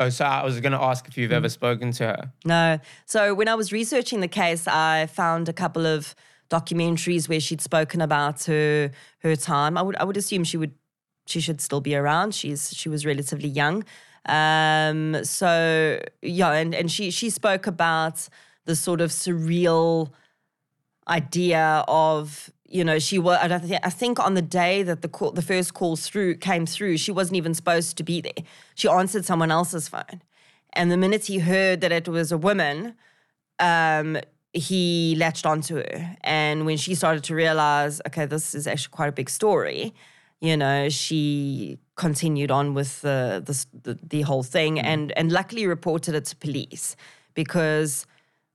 oh, 0.00 0.08
so 0.10 0.24
I 0.24 0.44
was 0.44 0.60
going 0.60 0.72
to 0.72 0.80
ask 0.82 1.08
if 1.08 1.18
you've 1.18 1.32
Mm. 1.32 1.36
ever 1.36 1.48
spoken 1.48 1.92
to 1.92 2.04
her. 2.04 2.32
No. 2.44 2.78
So 3.06 3.34
when 3.34 3.48
I 3.48 3.54
was 3.56 3.72
researching 3.72 4.20
the 4.20 4.28
case, 4.28 4.66
I 4.68 5.06
found 5.06 5.48
a 5.48 5.52
couple 5.52 5.86
of 5.86 6.14
documentaries 6.50 7.28
where 7.28 7.40
she'd 7.40 7.60
spoken 7.60 8.00
about 8.00 8.44
her 8.44 8.90
her 9.18 9.36
time. 9.36 9.76
I 9.76 9.82
would 9.82 9.96
I 9.96 10.04
would 10.04 10.16
assume 10.16 10.44
she 10.44 10.56
would 10.56 10.72
she 11.26 11.40
should 11.40 11.60
still 11.60 11.80
be 11.80 11.94
around. 11.94 12.34
She's 12.34 12.72
she 12.74 12.88
was 12.88 13.04
relatively 13.04 13.48
young. 13.48 13.84
Um, 14.28 15.24
so 15.24 15.98
yeah, 16.22 16.52
and, 16.52 16.74
and 16.74 16.90
she 16.90 17.10
she 17.10 17.30
spoke 17.30 17.66
about 17.66 18.28
the 18.66 18.76
sort 18.76 19.00
of 19.00 19.10
surreal 19.10 20.12
idea 21.08 21.84
of 21.88 22.50
you 22.66 22.84
know 22.84 22.98
she 22.98 23.18
was 23.18 23.38
I, 23.40 23.58
think, 23.58 23.80
I 23.82 23.90
think 23.90 24.20
on 24.20 24.34
the 24.34 24.42
day 24.42 24.82
that 24.82 25.00
the 25.00 25.08
call, 25.08 25.32
the 25.32 25.42
first 25.42 25.72
call 25.72 25.96
through 25.96 26.36
came 26.36 26.66
through 26.66 26.98
she 26.98 27.10
wasn't 27.10 27.36
even 27.36 27.54
supposed 27.54 27.96
to 27.96 28.04
be 28.04 28.20
there. 28.20 28.44
She 28.74 28.86
answered 28.88 29.24
someone 29.24 29.50
else's 29.50 29.88
phone. 29.88 30.22
And 30.74 30.92
the 30.92 30.98
minute 30.98 31.24
he 31.24 31.38
heard 31.38 31.80
that 31.80 31.92
it 31.92 32.08
was 32.08 32.30
a 32.30 32.38
woman 32.38 32.94
um 33.58 34.18
he 34.52 35.14
latched 35.16 35.46
onto 35.46 35.76
her. 35.76 36.16
And 36.22 36.66
when 36.66 36.76
she 36.76 36.94
started 36.94 37.24
to 37.24 37.34
realize 37.34 38.02
okay 38.06 38.26
this 38.26 38.54
is 38.54 38.66
actually 38.66 38.92
quite 38.92 39.08
a 39.08 39.12
big 39.12 39.30
story 39.30 39.94
you 40.40 40.56
know 40.56 40.88
she 40.88 41.78
continued 41.96 42.50
on 42.50 42.74
with 42.74 43.00
the 43.00 43.42
the, 43.82 43.98
the, 44.02 44.22
whole 44.22 44.42
thing 44.42 44.78
and 44.78 45.12
and 45.12 45.32
luckily 45.32 45.66
reported 45.66 46.14
it 46.14 46.24
to 46.26 46.36
police 46.36 46.96
because 47.34 48.06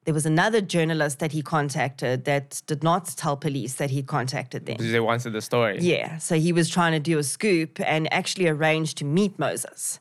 there 0.05 0.13
was 0.13 0.25
another 0.25 0.61
journalist 0.61 1.19
that 1.19 1.31
he 1.31 1.41
contacted 1.41 2.25
that 2.25 2.61
did 2.67 2.83
not 2.83 3.05
tell 3.15 3.37
police 3.37 3.75
that 3.75 3.89
he'd 3.89 4.07
contacted 4.07 4.65
them. 4.65 4.75
Because 4.75 4.91
they 4.91 4.99
wanted 4.99 5.31
the 5.31 5.41
story. 5.41 5.77
Yeah, 5.79 6.17
so 6.17 6.35
he 6.35 6.51
was 6.51 6.69
trying 6.69 6.91
to 6.91 6.99
do 6.99 7.17
a 7.17 7.23
scoop 7.23 7.79
and 7.79 8.11
actually 8.11 8.47
arranged 8.47 8.97
to 8.97 9.05
meet 9.05 9.39
Moses. 9.39 9.99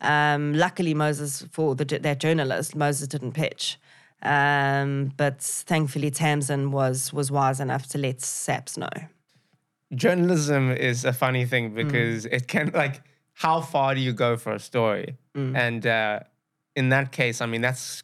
Um, 0.00 0.52
luckily, 0.52 0.94
Moses, 0.94 1.46
for 1.50 1.74
the, 1.74 1.84
that 1.84 2.20
journalist, 2.20 2.76
Moses 2.76 3.08
didn't 3.08 3.32
pitch. 3.32 3.78
Um, 4.22 5.12
but 5.16 5.40
thankfully, 5.40 6.10
Tamsin 6.10 6.70
was 6.72 7.12
was 7.12 7.30
wise 7.30 7.60
enough 7.60 7.86
to 7.88 7.98
let 7.98 8.20
Saps 8.20 8.76
know. 8.76 8.88
Journalism 9.94 10.70
is 10.70 11.04
a 11.04 11.12
funny 11.12 11.44
Mm. 11.44 11.48
thing 11.48 11.74
because 11.74 12.26
it 12.26 12.46
can 12.48 12.70
like 12.74 13.02
how 13.32 13.60
far 13.60 13.94
do 13.94 14.00
you 14.00 14.12
go 14.12 14.36
for 14.36 14.52
a 14.52 14.58
story 14.58 15.16
Mm. 15.34 15.56
and 15.56 15.86
uh, 15.86 16.20
in 16.76 16.88
that 16.90 17.12
case 17.12 17.40
i 17.40 17.46
mean 17.46 17.60
that's 17.62 18.02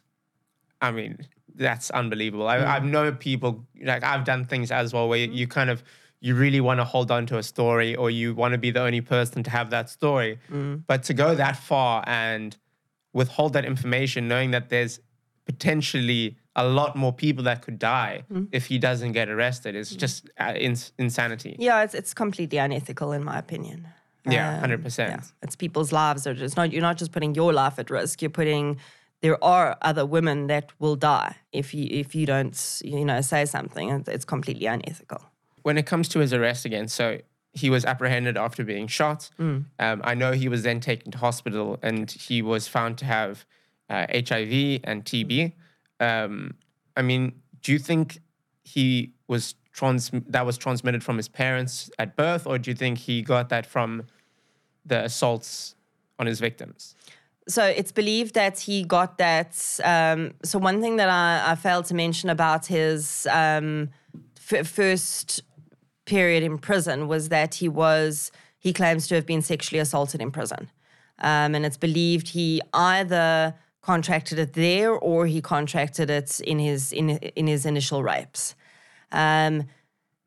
i 0.81 0.91
mean 0.91 1.17
that's 1.55 1.89
unbelievable 1.91 2.47
I, 2.47 2.57
Mm. 2.57 2.65
i've 2.67 2.85
known 2.85 3.15
people 3.15 3.65
like 3.83 4.03
i've 4.03 4.23
done 4.23 4.45
things 4.45 4.71
as 4.71 4.93
well 4.93 5.07
where 5.09 5.19
you 5.19 5.47
kind 5.47 5.69
of 5.69 5.83
you 6.21 6.33
really 6.35 6.59
want 6.61 6.79
to 6.79 6.83
hold 6.85 7.11
on 7.11 7.25
to 7.27 7.37
a 7.37 7.43
story 7.43 7.95
or 7.95 8.09
you 8.09 8.33
want 8.33 8.53
to 8.53 8.57
be 8.57 8.71
the 8.71 8.81
only 8.81 9.01
person 9.01 9.43
to 9.43 9.49
have 9.51 9.69
that 9.69 9.89
story 9.89 10.39
Mm. 10.51 10.83
but 10.87 11.03
to 11.03 11.13
go 11.13 11.35
that 11.35 11.55
far 11.57 12.03
and 12.07 12.57
withhold 13.13 13.53
that 13.53 13.63
information 13.65 14.27
knowing 14.27 14.51
that 14.51 14.69
there's 14.69 14.99
potentially 15.45 16.37
a 16.55 16.65
lot 16.67 16.95
more 16.95 17.13
people 17.13 17.43
that 17.43 17.61
could 17.61 17.77
die 17.79 18.23
Mm. 18.31 18.47
if 18.51 18.65
he 18.67 18.77
doesn't 18.77 19.11
get 19.13 19.27
arrested 19.29 19.75
is 19.75 19.89
just 19.95 20.29
uh, 20.39 20.53
ins- 20.67 20.91
insanity 20.97 21.55
Yeah, 21.59 21.83
it's 21.83 21.93
it's 21.93 22.13
completely 22.13 22.57
unethical 22.59 23.11
in 23.17 23.23
my 23.23 23.37
opinion. 23.37 23.87
Yeah, 24.27 24.57
Um, 24.63 24.69
100%. 24.71 25.09
yeah, 25.09 25.19
it's 25.43 25.55
people's 25.55 25.91
lives. 25.91 26.23
They're 26.23 26.33
just 26.45 26.57
not. 26.57 26.71
You're 26.73 26.81
not 26.89 26.97
just 26.97 27.11
putting 27.11 27.35
your 27.35 27.53
life 27.53 27.77
at 27.79 27.89
risk. 27.89 28.21
You're 28.21 28.31
putting. 28.41 28.77
There 29.21 29.37
are 29.43 29.77
other 29.89 30.05
women 30.05 30.47
that 30.47 30.65
will 30.79 30.95
die 30.95 31.35
if 31.51 31.73
you 31.75 31.85
if 32.01 32.15
you 32.15 32.25
don't 32.25 32.81
you 32.83 33.05
know 33.05 33.21
say 33.21 33.45
something. 33.45 33.89
It's- 33.89 34.07
It's 34.15 34.25
completely 34.25 34.65
unethical. 34.67 35.21
when 35.67 35.77
it 35.77 35.85
comes 35.85 36.07
to 36.09 36.19
his 36.19 36.31
arrest 36.33 36.65
again, 36.65 36.87
so 36.87 37.05
he 37.53 37.69
was 37.69 37.85
apprehended 37.85 38.35
after 38.37 38.63
being 38.63 38.87
shot. 38.99 39.29
Um, 39.39 39.65
I 40.11 40.13
know 40.21 40.31
he 40.43 40.49
was 40.49 40.61
then 40.63 40.79
taken 40.79 41.11
to 41.11 41.17
hospital 41.17 41.67
and 41.81 42.11
he 42.29 42.41
was 42.41 42.67
found 42.67 42.97
to 43.01 43.05
have 43.05 43.45
uh, 43.89 44.05
HIV 44.11 44.81
and 44.83 45.03
TB. 45.03 45.53
Um, 45.99 46.55
I 46.97 47.01
mean, 47.01 47.33
do 47.61 47.71
you 47.71 47.79
think 47.79 48.19
he 48.63 49.13
was 49.27 49.55
trans 49.73 50.11
that 50.27 50.45
was 50.45 50.57
transmitted 50.57 51.03
from 51.03 51.17
his 51.17 51.27
parents 51.27 51.89
at 51.99 52.15
birth, 52.15 52.47
or 52.47 52.57
do 52.57 52.71
you 52.71 52.75
think 52.75 52.97
he 52.97 53.21
got 53.21 53.49
that 53.49 53.65
from 53.65 54.03
the 54.85 55.03
assaults 55.03 55.75
on 56.17 56.25
his 56.27 56.39
victims? 56.39 56.95
So 57.47 57.63
it's 57.63 57.91
believed 57.91 58.33
that 58.35 58.59
he 58.59 58.83
got 58.83 59.17
that. 59.19 59.79
Um, 59.83 60.33
so 60.43 60.57
one 60.57 60.81
thing 60.81 60.95
that 60.95 61.09
I, 61.09 61.51
I 61.51 61.55
failed 61.55 61.85
to 61.85 61.93
mention 61.93 62.29
about 62.29 62.65
his 62.65 63.27
um, 63.29 63.89
f- 64.51 64.67
first 64.67 65.43
period 66.05 66.43
in 66.43 66.57
prison 66.57 67.07
was 67.07 67.29
that 67.29 67.55
he 67.55 67.67
was 67.67 68.31
he 68.57 68.73
claims 68.73 69.07
to 69.07 69.15
have 69.15 69.27
been 69.27 69.43
sexually 69.43 69.79
assaulted 69.79 70.21
in 70.21 70.31
prison, 70.31 70.71
um, 71.19 71.53
and 71.53 71.65
it's 71.65 71.77
believed 71.77 72.29
he 72.29 72.61
either 72.73 73.53
contracted 73.85 74.39
it 74.39 74.53
there 74.53 74.91
or 74.91 75.27
he 75.27 75.41
contracted 75.41 76.09
it 76.09 76.39
in 76.41 76.57
his 76.57 76.91
in 76.91 77.09
in 77.35 77.45
his 77.47 77.65
initial 77.65 78.01
rapes. 78.01 78.55
Um, 79.11 79.67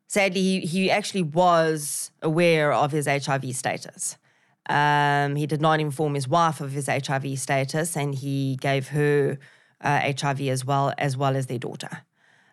sadly, 0.07 0.41
he, 0.41 0.61
he 0.61 0.91
actually 0.91 1.25
was 1.25 2.13
aware 2.23 2.73
of 2.73 2.93
his 2.93 3.07
HIV 3.07 3.57
status. 3.57 4.17
Um, 4.69 5.35
he 5.37 5.47
did 5.47 5.61
not 5.61 5.81
inform 5.81 6.15
his 6.15 6.29
wife 6.29 6.61
of 6.61 6.71
his 6.73 6.87
HIV 6.87 7.39
status, 7.39 7.97
and 7.97 8.15
he 8.15 8.57
gave 8.61 8.89
her 8.89 9.39
uh, 9.81 10.13
HIV 10.21 10.41
as 10.43 10.65
well 10.65 10.93
as 10.97 11.17
well 11.17 11.35
as 11.37 11.47
their 11.47 11.59
daughter. 11.59 12.03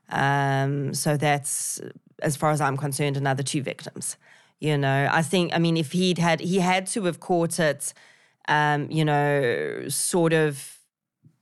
Um, 0.10 0.94
so 0.94 1.18
that's, 1.18 1.82
as 2.22 2.36
far 2.36 2.52
as 2.52 2.62
I'm 2.62 2.78
concerned, 2.78 3.18
another 3.18 3.44
two 3.44 3.62
victims. 3.62 4.18
You 4.60 4.78
know, 4.78 5.10
I 5.12 5.22
think, 5.22 5.54
I 5.54 5.60
mean, 5.60 5.78
if 5.78 5.92
he'd 5.92 6.18
had, 6.18 6.40
he 6.40 6.60
had 6.60 6.88
to 6.88 7.04
have 7.04 7.20
caught 7.20 7.60
it, 7.60 7.94
um, 8.48 8.90
you 8.90 9.04
know, 9.04 9.90
sort 9.90 10.32
of 10.34 10.76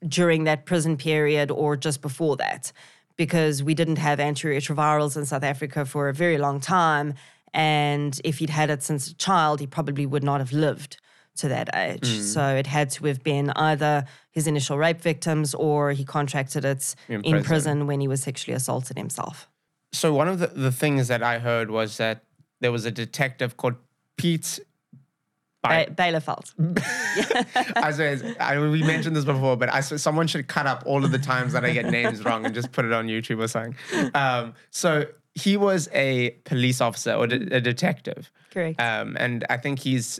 during 0.08 0.44
that 0.46 0.66
prison 0.66 0.98
period 0.98 1.52
or 1.52 1.76
just 1.76 2.02
before 2.02 2.36
that, 2.38 2.72
because 3.16 3.64
we 3.64 3.74
didn't 3.74 3.98
have 3.98 4.20
antiretrovirals 4.20 5.18
in 5.18 5.26
South 5.26 5.44
Africa 5.44 5.86
for 5.86 6.10
a 6.10 6.14
very 6.14 6.38
long 6.38 6.60
time. 6.60 7.14
And 7.54 8.20
if 8.24 8.40
he'd 8.40 8.50
had 8.50 8.70
it 8.70 8.84
since 8.84 9.08
a 9.08 9.16
child, 9.16 9.60
he 9.60 9.68
probably 9.68 10.06
would 10.06 10.24
not 10.24 10.40
have 10.40 10.52
lived 10.52 10.98
to 11.36 11.48
that 11.48 11.70
age. 11.76 12.02
Mm. 12.02 12.22
So 12.22 12.56
it 12.56 12.68
had 12.68 12.90
to 12.92 13.06
have 13.06 13.24
been 13.24 13.52
either 13.52 14.06
his 14.32 14.48
initial 14.48 14.78
rape 14.78 15.02
victims 15.02 15.54
or 15.54 15.92
he 15.92 16.04
contracted 16.04 16.66
it 16.66 16.96
in, 17.08 17.22
in 17.22 17.22
prison. 17.22 17.44
prison. 17.44 17.88
when 17.88 18.00
he 18.00 18.08
was 18.08 18.22
sexually 18.24 18.56
assaulted 18.56 18.98
himself. 18.98 19.50
So 19.92 20.14
one 20.14 20.28
of 20.28 20.40
the, 20.40 20.48
the 20.48 20.72
things 20.72 21.08
that 21.08 21.22
I 21.24 21.40
heard 21.40 21.70
was 21.70 21.98
that 21.98 22.24
there 22.62 22.72
was 22.72 22.86
a 22.86 22.92
detective 22.92 23.58
called 23.58 23.76
Piet 24.18 24.60
ba- 25.64 25.88
Byleveld. 25.96 26.52
I, 27.76 28.34
I, 28.40 28.60
we 28.60 28.84
mentioned 28.84 29.16
this 29.16 29.26
before, 29.26 29.58
but 29.58 29.74
I 29.74 29.80
someone 29.82 30.28
should 30.28 30.48
cut 30.48 30.68
up 30.68 30.84
all 30.86 31.04
of 31.04 31.12
the 31.12 31.20
times 31.20 31.54
that 31.54 31.64
I 31.66 31.72
get 31.72 31.86
names 31.88 32.24
wrong 32.24 32.46
and 32.46 32.54
just 32.54 32.72
put 32.72 32.86
it 32.86 32.92
on 32.94 33.08
YouTube 33.08 33.40
or 33.42 33.48
something. 33.48 33.76
Um, 34.14 34.54
so 34.70 35.06
he 35.36 35.58
was 35.58 35.90
a 35.94 36.32
police 36.44 36.82
officer 36.82 37.14
or 37.14 37.28
de- 37.28 37.56
a 37.56 37.62
detective. 37.62 38.30
Correct. 38.52 38.80
Um, 38.80 39.18
and 39.20 39.46
I 39.50 39.58
think 39.58 39.80
he's 39.80 40.20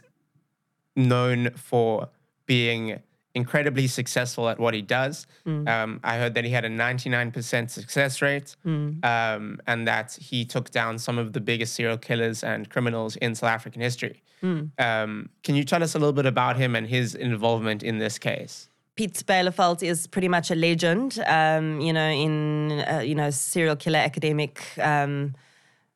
known 0.96 1.52
for 1.52 2.10
being 2.46 3.00
incredibly 3.36 3.88
successful 3.88 4.48
at 4.50 4.60
what 4.60 4.74
he 4.74 4.82
does. 4.82 5.26
Mm. 5.46 5.68
Um, 5.68 6.00
I 6.04 6.18
heard 6.18 6.36
that 6.36 6.44
he 6.44 6.52
had 6.52 6.66
a 6.66 6.70
99% 6.70 7.70
success 7.70 8.22
rate 8.22 8.56
mm. 8.66 9.04
um, 9.04 9.60
and 9.66 9.88
that 9.88 10.14
he 10.14 10.46
took 10.46 10.70
down 10.72 11.00
some 11.00 11.18
of 11.18 11.34
the 11.34 11.40
biggest 11.40 11.74
serial 11.74 11.98
killers 11.98 12.44
and 12.44 12.70
criminals 12.70 13.16
in 13.18 13.36
South 13.36 13.50
African 13.50 13.82
history. 13.82 14.22
Mm. 14.44 14.72
Um, 14.80 15.30
can 15.44 15.56
you 15.56 15.64
tell 15.64 15.82
us 15.82 15.96
a 15.96 16.00
little 16.00 16.14
bit 16.14 16.26
about 16.26 16.58
him 16.58 16.76
and 16.76 16.88
his 16.88 17.16
involvement 17.16 17.82
in 17.82 17.98
this 17.98 18.20
case? 18.20 18.70
Piet 18.96 19.24
Byleveld 19.26 19.82
is 19.82 20.06
pretty 20.06 20.28
much 20.28 20.52
a 20.52 20.56
legend, 20.56 21.20
um, 21.26 21.82
you 21.82 21.92
know, 21.92 22.10
in, 22.10 22.72
uh, 22.88 23.00
you 23.00 23.16
know, 23.16 23.32
serial 23.32 23.76
killer 23.76 23.98
academic 23.98 24.62
um, 24.80 25.34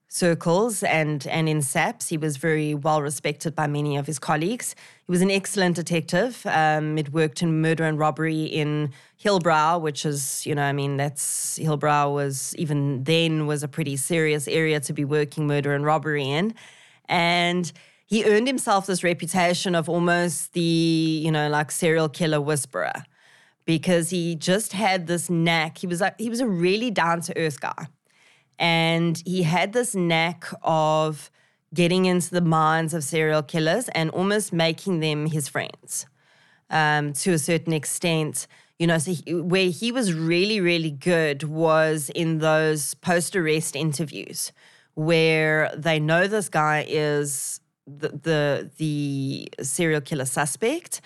circles 0.08 0.84
and, 0.84 1.28
and 1.28 1.50
in 1.50 1.62
SAPS. 1.62 2.08
He 2.10 2.18
was 2.18 2.38
very 2.38 2.74
well 2.74 3.02
respected 3.02 3.56
by 3.56 3.68
many 3.68 3.98
of 3.98 4.08
his 4.08 4.20
colleagues. 4.20 4.76
He 5.06 5.12
was 5.12 5.22
an 5.22 5.32
excellent 5.32 5.76
detective. 5.76 6.46
Um, 6.46 6.98
it 6.98 7.12
worked 7.12 7.42
in 7.42 7.62
murder 7.62 7.84
and 7.84 8.00
robbery 8.00 8.44
in 8.44 8.92
Hillbrow, 9.22 9.82
which 9.82 10.06
is, 10.06 10.46
you 10.46 10.56
know, 10.56 10.64
I 10.64 10.74
mean, 10.74 10.98
that's 10.98 11.60
Hillbrow 11.60 12.14
was 12.14 12.56
even 12.56 13.04
then 13.04 13.48
was 13.48 13.64
a 13.64 13.68
pretty 13.68 13.98
serious 13.98 14.48
area 14.48 14.80
to 14.82 14.94
be 14.94 15.06
working 15.06 15.48
murder 15.48 15.74
and 15.74 15.84
robbery 15.84 16.30
in. 16.30 16.54
And 17.10 17.72
he 18.06 18.24
earned 18.26 18.48
himself 18.48 18.86
this 18.86 19.04
reputation 19.04 19.76
of 19.76 19.90
almost 19.90 20.54
the, 20.54 20.62
you 20.62 21.32
know, 21.32 21.50
like 21.50 21.72
serial 21.72 22.08
killer 22.08 22.40
whisperer 22.40 22.94
because 23.66 24.10
he 24.10 24.34
just 24.34 24.72
had 24.72 25.08
this 25.08 25.30
knack. 25.30 25.78
He 25.78 25.88
was 25.88 26.00
like, 26.00 26.18
he 26.18 26.30
was 26.30 26.40
a 26.40 26.48
really 26.48 26.90
down 26.90 27.20
to 27.22 27.38
earth 27.38 27.60
guy. 27.60 27.88
And 28.60 29.22
he 29.26 29.44
had 29.44 29.74
this 29.74 29.96
knack 29.96 30.46
of 30.64 31.30
getting 31.74 32.06
into 32.06 32.32
the 32.32 32.42
minds 32.42 32.94
of 32.94 33.04
serial 33.04 33.44
killers 33.44 33.90
and 33.90 34.10
almost 34.12 34.54
making 34.54 35.00
them 35.00 35.28
his 35.28 35.48
friends 35.48 36.06
um, 36.70 37.14
to 37.14 37.34
a 37.34 37.38
certain 37.40 37.74
extent. 37.74 38.48
You 38.80 38.88
know, 38.88 38.98
so 38.98 39.14
he, 39.14 39.34
where 39.34 39.70
he 39.70 39.92
was 39.92 40.14
really, 40.14 40.62
really 40.62 40.92
good 40.92 41.44
was 41.44 42.10
in 42.16 42.40
those 42.40 42.94
post 42.96 43.36
arrest 43.36 43.76
interviews 43.76 44.52
where 44.94 45.72
they 45.76 46.00
know 46.00 46.28
this 46.28 46.50
guy 46.50 46.86
is 46.88 47.60
the, 47.86 48.10
the, 48.10 48.72
the 48.78 49.50
serial 49.62 50.02
killer 50.02 50.26
suspect 50.26 51.02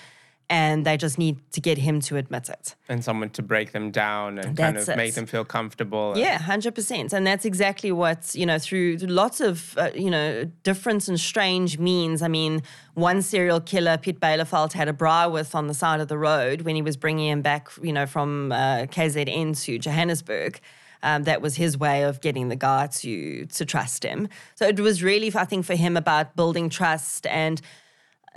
and 0.52 0.86
I 0.86 0.97
just 0.97 1.18
need 1.18 1.39
to 1.54 1.62
get 1.62 1.78
him 1.78 2.02
to 2.02 2.18
admit 2.18 2.49
it. 2.49 2.76
And 2.89 3.02
someone 3.06 3.30
to 3.32 3.41
break 3.41 3.72
them 3.72 3.89
down 3.89 4.38
and 4.38 4.54
that's 4.58 4.60
kind 4.60 4.78
of 4.78 4.89
it. 4.89 4.97
make 4.97 5.14
them 5.16 5.26
feel 5.26 5.45
comfortable. 5.45 6.14
Yeah, 6.18 6.38
100%. 6.38 7.14
And 7.14 7.26
that's 7.26 7.45
exactly 7.45 7.93
what, 7.93 8.36
you 8.36 8.45
know, 8.45 8.60
through 8.60 8.97
lots 8.99 9.39
of, 9.39 9.78
uh, 9.78 9.91
you 9.95 10.12
know, 10.12 10.43
different 10.64 11.08
and 11.08 11.18
strange 11.18 11.80
means. 11.80 12.22
I 12.22 12.28
mean, 12.28 12.64
one 12.95 13.22
serial 13.22 13.62
killer, 13.62 13.97
Piet 13.97 14.20
Byleveld, 14.20 14.74
had 14.74 14.89
a 14.89 14.93
bra 14.93 15.30
with 15.30 15.56
on 15.56 15.68
the 15.68 15.74
side 15.74 16.02
of 16.02 16.10
the 16.10 16.18
road 16.18 16.64
when 16.64 16.76
he 16.76 16.82
was 16.82 16.97
bringing 16.97 17.30
him 17.30 17.41
back, 17.41 17.70
you 17.82 17.93
know, 17.93 18.06
from 18.06 18.52
uh, 18.52 18.88
KZN 18.88 19.58
to 19.64 19.80
Johannesburg. 19.80 20.60
Um, 21.04 21.24
that 21.24 21.41
was 21.41 21.56
his 21.56 21.80
way 21.80 22.04
of 22.04 22.22
getting 22.22 22.49
the 22.49 22.56
guy 22.56 22.86
to 22.86 23.47
to 23.47 23.66
trust 23.66 24.04
him. 24.04 24.28
So 24.54 24.68
it 24.68 24.80
was 24.80 25.02
really, 25.02 25.32
I 25.34 25.45
think, 25.45 25.66
for 25.66 25.74
him 25.74 25.97
about 25.97 26.36
building 26.36 26.70
trust 26.70 27.26
and 27.26 27.60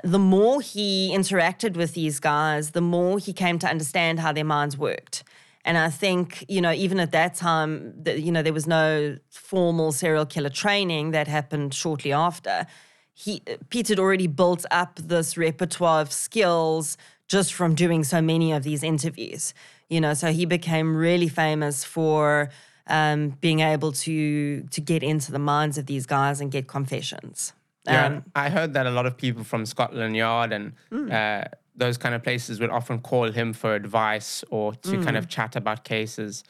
the 0.03 0.19
more 0.19 0.61
he 0.61 1.13
interacted 1.15 1.77
with 1.77 1.95
these 1.95 2.21
guys, 2.21 2.73
the 2.73 2.81
more 2.81 3.19
he 3.19 3.33
came 3.33 3.59
to 3.61 3.69
understand 3.69 4.21
how 4.21 4.33
their 4.33 4.45
minds 4.45 4.77
worked. 4.77 5.25
And 5.65 5.79
I 5.79 5.89
think, 5.89 6.45
you 6.49 6.61
know, 6.61 6.73
even 6.73 7.01
at 7.01 7.13
that 7.13 7.35
time, 7.35 7.95
the, 8.03 8.21
you 8.21 8.31
know, 8.31 8.43
there 8.43 8.53
was 8.53 8.67
no 8.67 9.17
formal 9.31 9.93
serial 9.93 10.27
killer 10.27 10.51
training 10.51 11.13
that 11.13 11.27
happened 11.27 11.73
shortly 11.73 12.13
after. 12.13 12.67
He, 13.15 13.41
Piet 13.71 13.89
had 13.89 13.99
already 13.99 14.27
built 14.27 14.67
up 14.71 14.97
this 14.97 15.39
repertoire 15.39 16.03
of 16.03 16.13
skills 16.13 16.99
just 17.29 17.55
from 17.55 17.75
doing 17.75 18.05
so 18.05 18.21
many 18.21 18.53
of 18.53 18.63
these 18.63 18.83
interviews. 18.83 19.55
You 19.89 20.01
know, 20.01 20.13
so 20.13 20.33
he 20.33 20.45
became 20.45 20.97
really 20.97 21.29
famous 21.29 21.85
for 21.85 22.51
um, 22.87 23.31
being 23.41 23.61
able 23.61 23.93
to 23.93 24.63
to 24.63 24.81
get 24.81 25.03
into 25.03 25.33
the 25.33 25.39
minds 25.39 25.79
of 25.79 25.87
these 25.87 26.05
guys 26.05 26.41
and 26.41 26.51
get 26.51 26.67
confessions. 26.67 27.55
Yeah, 27.87 28.07
um, 28.07 28.25
I 28.35 28.49
heard 28.49 28.73
that 28.75 28.87
a 28.87 28.91
lot 28.91 29.07
of 29.07 29.17
people 29.17 29.45
from 29.45 29.67
Scotland 29.67 30.17
Yard 30.17 30.53
and 30.53 30.73
mm. 30.91 31.13
uh, 31.13 31.49
those 31.77 31.99
kind 31.99 32.15
of 32.15 32.23
places 32.23 32.61
would 32.61 32.71
often 32.71 33.01
call 33.01 33.31
him 33.31 33.53
for 33.53 33.75
advice 33.75 34.45
or 34.51 34.75
to 34.75 34.93
mm. 34.93 35.05
kind 35.05 35.17
of 35.17 35.29
chat 35.29 35.55
about 35.57 35.85
cases. 35.85 36.45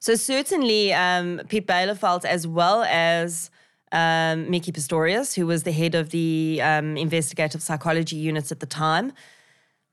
So 0.00 0.16
certainly, 0.16 0.92
um, 0.92 1.40
Piet 1.48 1.66
Byleveld, 1.66 2.24
as 2.24 2.46
well 2.46 2.82
as 2.84 3.50
um, 3.92 4.46
Micki 4.46 4.72
Pistorius, 4.72 5.34
who 5.34 5.46
was 5.46 5.62
the 5.62 5.72
head 5.72 5.94
of 5.94 6.10
the 6.10 6.60
um, 6.62 6.96
investigative 6.96 7.62
psychology 7.62 8.16
units 8.16 8.50
at 8.50 8.60
the 8.60 8.66
time. 8.66 9.12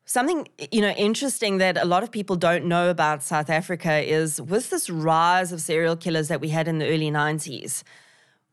Something 0.05 0.47
you 0.71 0.81
know 0.81 0.89
interesting 0.89 1.59
that 1.59 1.77
a 1.77 1.85
lot 1.85 2.03
of 2.03 2.11
people 2.11 2.35
don't 2.35 2.65
know 2.65 2.89
about 2.89 3.23
South 3.23 3.49
Africa 3.49 3.99
is 3.99 4.41
with 4.41 4.69
this 4.71 4.89
rise 4.89 5.51
of 5.51 5.61
serial 5.61 5.95
killers 5.95 6.27
that 6.27 6.41
we 6.41 6.49
had 6.49 6.67
in 6.67 6.79
the 6.79 6.87
early 6.87 7.11
90s 7.11 7.83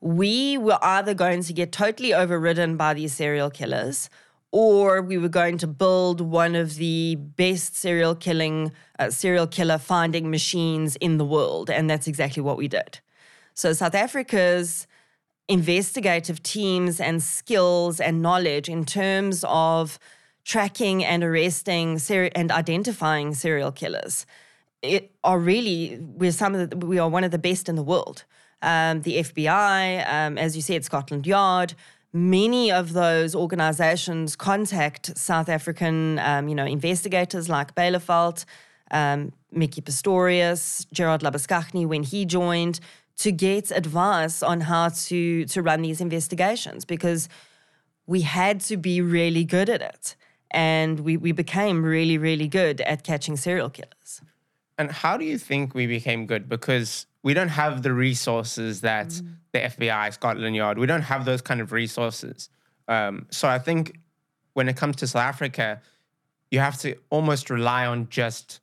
we 0.01 0.57
were 0.59 0.79
either 0.83 1.15
going 1.15 1.43
to 1.43 1.53
get 1.53 1.73
totally 1.73 2.15
overridden 2.15 2.77
by 2.77 2.95
these 2.95 3.13
serial 3.13 3.51
killers 3.51 4.09
or 4.51 5.03
we 5.03 5.19
were 5.19 5.29
going 5.29 5.59
to 5.59 5.67
build 5.67 6.21
one 6.21 6.55
of 6.55 6.77
the 6.77 7.17
best 7.17 7.77
serial 7.77 8.15
killing 8.15 8.73
uh, 8.99 9.11
serial 9.11 9.47
killer 9.47 9.79
finding 9.79 10.31
machines 10.31 10.97
in 10.97 11.19
the 11.19 11.25
world 11.25 11.69
and 11.69 11.91
that's 11.91 12.07
exactly 12.07 12.43
what 12.43 12.57
we 12.57 12.69
did. 12.69 13.01
So 13.55 13.73
south 13.73 13.95
africa's 13.95 14.87
investigative 15.49 16.43
teams 16.43 17.01
and 17.01 17.23
skills 17.23 18.01
and 18.01 18.23
knowledge 18.23 18.69
in 18.69 18.85
terms 18.85 19.45
of 19.49 19.99
tracking 20.45 21.05
and 21.05 21.25
arresting 21.25 21.99
ser- 21.99 22.31
and 22.35 22.51
identifying 22.51 23.35
serial 23.35 23.73
killers 23.73 24.27
it 24.83 25.11
are 25.25 25.39
really 25.39 25.99
we're 26.01 26.33
some 26.33 26.55
of 26.55 26.71
the, 26.71 26.77
we 26.77 26.99
are 26.99 27.09
one 27.09 27.25
of 27.25 27.31
the 27.31 27.39
best 27.39 27.69
in 27.69 27.75
the 27.75 27.83
world 27.83 28.25
um, 28.63 29.03
the 29.03 29.19
FBI, 29.19 30.13
um, 30.13 30.39
as 30.39 30.57
you 30.57 30.63
said, 30.63 30.85
Scotland 30.85 31.27
Yard. 31.27 31.75
Many 32.13 32.73
of 32.73 32.95
those 32.95 33.35
organizations 33.35 34.35
contact 34.35 35.17
South 35.17 35.49
African, 35.49 36.19
um, 36.21 36.49
you 36.49 36.55
know, 36.55 36.65
investigators 36.65 37.49
like 37.49 37.75
Byleveld, 37.75 38.45
um, 38.91 39.33
Micki 39.55 39.83
Pistorius, 39.83 40.87
Gerard 40.93 41.21
Labuschagne 41.21 41.87
when 41.87 42.03
he 42.03 42.25
joined 42.25 42.81
to 43.19 43.33
get 43.33 43.71
advice 43.71 44.43
on 44.43 44.63
how 44.63 44.89
to 44.89 45.45
to 45.47 45.63
run 45.63 45.83
these 45.83 46.01
investigations 46.01 46.85
because 46.85 47.29
we 48.07 48.23
had 48.23 48.61
to 48.61 48.77
be 48.77 49.01
really 49.01 49.45
good 49.45 49.69
at 49.69 49.83
it 49.83 50.17
and 50.51 51.01
we, 51.01 51.17
we 51.17 51.33
became 51.33 51.85
really 51.85 52.17
really 52.17 52.49
good 52.49 52.81
at 52.83 53.03
catching 53.03 53.37
serial 53.37 53.71
killers 53.71 53.98
And 54.79 54.91
how 54.93 55.17
do 55.17 55.25
you 55.25 55.39
think 55.39 55.75
we 55.75 55.87
became 55.87 56.27
good? 56.27 56.49
Because 56.49 57.07
we 57.23 57.35
don't 57.35 57.49
have 57.49 57.83
the 57.83 57.93
resources 57.93 58.81
that 58.83 59.09
Mm. 59.09 59.35
the 59.53 59.59
FBI, 59.65 60.11
Scotland 60.13 60.55
Yard, 60.55 60.79
we 60.79 60.87
don't 60.87 61.03
have 61.03 61.25
those 61.25 61.43
kind 61.43 61.61
of 61.61 61.73
resources. 61.73 62.49
Um, 62.87 63.27
so 63.31 63.49
I 63.49 63.59
think 63.59 63.99
when 64.55 64.69
it 64.69 64.77
comes 64.77 64.97
to 64.97 65.07
South 65.07 65.23
Africa, 65.23 65.81
you 66.51 66.61
have 66.61 66.79
to 66.79 66.95
almost 67.11 67.51
rely 67.51 67.87
on 67.87 68.09
just 68.09 68.61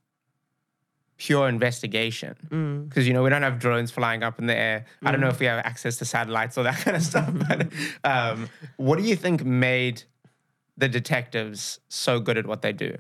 pure 1.18 1.48
investigation 1.48 2.36
Mm. 2.50 2.90
because 2.90 3.08
you 3.08 3.14
know 3.14 3.24
we 3.24 3.30
don't 3.30 3.42
have 3.44 3.58
drones 3.60 3.90
flying 3.92 4.22
up 4.24 4.38
in 4.40 4.48
the 4.48 4.56
air. 4.56 4.86
I 5.04 5.12
don't 5.12 5.22
know 5.22 5.30
if 5.30 5.40
we 5.40 5.46
have 5.46 5.60
access 5.66 5.98
to 5.98 6.06
satellites 6.06 6.58
or 6.58 6.64
that 6.64 6.76
kind 6.84 6.98
of 6.98 7.04
stuff. 7.04 7.30
But 7.48 7.68
um, 8.04 8.50
what 8.78 8.98
do 9.00 9.04
you 9.06 9.16
think 9.16 9.44
made 9.46 10.04
the 10.78 10.90
detectives 10.90 11.80
so 11.88 12.20
good 12.20 12.38
at 12.38 12.46
what 12.46 12.62
they 12.62 12.74
do? 12.74 12.98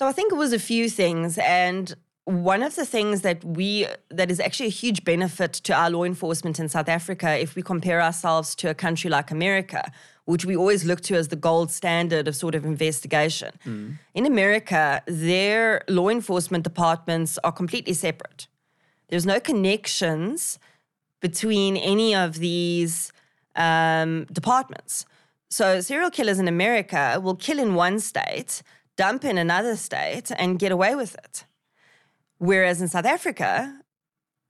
So 0.00 0.06
I 0.06 0.12
think 0.12 0.32
it 0.32 0.36
was 0.36 0.54
a 0.54 0.58
few 0.58 0.88
things, 0.88 1.36
and 1.36 1.94
one 2.24 2.62
of 2.62 2.74
the 2.74 2.86
things 2.86 3.20
that 3.20 3.44
we 3.44 3.86
that 4.08 4.30
is 4.30 4.40
actually 4.40 4.68
a 4.68 4.76
huge 4.82 5.04
benefit 5.04 5.52
to 5.52 5.74
our 5.74 5.90
law 5.90 6.04
enforcement 6.04 6.58
in 6.58 6.70
South 6.70 6.88
Africa, 6.88 7.38
if 7.38 7.54
we 7.54 7.60
compare 7.60 8.00
ourselves 8.00 8.54
to 8.54 8.70
a 8.70 8.74
country 8.74 9.10
like 9.10 9.30
America, 9.30 9.92
which 10.24 10.46
we 10.46 10.56
always 10.56 10.86
look 10.86 11.02
to 11.02 11.16
as 11.16 11.28
the 11.28 11.36
gold 11.36 11.70
standard 11.70 12.28
of 12.28 12.34
sort 12.34 12.54
of 12.54 12.64
investigation. 12.64 13.50
In 14.14 14.24
America, 14.24 15.02
their 15.06 15.82
law 15.86 16.08
enforcement 16.08 16.64
departments 16.64 17.38
are 17.44 17.52
completely 17.52 17.92
separate. 17.92 18.48
There's 19.08 19.26
no 19.26 19.38
connections 19.38 20.58
between 21.20 21.76
any 21.76 22.14
of 22.14 22.38
these 22.38 23.12
um, 23.54 24.24
departments. 24.32 25.04
So 25.50 25.82
serial 25.82 26.10
killers 26.10 26.38
in 26.38 26.48
America 26.48 27.20
will 27.22 27.36
kill 27.36 27.58
in 27.58 27.74
one 27.74 28.00
state, 28.00 28.62
dump 29.02 29.24
in 29.30 29.36
another 29.46 29.74
state, 29.88 30.28
and 30.40 30.48
get 30.64 30.70
away 30.72 30.92
with 31.02 31.12
it. 31.26 31.34
Whereas 32.48 32.76
in 32.82 32.88
South 32.88 33.08
Africa, 33.16 33.48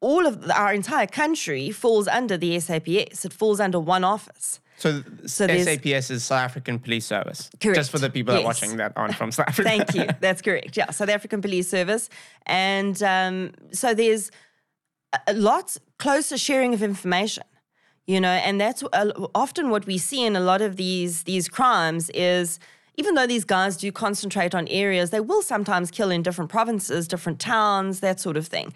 all 0.08 0.24
of 0.30 0.34
our 0.62 0.72
entire 0.80 1.06
country 1.22 1.70
falls 1.82 2.06
under 2.08 2.36
the 2.44 2.50
SAPS. 2.66 3.24
It 3.28 3.32
falls 3.40 3.58
under 3.66 3.78
one 3.94 4.04
office. 4.16 4.60
So, 4.84 5.02
So 5.26 5.46
SAPS 5.46 6.10
is 6.10 6.20
South 6.24 6.40
African 6.48 6.78
Police 6.78 7.06
Service. 7.14 7.40
Correct. 7.60 7.76
Just 7.80 7.90
for 7.90 7.98
the 8.06 8.08
people 8.16 8.32
that 8.34 8.40
are 8.42 8.50
watching 8.52 8.76
that 8.78 8.92
aren't 8.96 9.14
from 9.20 9.30
South 9.36 9.48
Africa. 9.48 9.68
Thank 9.70 9.94
you. 9.94 10.06
That's 10.26 10.40
correct. 10.46 10.76
Yeah, 10.78 10.90
South 10.90 11.10
African 11.10 11.40
Police 11.42 11.68
Service, 11.76 12.08
and 12.46 12.96
um, 13.02 13.52
so 13.72 13.86
there's 14.02 14.30
a- 15.12 15.20
a 15.34 15.34
lot 15.34 15.66
closer 15.98 16.38
sharing 16.38 16.72
of 16.74 16.82
information. 16.82 17.44
You 18.06 18.20
know, 18.24 18.36
and 18.48 18.60
that's 18.60 18.82
uh, 19.00 19.12
often 19.44 19.64
what 19.70 19.84
we 19.86 19.96
see 19.98 20.22
in 20.28 20.34
a 20.34 20.40
lot 20.50 20.60
of 20.62 20.72
these 20.84 21.14
these 21.24 21.46
crimes 21.48 22.10
is 22.14 22.58
even 22.96 23.14
though 23.14 23.26
these 23.26 23.44
guys 23.44 23.76
do 23.76 23.90
concentrate 23.92 24.54
on 24.54 24.68
areas, 24.68 25.10
they 25.10 25.20
will 25.20 25.42
sometimes 25.42 25.90
kill 25.90 26.10
in 26.10 26.22
different 26.22 26.50
provinces, 26.50 27.08
different 27.08 27.40
towns, 27.40 28.00
that 28.00 28.20
sort 28.20 28.36
of 28.36 28.46
thing. 28.46 28.72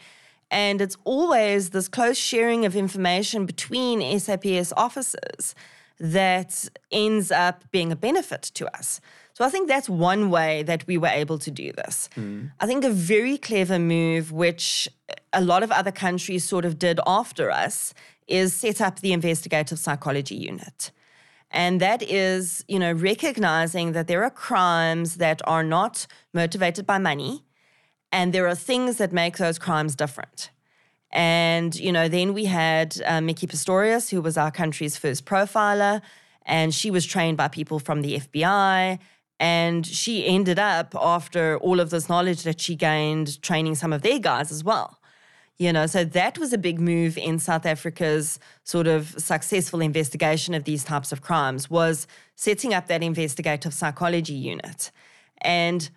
And 0.51 0.81
it's 0.81 0.97
always 1.05 1.71
this 1.71 1.89
close 1.89 2.19
sharing 2.19 2.65
of 2.65 2.77
information 2.77 3.47
between 3.47 4.01
SAPS 4.19 4.73
officers 4.77 5.55
that 5.99 6.69
ends 6.91 7.31
up 7.31 7.65
being 7.71 7.93
a 7.93 7.97
benefit 7.97 8.43
to 8.55 8.77
us. 8.77 9.01
So 9.33 9.45
I 9.45 9.49
think 9.49 9.69
that's 9.69 9.89
one 9.89 10.31
way 10.31 10.63
that 10.63 10.87
we 10.87 10.97
were 10.97 11.09
able 11.09 11.39
to 11.39 11.51
do 11.51 11.73
this. 11.73 12.09
Mm. 12.17 12.53
I 12.61 12.67
think 12.67 12.85
a 12.85 12.91
very 12.91 13.37
clever 13.37 13.79
move, 13.79 14.31
which 14.31 14.89
a 15.33 15.41
lot 15.41 15.63
of 15.63 15.73
other 15.73 15.91
countries 15.91 16.45
sort 16.45 16.65
of 16.65 16.79
did 16.79 17.01
after 17.07 17.51
us, 17.51 17.95
is 18.29 18.55
set 18.55 18.81
up 18.81 19.01
the 19.01 19.13
investigative 19.13 19.79
psychology 19.79 20.37
unit. 20.37 20.93
And 21.55 21.81
that 21.81 22.03
is, 22.03 22.65
you 22.67 22.81
know, 22.81 22.93
recognizing 22.93 23.93
that 23.93 24.09
there 24.09 24.25
are 24.25 24.31
crimes 24.31 25.19
that 25.19 25.41
are 25.47 25.63
not 25.63 26.09
motivated 26.33 26.85
by 26.85 26.99
money 26.99 27.45
and 28.11 28.33
there 28.33 28.49
are 28.49 28.57
things 28.57 28.97
that 28.99 29.13
make 29.13 29.39
those 29.39 29.57
crimes 29.57 29.95
different. 29.95 30.51
And, 31.13 31.73
you 31.77 31.93
know, 31.93 32.09
then 32.09 32.35
we 32.35 32.47
had 32.47 33.01
uh, 33.07 33.21
Micki 33.21 33.49
Pistorius, 33.49 34.11
who 34.11 34.21
was 34.21 34.37
our 34.37 34.51
country's 34.51 34.97
first 34.97 35.25
profiler, 35.27 36.03
and 36.45 36.75
she 36.75 36.91
was 36.91 37.07
trained 37.07 37.37
by 37.37 37.47
people 37.47 37.79
from 37.79 38.03
the 38.03 38.19
FBI. 38.19 38.99
And 39.39 39.87
she 39.87 40.27
ended 40.27 40.59
up, 40.59 40.95
after 41.01 41.57
all 41.59 41.79
of 41.79 41.91
this 41.91 42.09
knowledge 42.09 42.43
that 42.43 42.61
she 42.61 42.75
gained, 42.75 43.41
training 43.43 43.77
some 43.77 43.93
of 43.93 44.03
their 44.03 44.19
guys 44.19 44.51
as 44.51 44.65
well. 44.65 44.99
You 45.57 45.73
know, 45.73 45.87
so 45.87 46.05
that 46.05 46.37
was 46.37 46.53
a 46.53 46.59
big 46.59 46.81
move 46.81 47.17
in 47.17 47.39
South 47.39 47.65
Africa's 47.65 48.41
sort 48.65 48.89
of 48.89 49.15
successful 49.19 49.81
investigation 49.81 50.53
of 50.53 50.65
these 50.65 50.83
types 50.83 51.13
of 51.13 51.23
crimes 51.23 51.71
was 51.71 52.09
setting 52.35 52.75
up 52.75 52.89
that 52.89 53.05
investigative 53.05 53.73
psychology 53.73 54.35
unit. 54.35 54.91
And 55.43 55.89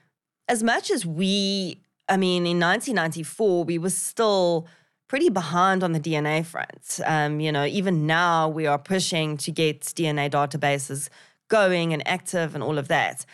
as 0.47 0.61
much 0.61 0.91
as 0.91 1.07
we, 1.07 1.81
I 2.07 2.17
mean, 2.17 2.45
in 2.45 2.59
1994, 2.59 3.63
we 3.63 3.79
were 3.79 3.89
still 3.89 4.67
pretty 5.07 5.29
behind 5.29 5.83
on 5.83 5.93
the 5.93 5.99
DNA 5.99 6.45
front. 6.45 6.99
Um, 7.05 7.39
you 7.39 7.51
know, 7.51 7.65
even 7.65 8.05
now 8.05 8.49
we 8.49 8.67
are 8.67 8.77
pushing 8.77 9.37
to 9.37 9.51
get 9.51 9.81
DNA 9.81 10.29
databases 10.29 11.09
going 11.47 11.93
and 11.93 12.05
active 12.07 12.53
and 12.53 12.63
all 12.63 12.77
of 12.77 12.89
that. 12.89 13.25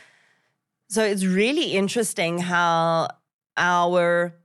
So 0.88 1.04
it's 1.04 1.26
really 1.26 1.74
interesting 1.74 2.38
how 2.38 3.10
our 3.58 4.36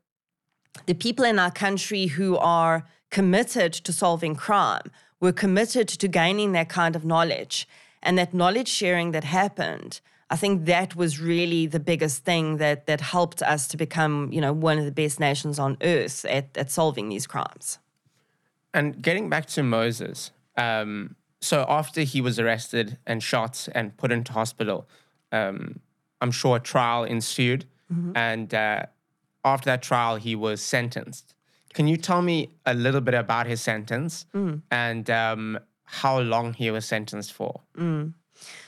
the 0.87 0.95
people 0.95 1.25
in 1.25 1.39
our 1.39 1.51
country 1.51 2.07
who 2.07 2.37
are 2.37 2.85
committed 3.11 3.73
to 3.73 3.93
solving 3.93 4.35
crime 4.35 4.91
were 5.21 5.33
committed 5.33 5.89
to 5.89 6.09
gaining 6.09 6.53
that 6.53 6.69
kind 6.69 6.95
of 6.95 7.05
knowledge. 7.05 7.69
And 8.03 8.17
that 8.19 8.33
knowledge 8.33 8.69
sharing 8.69 9.13
that 9.13 9.25
happened 9.25 10.01
i 10.31 10.37
think 10.37 10.67
that 10.67 10.95
was 10.95 11.21
really 11.21 11.67
the 11.67 11.81
biggest 11.81 12.25
thing 12.25 12.59
that 12.59 12.87
that 12.87 13.01
helped 13.01 13.43
us 13.43 13.67
to 13.69 13.77
become 13.77 14.31
you 14.33 14.41
know 14.41 14.53
one 14.53 14.79
of 14.79 14.85
the 14.85 14.93
best 14.93 15.19
nations 15.21 15.59
on 15.59 15.77
earth 15.83 16.25
at, 16.27 16.57
at 16.57 16.71
solving 16.71 17.09
these 17.09 17.27
crimes. 17.27 17.79
And 18.75 19.01
getting 19.01 19.31
back 19.31 19.47
to 19.47 19.63
Moses, 19.63 20.31
um, 20.57 21.17
so 21.41 21.65
after 21.69 22.03
he 22.03 22.21
was 22.21 22.39
arrested 22.39 22.99
and 23.07 23.23
shot 23.23 23.69
and 23.75 23.97
put 23.97 24.13
into 24.13 24.33
hospital, 24.33 24.87
um, 25.33 25.81
I'm 26.21 26.31
sure 26.31 26.57
a 26.57 26.61
trial 26.61 27.05
ensued. 27.05 27.65
And 28.15 28.53
uh, 28.53 28.83
after 29.45 29.67
that 29.67 29.83
trial, 29.83 30.17
he 30.17 30.35
was 30.35 30.63
sentenced. 30.63 31.35
Can 31.75 31.87
you 31.87 31.97
tell 31.97 32.23
me 32.23 32.51
a 32.67 32.75
little 32.75 33.01
bit 33.01 33.15
about 33.15 33.47
his 33.47 33.61
sentence 33.61 34.27
and 34.71 35.11
um, 35.11 35.59
how 35.85 36.19
long 36.21 36.55
he 36.55 36.71
was 36.71 36.85
sentenced 36.87 37.33
for? 37.33 37.61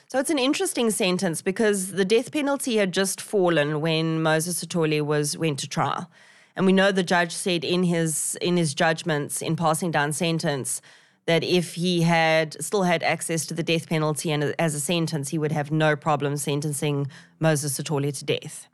So 0.08 0.18
it's 0.18 0.30
an 0.30 0.38
interesting 0.38 0.90
sentence 0.90 1.40
because 1.42 1.92
the 1.92 2.04
death 2.04 2.32
penalty 2.32 2.76
had 2.76 2.92
just 2.92 3.20
fallen 3.20 3.80
when 3.80 4.22
Moses 4.22 4.62
Sithole 4.64 5.02
was 5.02 5.38
went 5.38 5.58
to 5.60 5.68
trial. 5.68 6.10
And 6.56 6.66
we 6.66 6.72
know 6.72 6.90
the 6.92 7.04
judge 7.04 7.32
said 7.32 7.64
in 7.64 7.84
his 7.84 8.36
in 8.40 8.56
his 8.56 8.74
judgments 8.74 9.40
in 9.40 9.54
passing 9.56 9.90
down 9.92 10.12
sentence 10.12 10.82
that 11.26 11.44
if 11.44 11.74
he 11.74 12.02
had 12.02 12.60
still 12.62 12.82
had 12.82 13.02
access 13.04 13.46
to 13.46 13.54
the 13.54 13.62
death 13.62 13.88
penalty 13.88 14.32
and 14.32 14.54
as 14.58 14.74
a 14.74 14.80
sentence, 14.80 15.28
he 15.28 15.38
would 15.38 15.52
have 15.52 15.70
no 15.70 15.94
problem 15.94 16.36
sentencing 16.36 17.06
Moses 17.38 17.78
Sithole 17.78 18.12
to 18.18 18.24
death. 18.24 18.66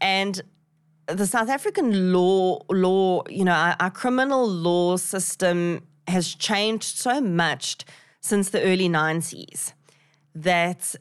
And 0.00 0.42
the 1.14 1.26
South 1.26 1.48
African 1.48 2.12
law, 2.12 2.58
law, 2.70 3.22
you 3.28 3.44
know, 3.44 3.52
our, 3.52 3.76
our 3.80 3.90
criminal 3.90 4.46
law 4.48 4.96
system 4.96 5.82
has 6.08 6.34
changed 6.34 6.96
so 6.98 7.20
much 7.20 7.84
since 8.20 8.50
the 8.50 8.60
early 8.62 8.88
90s 8.88 9.72
that 10.34 10.94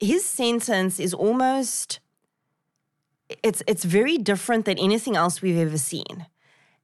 his 0.00 0.24
sentence 0.24 1.00
is 1.00 1.14
almost 1.14 2.00
it's 3.42 3.62
it's 3.66 3.84
very 3.84 4.18
different 4.18 4.66
than 4.66 4.78
anything 4.78 5.16
else 5.16 5.42
we've 5.42 5.58
ever 5.58 5.78
seen. 5.78 6.26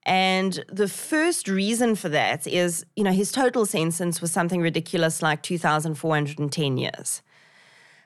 And 0.04 0.64
the 0.68 0.88
first 0.88 1.46
reason 1.46 1.94
for 1.94 2.08
that 2.08 2.46
is, 2.48 2.84
you 2.96 3.04
know, 3.04 3.12
his 3.12 3.30
total 3.30 3.64
sentence 3.66 4.20
was 4.20 4.32
something 4.32 4.60
ridiculous 4.60 5.22
like 5.22 5.42
2,410 5.44 6.76
years. 6.78 7.22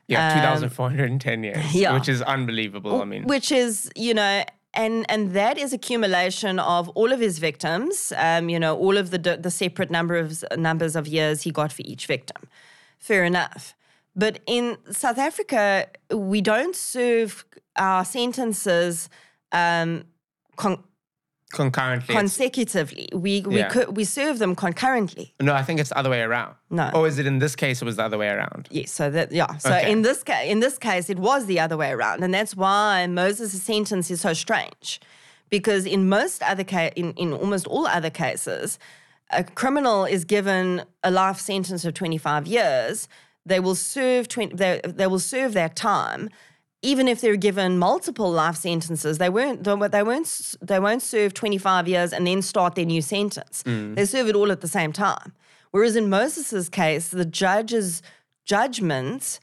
Yeah, 0.08 0.34
2,410 0.34 1.42
years, 1.42 1.56
Um, 1.56 1.62
yeah. 1.72 1.94
which 1.94 2.08
is 2.08 2.20
unbelievable. 2.22 3.00
I 3.00 3.06
mean, 3.06 3.24
which 3.24 3.50
is 3.50 3.90
you 3.96 4.12
know 4.12 4.44
and 4.76 5.04
and 5.08 5.32
that 5.32 5.58
is 5.58 5.72
accumulation 5.72 6.58
of 6.58 6.88
all 6.90 7.12
of 7.12 7.20
his 7.20 7.38
victims. 7.38 8.12
Um, 8.16 8.48
you 8.48 8.60
know 8.60 8.76
all 8.76 8.96
of 8.96 9.10
the 9.10 9.18
the 9.18 9.50
separate 9.50 9.90
number 9.90 10.16
of 10.16 10.44
numbers 10.56 10.94
of 10.94 11.08
years 11.08 11.42
he 11.42 11.50
got 11.50 11.72
for 11.72 11.82
each 11.84 12.06
victim. 12.06 12.48
Fair 12.98 13.24
enough. 13.24 13.74
But 14.14 14.40
in 14.46 14.76
south 14.90 15.18
africa 15.18 15.88
we 16.10 16.40
don't 16.40 16.74
serve 16.74 17.44
our 17.76 18.04
sentences 18.04 19.08
um, 19.52 20.04
con- 20.56 20.82
concurrently. 21.52 22.14
consecutively 22.14 23.08
we 23.12 23.40
we 23.42 23.58
Yeah. 23.58 23.68
could 23.68 23.96
we 23.96 24.04
serve 24.04 24.38
them 24.38 24.54
concurrently 24.56 25.32
no, 25.40 25.54
I 25.54 25.62
think 25.62 25.78
it's 25.80 25.90
the 25.90 25.98
other 25.98 26.10
way 26.10 26.20
around. 26.22 26.54
No. 26.70 26.90
Or 26.92 27.06
is 27.06 27.18
it 27.18 27.26
in 27.26 27.38
this 27.38 27.54
case, 27.54 27.80
it 27.80 27.84
was 27.84 27.96
the 27.96 28.04
other 28.04 28.18
way 28.18 28.28
around? 28.28 28.68
Yes, 28.70 28.90
so 28.90 29.10
that 29.10 29.30
yeah. 29.32 29.56
So 29.58 29.70
Okay. 29.72 29.90
in 29.92 30.02
this 30.02 30.22
case, 30.24 30.50
in 30.50 30.60
this 30.60 30.76
case, 30.78 31.08
it 31.08 31.18
was 31.18 31.46
the 31.46 31.60
other 31.60 31.76
way 31.76 31.90
around, 31.92 32.24
and 32.24 32.34
that's 32.34 32.56
why 32.56 33.06
Moses' 33.06 33.62
sentence 33.62 34.10
is 34.10 34.20
so 34.20 34.32
strange, 34.32 35.00
because 35.48 35.86
in 35.86 36.08
most 36.08 36.42
other 36.42 36.64
ca- 36.64 36.92
in 36.96 37.12
in 37.12 37.32
almost 37.32 37.66
all 37.68 37.86
other 37.86 38.10
cases, 38.10 38.78
a 39.30 39.44
criminal 39.44 40.04
is 40.04 40.24
given 40.24 40.82
a 41.04 41.10
life 41.10 41.38
sentence 41.38 41.84
of 41.84 41.94
twenty 41.94 42.18
five 42.18 42.46
years. 42.48 43.08
They 43.48 43.60
will 43.60 43.76
serve 43.76 44.26
twenty. 44.26 44.56
They, 44.56 44.80
they 44.84 45.06
will 45.06 45.20
serve 45.20 45.52
their 45.52 45.68
time, 45.68 46.28
even 46.82 47.08
if 47.08 47.20
they're 47.20 47.36
given 47.36 47.78
multiple 47.78 48.30
life 48.30 48.56
sentences, 48.56 49.18
they 49.18 49.28
weren't 49.28 49.64
they 49.64 50.02
weren't 50.02 50.54
they 50.60 50.78
won't 50.78 51.02
serve 51.02 51.34
25 51.34 51.88
years 51.88 52.12
and 52.12 52.26
then 52.26 52.42
start 52.42 52.74
their 52.74 52.84
new 52.84 53.02
sentence. 53.02 53.62
Mm. 53.64 53.96
They 53.96 54.04
serve 54.04 54.28
it 54.28 54.36
all 54.36 54.52
at 54.52 54.60
the 54.60 54.68
same 54.68 54.92
time. 54.92 55.32
Whereas 55.70 55.96
in 55.96 56.08
Moses's 56.08 56.68
case, 56.68 57.08
the 57.08 57.24
judge's 57.24 58.02
judgment 58.44 59.40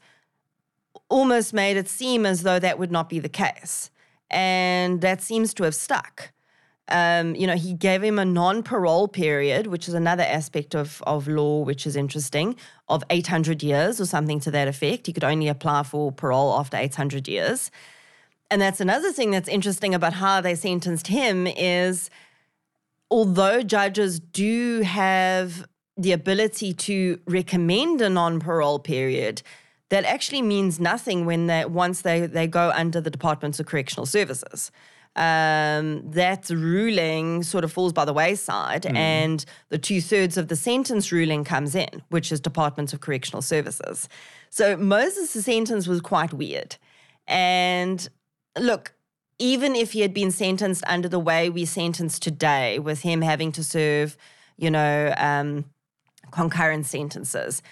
almost 1.08 1.52
made 1.52 1.76
it 1.76 1.88
seem 1.88 2.24
as 2.24 2.42
though 2.42 2.58
that 2.58 2.78
would 2.78 2.90
not 2.90 3.08
be 3.08 3.18
the 3.18 3.28
case, 3.28 3.90
and 4.30 5.00
that 5.00 5.22
seems 5.22 5.54
to 5.54 5.64
have 5.64 5.74
stuck. 5.74 6.32
Um, 6.88 7.34
you 7.34 7.46
know, 7.46 7.56
he 7.56 7.72
gave 7.72 8.02
him 8.02 8.18
a 8.18 8.24
non-parole 8.24 9.08
period, 9.08 9.68
which 9.68 9.88
is 9.88 9.94
another 9.94 10.22
aspect 10.22 10.74
of, 10.74 11.02
of 11.06 11.26
law, 11.26 11.62
which 11.62 11.86
is 11.86 11.96
interesting, 11.96 12.56
of 12.88 13.02
800 13.08 13.62
years 13.62 14.00
or 14.00 14.06
something 14.06 14.38
to 14.40 14.50
that 14.50 14.68
effect. 14.68 15.06
He 15.06 15.12
could 15.12 15.24
only 15.24 15.48
apply 15.48 15.84
for 15.84 16.12
parole 16.12 16.58
after 16.58 16.76
800 16.76 17.26
years. 17.26 17.70
And 18.50 18.60
that's 18.60 18.80
another 18.80 19.12
thing 19.12 19.30
that's 19.30 19.48
interesting 19.48 19.94
about 19.94 20.12
how 20.12 20.40
they 20.42 20.54
sentenced 20.54 21.06
him 21.06 21.46
is 21.46 22.10
although 23.10 23.62
judges 23.62 24.20
do 24.20 24.82
have 24.82 25.66
the 25.96 26.12
ability 26.12 26.74
to 26.74 27.18
recommend 27.26 28.02
a 28.02 28.10
non-parole 28.10 28.80
period, 28.80 29.42
that 29.88 30.04
actually 30.04 30.42
means 30.42 30.80
nothing 30.80 31.24
when 31.24 31.46
they 31.46 31.64
once 31.64 32.02
they, 32.02 32.26
they 32.26 32.46
go 32.46 32.70
under 32.74 33.00
the 33.00 33.10
Departments 33.10 33.58
of 33.60 33.66
Correctional 33.66 34.06
Services 34.06 34.70
um, 35.16 36.02
that 36.10 36.50
ruling 36.50 37.42
sort 37.42 37.64
of 37.64 37.72
falls 37.72 37.92
by 37.92 38.04
the 38.04 38.12
wayside, 38.12 38.82
mm. 38.82 38.96
and 38.96 39.44
the 39.68 39.78
two 39.78 40.00
thirds 40.00 40.36
of 40.36 40.48
the 40.48 40.56
sentence 40.56 41.12
ruling 41.12 41.44
comes 41.44 41.74
in, 41.74 42.02
which 42.08 42.32
is 42.32 42.40
Department 42.40 42.92
of 42.92 43.00
Correctional 43.00 43.42
Services. 43.42 44.08
So 44.50 44.76
Moses' 44.76 45.44
sentence 45.44 45.86
was 45.86 46.00
quite 46.00 46.32
weird. 46.32 46.76
And 47.26 48.08
look, 48.58 48.94
even 49.38 49.74
if 49.74 49.92
he 49.92 50.00
had 50.00 50.14
been 50.14 50.30
sentenced 50.30 50.84
under 50.86 51.08
the 51.08 51.18
way 51.18 51.50
we 51.50 51.64
sentence 51.64 52.18
today, 52.18 52.78
with 52.78 53.02
him 53.02 53.20
having 53.22 53.52
to 53.52 53.64
serve, 53.64 54.16
you 54.56 54.70
know, 54.70 55.12
um, 55.16 55.64
concurrent 56.30 56.86
sentences, 56.86 57.62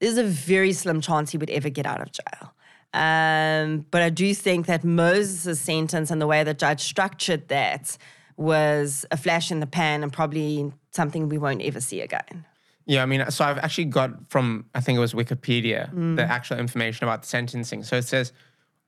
there's 0.00 0.18
a 0.18 0.24
very 0.24 0.72
slim 0.72 1.00
chance 1.00 1.30
he 1.30 1.38
would 1.38 1.50
ever 1.50 1.68
get 1.68 1.86
out 1.86 2.00
of 2.00 2.12
jail. 2.12 2.54
Um, 2.94 3.84
but 3.90 4.02
I 4.02 4.10
do 4.10 4.34
think 4.34 4.66
that 4.66 4.82
Moses' 4.82 5.60
sentence 5.60 6.10
and 6.10 6.20
the 6.20 6.26
way 6.26 6.42
the 6.42 6.54
judge 6.54 6.80
structured 6.80 7.48
that 7.48 7.98
was 8.36 9.04
a 9.10 9.16
flash 9.16 9.50
in 9.50 9.60
the 9.60 9.66
pan 9.66 10.02
and 10.02 10.12
probably 10.12 10.72
something 10.92 11.28
we 11.28 11.38
won't 11.38 11.60
ever 11.62 11.80
see 11.80 12.00
again. 12.00 12.46
Yeah, 12.86 13.02
I 13.02 13.06
mean, 13.06 13.30
so 13.30 13.44
I've 13.44 13.58
actually 13.58 13.84
got 13.86 14.30
from, 14.30 14.64
I 14.74 14.80
think 14.80 14.96
it 14.96 15.00
was 15.00 15.12
Wikipedia, 15.12 15.92
mm. 15.92 16.16
the 16.16 16.22
actual 16.22 16.58
information 16.58 17.04
about 17.04 17.22
the 17.22 17.28
sentencing. 17.28 17.82
So 17.82 17.96
it 17.96 18.04
says 18.04 18.32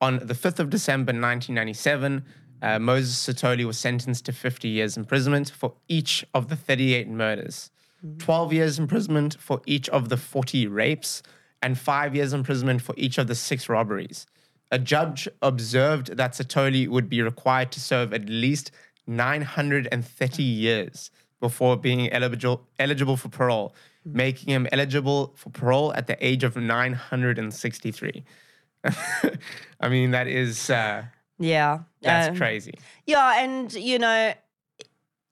on 0.01 0.18
the 0.18 0.34
5th 0.34 0.59
of 0.59 0.70
December 0.70 1.11
1997, 1.11 2.24
uh, 2.62 2.78
Moses 2.78 3.26
Sithole 3.26 3.64
was 3.66 3.78
sentenced 3.78 4.24
to 4.26 4.32
50 4.32 4.68
years 4.68 4.96
imprisonment 4.96 5.51
for 5.51 5.74
each 5.88 6.24
of 6.32 6.48
the 6.48 6.57
38 6.57 7.09
murders, 7.09 7.70
mm. 8.05 8.18
12 8.18 8.53
years 8.55 8.78
imprisonment 8.78 9.36
for 9.38 9.61
each 9.66 9.88
of 9.90 10.09
the 10.09 10.16
40 10.16 10.66
rapes, 10.66 11.22
and 11.62 11.78
five 11.78 12.14
years 12.14 12.32
imprisonment 12.32 12.82
for 12.82 12.94
each 12.96 13.18
of 13.18 13.26
the 13.26 13.34
six 13.34 13.68
robberies. 13.68 14.26
A 14.70 14.78
judge 14.78 15.28
observed 15.42 16.16
that 16.16 16.32
Sithole 16.32 16.88
would 16.88 17.08
be 17.08 17.22
required 17.22 17.72
to 17.72 17.80
serve 17.80 18.12
at 18.14 18.28
least 18.28 18.70
930 19.06 20.42
years 20.42 21.11
before 21.40 21.76
being 21.76 22.12
eligible, 22.12 22.66
eligible 22.78 23.16
for 23.16 23.28
parole, 23.28 23.74
making 24.04 24.52
him 24.52 24.68
eligible 24.70 25.32
for 25.36 25.50
parole 25.50 25.92
at 25.94 26.06
the 26.06 26.24
age 26.24 26.44
of 26.44 26.56
963. 26.56 28.24
I 29.80 29.88
mean, 29.88 30.12
that 30.12 30.26
is. 30.26 30.70
Uh, 30.70 31.04
yeah. 31.38 31.80
That's 32.02 32.28
um, 32.28 32.36
crazy. 32.36 32.74
Yeah. 33.06 33.42
And, 33.42 33.72
you 33.72 33.98
know, 33.98 34.34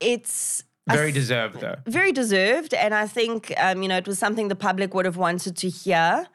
it's 0.01 0.64
very 0.95 1.12
deserved, 1.12 1.61
though. 1.61 1.76
Very 1.86 2.12
deserved. 2.12 2.74
And 2.74 2.95
I 2.95 3.07
think, 3.07 3.53
um, 3.59 3.82
you 3.82 3.89
know, 3.89 3.97
it 3.97 4.07
was 4.07 4.18
something 4.18 4.49
the 4.49 4.57
public 4.57 4.95
would 4.95 5.05
have 5.05 5.16
wanted 5.16 5.57
to 5.57 5.68
hear. 5.68 6.26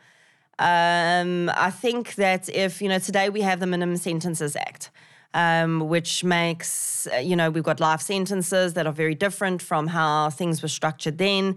Um, 0.59 1.49
I 1.55 1.71
think 1.71 2.15
that 2.15 2.49
if, 2.49 2.81
you 2.81 2.89
know, 2.89 2.99
today 2.99 3.29
we 3.29 3.41
have 3.41 3.59
the 3.59 3.67
Minimum 3.67 3.97
Sentences 3.97 4.55
Act, 4.55 4.91
um, 5.33 5.87
which 5.89 6.23
makes, 6.23 7.07
uh, 7.13 7.17
you 7.17 7.35
know, 7.35 7.49
we've 7.49 7.63
got 7.63 7.79
life 7.79 8.01
sentences 8.01 8.73
that 8.73 8.85
are 8.85 8.93
very 8.93 9.15
different 9.15 9.61
from 9.61 9.87
how 9.87 10.29
things 10.29 10.61
were 10.61 10.67
structured 10.67 11.17
then. 11.17 11.55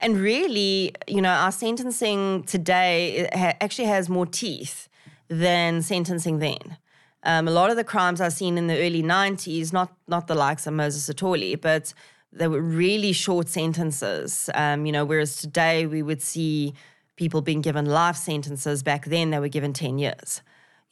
And 0.00 0.18
really, 0.18 0.94
you 1.08 1.22
know, 1.22 1.30
our 1.30 1.52
sentencing 1.52 2.44
today 2.44 3.28
ha- 3.32 3.56
actually 3.60 3.88
has 3.88 4.08
more 4.08 4.26
teeth 4.26 4.88
than 5.28 5.80
sentencing 5.82 6.38
then. 6.40 6.76
Um, 7.22 7.48
a 7.48 7.50
lot 7.50 7.70
of 7.70 7.76
the 7.76 7.84
crimes 7.84 8.20
I've 8.20 8.34
seen 8.34 8.58
in 8.58 8.66
the 8.66 8.78
early 8.78 9.02
90s, 9.02 9.72
not 9.72 9.96
not 10.06 10.26
the 10.26 10.34
likes 10.34 10.66
of 10.66 10.74
Moses 10.74 11.08
Sithole, 11.08 11.58
but 11.58 11.94
they 12.34 12.48
were 12.48 12.60
really 12.60 13.12
short 13.12 13.48
sentences. 13.48 14.50
Um, 14.54 14.86
you 14.86 14.92
know, 14.92 15.04
whereas 15.04 15.36
today 15.36 15.86
we 15.86 16.02
would 16.02 16.22
see 16.22 16.74
people 17.16 17.40
being 17.40 17.60
given 17.60 17.86
life 17.86 18.16
sentences. 18.16 18.82
Back 18.82 19.06
then, 19.06 19.30
they 19.30 19.38
were 19.38 19.48
given 19.48 19.72
ten 19.72 19.98
years. 19.98 20.42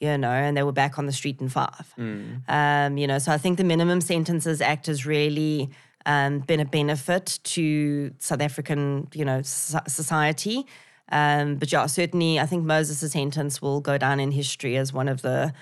You 0.00 0.18
know, 0.18 0.30
and 0.30 0.56
they 0.56 0.64
were 0.64 0.72
back 0.72 0.98
on 0.98 1.06
the 1.06 1.12
street 1.12 1.40
in 1.40 1.48
five. 1.48 1.94
Mm. 1.96 2.42
Um, 2.48 2.96
you 2.98 3.06
know, 3.06 3.18
so 3.18 3.30
I 3.30 3.38
think 3.38 3.56
the 3.56 3.64
Minimum 3.64 4.00
Sentences 4.00 4.60
Act 4.60 4.86
has 4.86 5.06
really 5.06 5.70
um, 6.06 6.40
been 6.40 6.58
a 6.58 6.64
benefit 6.64 7.38
to 7.44 8.12
South 8.18 8.40
African, 8.40 9.06
you 9.14 9.24
know, 9.24 9.42
society. 9.42 10.66
Um, 11.12 11.54
but 11.56 11.70
yeah, 11.70 11.86
certainly, 11.86 12.40
I 12.40 12.46
think 12.46 12.64
Moses' 12.64 13.12
sentence 13.12 13.62
will 13.62 13.80
go 13.80 13.96
down 13.96 14.18
in 14.18 14.32
history 14.32 14.76
as 14.76 14.92
one 14.92 15.08
of 15.08 15.22
the 15.22 15.52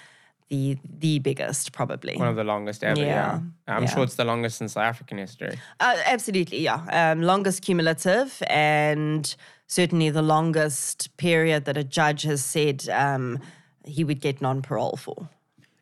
the 0.51 0.77
the 0.99 1.21
biggest, 1.21 1.73
probably. 1.73 2.17
One 2.17 2.29
of 2.29 2.37
the 2.37 2.45
longest 2.45 2.85
ever. 2.85 3.01
Yeah, 3.01 3.07
yeah. 3.07 3.41
I'm 3.69 3.85
yeah. 3.85 3.89
sure 3.89 4.03
it's 4.03 4.17
the 4.17 4.25
longest 4.25 4.61
in 4.61 4.69
South 4.69 4.85
African 4.85 5.17
history. 5.17 5.59
Uh, 5.79 5.97
absolutely, 6.05 6.61
yeah. 6.61 7.13
Um, 7.13 7.23
longest 7.23 7.63
cumulative, 7.63 8.43
and 8.49 9.35
certainly 9.67 10.11
the 10.11 10.23
longest 10.23 11.17
period 11.17 11.65
that 11.65 11.77
a 11.77 11.85
judge 11.85 12.23
has 12.23 12.45
said 12.45 12.89
um, 12.91 13.39
he 13.87 14.05
would 14.05 14.21
get 14.21 14.43
non-parole 14.43 14.97
for. 14.97 15.29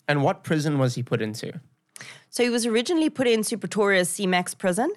And 0.06 0.22
what 0.22 0.44
prison 0.44 0.78
was 0.78 0.94
he 0.94 1.02
put 1.02 1.20
into? 1.20 1.60
So 2.30 2.42
he 2.42 2.50
was 2.50 2.66
originally 2.66 3.10
put 3.10 3.26
into 3.26 3.58
Pretoria's 3.58 4.10
CMAX 4.10 4.56
prison. 4.56 4.90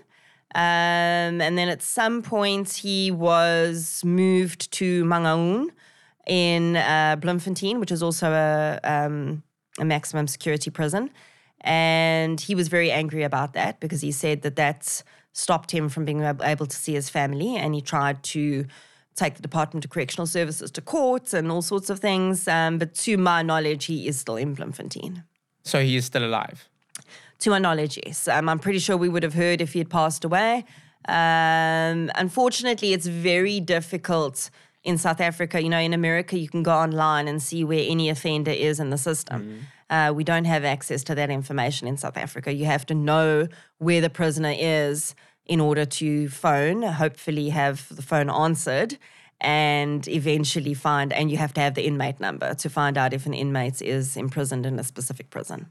Um, 0.54 1.40
and 1.40 1.58
then 1.58 1.70
at 1.70 1.82
some 1.82 2.22
point 2.22 2.74
he 2.74 3.10
was 3.10 4.04
moved 4.04 4.72
to 4.74 5.06
Mangaung 5.06 5.70
in 6.28 6.76
uh, 6.76 7.16
Bloemfontein, 7.20 7.80
which 7.80 7.92
is 7.92 8.04
also 8.04 8.32
a 8.32 8.80
um, 8.84 9.44
a 9.80 9.86
maximum 9.86 10.28
security 10.28 10.70
prison. 10.70 11.10
And 11.62 12.42
he 12.42 12.56
was 12.56 12.68
very 12.68 12.92
angry 12.92 13.24
about 13.24 13.54
that 13.54 13.80
because 13.80 14.02
he 14.02 14.12
said 14.12 14.42
that 14.42 14.56
that 14.56 15.04
stopped 15.34 15.72
him 15.72 15.90
from 15.90 16.06
being 16.06 16.22
able 16.22 16.66
to 16.66 16.76
see 16.76 16.94
his 16.94 17.10
family. 17.10 17.56
And 17.56 17.76
he 17.76 17.82
tried 17.82 18.24
to 18.24 18.66
take 19.16 19.36
the 19.36 19.42
Department 19.42 19.86
of 19.86 19.92
Correctional 19.92 20.26
Services 20.26 20.72
to 20.72 20.82
court 20.82 21.34
and 21.34 21.52
all 21.52 21.62
sorts 21.62 21.90
of 21.90 22.00
things. 22.00 22.48
Um, 22.48 22.78
but 22.78 22.94
to 22.96 23.18
my 23.18 23.42
knowledge, 23.42 23.86
he 23.86 24.08
is 24.08 24.20
still 24.20 24.38
in 24.38 24.54
Bloemfontein. 24.56 25.24
So 25.64 25.82
he 25.84 25.96
is 25.96 26.06
still 26.06 26.26
alive? 26.26 26.68
To 27.40 27.50
my 27.50 27.60
knowledge, 27.60 28.00
yes. 28.06 28.28
Um, 28.28 28.50
I'm 28.50 28.60
pretty 28.60 28.80
sure 28.80 28.98
we 28.98 29.10
would 29.10 29.24
have 29.24 29.34
heard 29.34 29.62
if 29.62 29.74
he 29.74 29.80
had 29.80 29.90
passed 29.90 30.24
away. 30.24 30.66
Um, 31.08 32.12
unfortunately, 32.16 32.94
it's 32.94 33.08
very 33.08 33.60
difficult 33.60 34.50
in 34.84 34.98
South 34.98 35.22
Africa, 35.22 35.62
you 35.62 35.70
know, 35.70 35.80
in 35.80 35.94
America, 35.94 36.38
you 36.38 36.50
can 36.50 36.64
go 36.64 36.72
online 36.72 37.28
and 37.28 37.42
see 37.42 37.64
where 37.64 37.84
any 37.88 38.10
offender 38.10 38.52
is 38.52 38.80
in 38.80 38.90
the 38.90 38.98
system. 38.98 39.60
Mm. 39.90 40.10
Uh, 40.10 40.14
we 40.14 40.24
don't 40.24 40.46
have 40.46 40.64
access 40.64 41.04
to 41.04 41.16
that 41.16 41.30
information 41.30 41.88
in 41.88 41.98
South 41.98 42.18
Africa. 42.18 42.54
You 42.54 42.66
have 42.66 42.86
to 42.88 42.96
know 42.96 43.48
where 43.78 44.02
the 44.02 44.10
prisoner 44.10 44.54
is 44.58 45.16
in 45.46 45.60
order 45.60 45.86
to 45.86 46.30
phone, 46.30 46.82
hopefully, 46.82 47.50
have 47.50 47.94
the 47.94 48.02
phone 48.02 48.30
answered, 48.30 48.98
and 49.42 50.08
eventually 50.08 50.74
find, 50.74 51.12
and 51.12 51.30
you 51.30 51.38
have 51.38 51.54
to 51.54 51.62
have 51.62 51.74
the 51.74 51.86
inmate 51.86 52.20
number 52.20 52.54
to 52.54 52.70
find 52.70 52.98
out 52.98 53.14
if 53.14 53.26
an 53.26 53.34
inmate 53.34 53.82
is 53.82 54.16
imprisoned 54.16 54.66
in 54.66 54.80
a 54.80 54.84
specific 54.84 55.30
prison. 55.30 55.70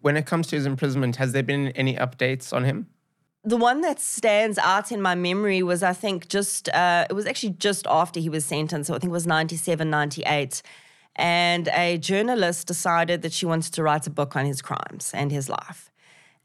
When 0.00 0.16
it 0.16 0.26
comes 0.26 0.48
to 0.48 0.56
his 0.56 0.66
imprisonment, 0.66 1.16
has 1.16 1.32
there 1.32 1.44
been 1.44 1.68
any 1.68 1.94
updates 1.94 2.52
on 2.52 2.64
him? 2.64 2.88
The 3.44 3.56
one 3.56 3.80
that 3.80 4.00
stands 4.00 4.56
out 4.58 4.92
in 4.92 5.02
my 5.02 5.14
memory 5.14 5.62
was 5.62 5.82
I 5.82 5.92
think 5.92 6.28
just 6.28 6.68
uh, 6.68 7.06
it 7.10 7.12
was 7.12 7.26
actually 7.26 7.50
just 7.50 7.86
after 7.88 8.20
he 8.20 8.28
was 8.28 8.44
sentenced. 8.44 8.88
So 8.88 8.94
I 8.94 8.98
think 8.98 9.10
it 9.10 9.12
was 9.12 9.26
97, 9.26 9.90
98. 9.90 10.62
And 11.16 11.68
a 11.68 11.98
journalist 11.98 12.66
decided 12.68 13.22
that 13.22 13.32
she 13.32 13.44
wanted 13.44 13.72
to 13.74 13.82
write 13.82 14.06
a 14.06 14.10
book 14.10 14.36
on 14.36 14.46
his 14.46 14.62
crimes 14.62 15.10
and 15.12 15.32
his 15.32 15.48
life. 15.48 15.90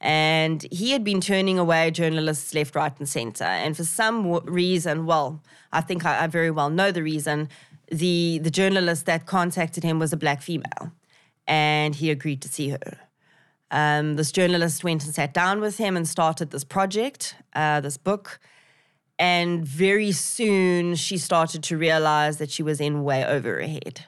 And 0.02 0.64
he 0.72 0.92
had 0.92 1.04
been 1.04 1.22
turning 1.22 1.58
away 1.58 1.90
journalists 1.92 2.54
left, 2.54 2.76
right, 2.76 2.98
and 3.00 3.08
center. 3.08 3.46
And 3.46 3.76
for 3.78 3.84
some 3.84 4.24
w- 4.24 4.42
reason, 4.52 5.06
well, 5.06 5.42
I 5.72 5.82
think 5.82 6.06
I, 6.06 6.24
I 6.24 6.28
very 6.28 6.52
well 6.52 6.70
know 6.70 6.92
the 6.92 7.02
reason. 7.02 7.50
The 7.90 8.40
the 8.40 8.52
journalist 8.52 9.06
that 9.06 9.26
contacted 9.26 9.84
him 9.84 9.98
was 9.98 10.12
a 10.14 10.18
black 10.18 10.42
female, 10.42 10.92
and 11.48 11.96
he 11.96 12.12
agreed 12.12 12.42
to 12.42 12.50
see 12.50 12.70
her. 12.70 13.07
Um, 13.72 14.16
this 14.16 14.32
journalist 14.32 14.84
went 14.84 15.04
and 15.06 15.14
sat 15.14 15.34
down 15.34 15.60
with 15.60 15.78
him 15.78 15.98
and 15.98 16.08
started 16.08 16.52
this 16.52 16.64
project, 16.64 17.36
uh, 17.54 17.82
this 17.82 17.98
book. 17.98 18.40
And 19.20 19.66
very 19.66 20.12
soon 20.12 20.96
she 20.96 21.18
started 21.18 21.64
to 21.64 21.78
realize 21.78 22.38
that 22.38 22.52
she 22.52 22.64
was 22.64 22.80
in 22.80 23.04
way 23.04 23.26
over 23.26 23.56
her 23.56 23.68
head. 23.68 24.06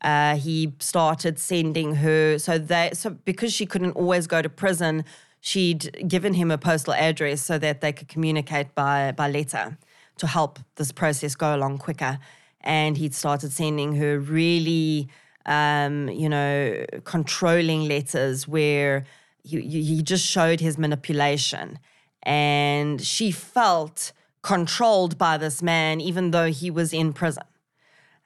Uh, 0.00 0.36
he 0.36 0.72
started 0.78 1.38
sending 1.38 1.96
her 1.96 2.38
so 2.38 2.56
that 2.56 2.96
so 2.96 3.10
because 3.10 3.52
she 3.52 3.66
couldn't 3.66 3.92
always 3.92 4.26
go 4.26 4.40
to 4.40 4.48
prison, 4.48 5.04
she'd 5.40 6.08
given 6.08 6.32
him 6.32 6.50
a 6.50 6.56
postal 6.56 6.94
address 6.94 7.42
so 7.42 7.58
that 7.58 7.82
they 7.82 7.92
could 7.92 8.08
communicate 8.08 8.74
by 8.74 9.12
by 9.12 9.30
letter 9.30 9.76
to 10.16 10.26
help 10.26 10.58
this 10.76 10.90
process 10.90 11.34
go 11.34 11.54
along 11.54 11.78
quicker. 11.78 12.18
And 12.62 12.96
he'd 12.96 13.14
started 13.14 13.52
sending 13.52 13.96
her 13.96 14.18
really, 14.18 15.08
um, 15.46 16.08
you 16.08 16.28
know, 16.28 16.84
controlling 17.04 17.88
letters 17.88 18.46
where 18.46 19.04
he, 19.42 19.60
he 19.60 20.02
just 20.02 20.26
showed 20.26 20.60
his 20.60 20.78
manipulation. 20.78 21.78
And 22.22 23.00
she 23.00 23.30
felt 23.30 24.12
controlled 24.42 25.18
by 25.18 25.36
this 25.36 25.62
man, 25.62 26.00
even 26.00 26.30
though 26.30 26.50
he 26.50 26.70
was 26.70 26.92
in 26.92 27.12
prison. 27.12 27.44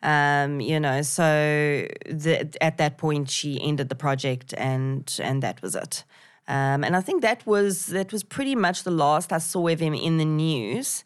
Um, 0.02 0.60
you 0.60 0.78
know, 0.78 1.00
so 1.02 1.86
the, 2.04 2.48
at 2.60 2.76
that 2.76 2.98
point 2.98 3.30
she 3.30 3.58
ended 3.62 3.88
the 3.88 3.94
project, 3.94 4.52
and 4.58 5.18
and 5.22 5.42
that 5.42 5.62
was 5.62 5.74
it. 5.74 6.04
Um, 6.46 6.84
and 6.84 6.94
I 6.94 7.00
think 7.00 7.22
that 7.22 7.46
was 7.46 7.86
that 7.86 8.12
was 8.12 8.22
pretty 8.22 8.54
much 8.54 8.82
the 8.82 8.90
last 8.90 9.32
I 9.32 9.38
saw 9.38 9.66
of 9.68 9.80
him 9.80 9.94
in 9.94 10.18
the 10.18 10.26
news. 10.26 11.04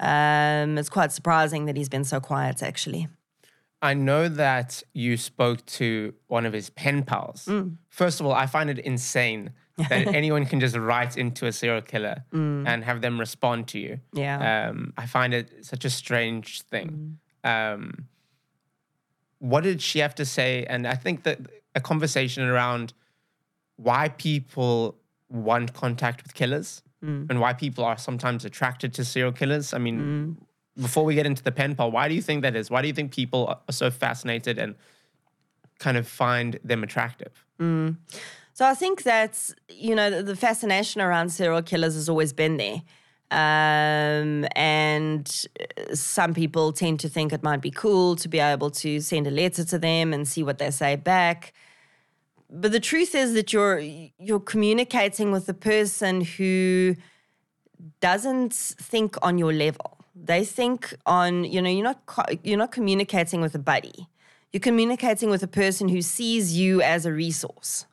Um, 0.00 0.78
it's 0.78 0.88
quite 0.88 1.12
surprising 1.12 1.66
that 1.66 1.76
he's 1.76 1.88
been 1.88 2.04
so 2.04 2.18
quiet, 2.18 2.60
actually. 2.60 3.06
I 3.82 3.94
know 3.94 4.28
that 4.28 4.82
you 4.92 5.16
spoke 5.16 5.64
to 5.66 6.12
one 6.26 6.44
of 6.44 6.52
his 6.52 6.70
pen 6.70 7.02
pals. 7.02 7.46
Mm. 7.46 7.76
First 7.88 8.20
of 8.20 8.26
all, 8.26 8.32
I 8.32 8.46
find 8.46 8.68
it 8.68 8.78
insane 8.78 9.52
that 9.88 10.08
anyone 10.08 10.44
can 10.44 10.60
just 10.60 10.76
write 10.76 11.16
into 11.16 11.46
a 11.46 11.52
serial 11.52 11.80
killer 11.80 12.24
mm. 12.32 12.66
and 12.66 12.84
have 12.84 13.00
them 13.00 13.18
respond 13.18 13.68
to 13.68 13.78
you. 13.78 14.00
Yeah. 14.12 14.68
Um, 14.68 14.92
I 14.98 15.06
find 15.06 15.32
it 15.32 15.64
such 15.64 15.84
a 15.84 15.90
strange 15.90 16.62
thing. 16.62 17.18
Mm. 17.44 17.74
Um, 17.74 18.06
what 19.38 19.64
did 19.64 19.80
she 19.80 20.00
have 20.00 20.14
to 20.16 20.26
say? 20.26 20.66
And 20.68 20.86
I 20.86 20.94
think 20.94 21.22
that 21.22 21.38
a 21.74 21.80
conversation 21.80 22.42
around 22.42 22.92
why 23.76 24.10
people 24.10 24.98
want 25.30 25.72
contact 25.72 26.22
with 26.22 26.34
killers 26.34 26.82
mm. 27.02 27.26
and 27.30 27.40
why 27.40 27.54
people 27.54 27.84
are 27.84 27.96
sometimes 27.96 28.44
attracted 28.44 28.92
to 28.94 29.04
serial 29.04 29.32
killers. 29.32 29.72
I 29.72 29.78
mean, 29.78 30.00
mm. 30.00 30.46
Before 30.78 31.04
we 31.04 31.14
get 31.14 31.26
into 31.26 31.42
the 31.42 31.52
pen 31.52 31.74
pal, 31.74 31.90
why 31.90 32.08
do 32.08 32.14
you 32.14 32.22
think 32.22 32.42
that 32.42 32.56
is? 32.56 32.70
Why 32.70 32.82
do 32.82 32.88
you 32.88 32.94
think 32.94 33.12
people 33.12 33.46
are 33.48 33.72
so 33.72 33.90
fascinated 33.90 34.58
and 34.58 34.74
kind 35.78 35.96
of 35.96 36.06
find 36.06 36.58
them 36.64 36.82
attractive? 36.82 37.44
Mm. 37.58 37.96
So 38.54 38.66
I 38.66 38.74
think 38.74 39.02
that's, 39.02 39.54
you 39.68 39.94
know, 39.94 40.22
the, 40.22 40.36
fascination 40.36 41.00
around 41.00 41.30
serial 41.30 41.62
killers 41.62 41.94
has 41.94 42.08
always 42.08 42.32
been 42.32 42.56
there. 42.58 42.82
Um, 43.30 44.44
and 44.56 45.46
some 45.94 46.34
people 46.34 46.72
tend 46.72 47.00
to 47.00 47.08
think 47.08 47.32
it 47.32 47.42
might 47.42 47.60
be 47.60 47.70
cool 47.70 48.16
to 48.16 48.28
be 48.28 48.40
able 48.40 48.70
to 48.70 49.00
send 49.00 49.26
a 49.26 49.30
letter 49.30 49.64
to 49.64 49.78
them 49.78 50.12
and 50.12 50.26
see 50.26 50.42
what 50.42 50.58
they 50.58 50.70
say 50.70 50.96
back. 50.96 51.52
But 52.50 52.72
the 52.72 52.80
truth 52.80 53.14
is 53.14 53.34
that 53.34 53.52
you're 53.52 53.78
you're 53.78 54.40
communicating 54.40 55.30
with 55.30 55.48
a 55.48 55.54
person 55.54 56.22
who 56.22 56.96
doesn't 58.00 58.52
think 58.52 59.16
on 59.22 59.38
your 59.38 59.52
level. 59.52 59.99
They 60.22 60.44
think 60.44 60.94
on, 61.06 61.44
you 61.44 61.62
know, 61.62 61.70
you're 61.70 61.84
not 61.84 62.00
you're 62.44 62.58
not 62.58 62.72
communicating 62.72 63.40
with 63.40 63.54
a 63.54 63.58
buddy. 63.58 64.08
You're 64.52 64.60
communicating 64.60 65.30
with 65.30 65.42
a 65.42 65.48
person 65.48 65.88
who 65.88 66.02
sees 66.02 66.56
you 66.56 66.82
as 66.82 67.06
a 67.06 67.12
resource. 67.12 67.86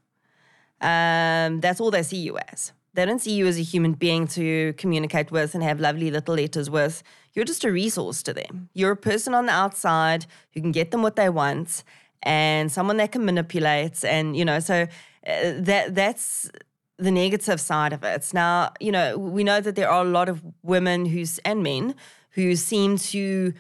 Um, 0.82 1.62
that's 1.62 1.80
all 1.80 1.92
they 1.92 2.04
see 2.04 2.18
you 2.18 2.38
as. 2.52 2.74
They 2.94 3.06
don't 3.06 3.22
see 3.22 3.34
you 3.34 3.46
as 3.46 3.60
a 3.60 3.62
human 3.62 3.94
being 3.94 4.28
to 4.30 4.74
communicate 4.74 5.32
with 5.32 5.54
and 5.54 5.64
have 5.64 5.80
lovely 5.80 6.10
little 6.10 6.36
letters 6.36 6.70
with. 6.70 7.04
You're 7.34 7.46
just 7.46 7.64
a 7.64 7.72
resource 7.72 8.24
to 8.24 8.34
them. 8.34 8.70
You're 8.74 8.92
a 8.92 8.98
person 8.98 9.36
on 9.36 9.46
the 9.46 9.52
outside 9.52 10.26
who 10.54 10.62
can 10.62 10.72
get 10.72 10.90
them 10.90 11.04
what 11.04 11.16
they 11.16 11.30
want 11.30 11.84
and 12.24 12.72
someone 12.72 12.98
that 12.98 13.12
can 13.12 13.24
manipulate. 13.24 14.04
And, 14.04 14.36
you 14.36 14.44
know, 14.44 14.60
so 14.60 14.88
uh, 15.28 15.54
that 15.58 15.94
that's 15.94 16.50
the 16.98 17.12
negative 17.12 17.62
side 17.62 17.94
of 17.94 18.04
it. 18.04 18.34
Now, 18.34 18.72
you 18.80 18.92
know, 18.92 19.18
we 19.18 19.44
know 19.44 19.62
that 19.62 19.76
there 19.76 19.90
are 19.90 20.04
a 20.04 20.10
lot 20.10 20.30
of 20.30 20.42
women 20.64 21.06
who's 21.06 21.38
and 21.40 21.62
men 21.62 21.94
who 22.38 22.56
seem 22.56 22.98
to 22.98 23.52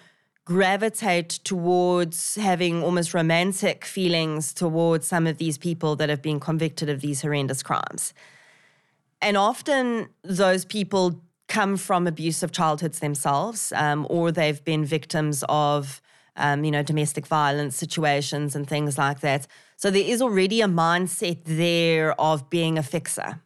gravitate 0.46 1.30
towards 1.44 2.36
having 2.36 2.84
almost 2.84 3.14
romantic 3.14 3.84
feelings 3.84 4.54
towards 4.54 5.08
some 5.08 5.26
of 5.26 5.40
these 5.40 5.58
people 5.58 5.96
that 5.96 6.10
have 6.10 6.22
been 6.22 6.40
convicted 6.40 6.88
of 6.88 7.02
these 7.02 7.24
horrendous 7.24 7.64
crimes. 7.64 8.14
And 9.20 9.36
often 9.36 10.10
those 10.24 10.64
people 10.64 11.20
come 11.48 11.76
from 11.76 12.06
abusive 12.06 12.52
childhoods 12.52 13.00
themselves, 13.00 13.74
um, 13.76 14.06
or 14.12 14.32
they've 14.32 14.64
been 14.64 14.86
victims 14.86 15.44
of, 15.50 16.00
um, 16.36 16.64
you 16.64 16.70
know, 16.70 16.84
domestic 16.84 17.26
violence 17.26 17.76
situations 17.76 18.56
and 18.56 18.68
things 18.68 18.96
like 18.96 19.22
that. 19.22 19.48
So 19.76 19.90
there 19.90 20.04
is 20.06 20.22
already 20.22 20.62
a 20.62 20.68
mindset 20.68 21.40
there 21.46 22.14
of 22.22 22.48
being 22.52 22.78
a 22.78 22.84
fixer, 22.84 23.42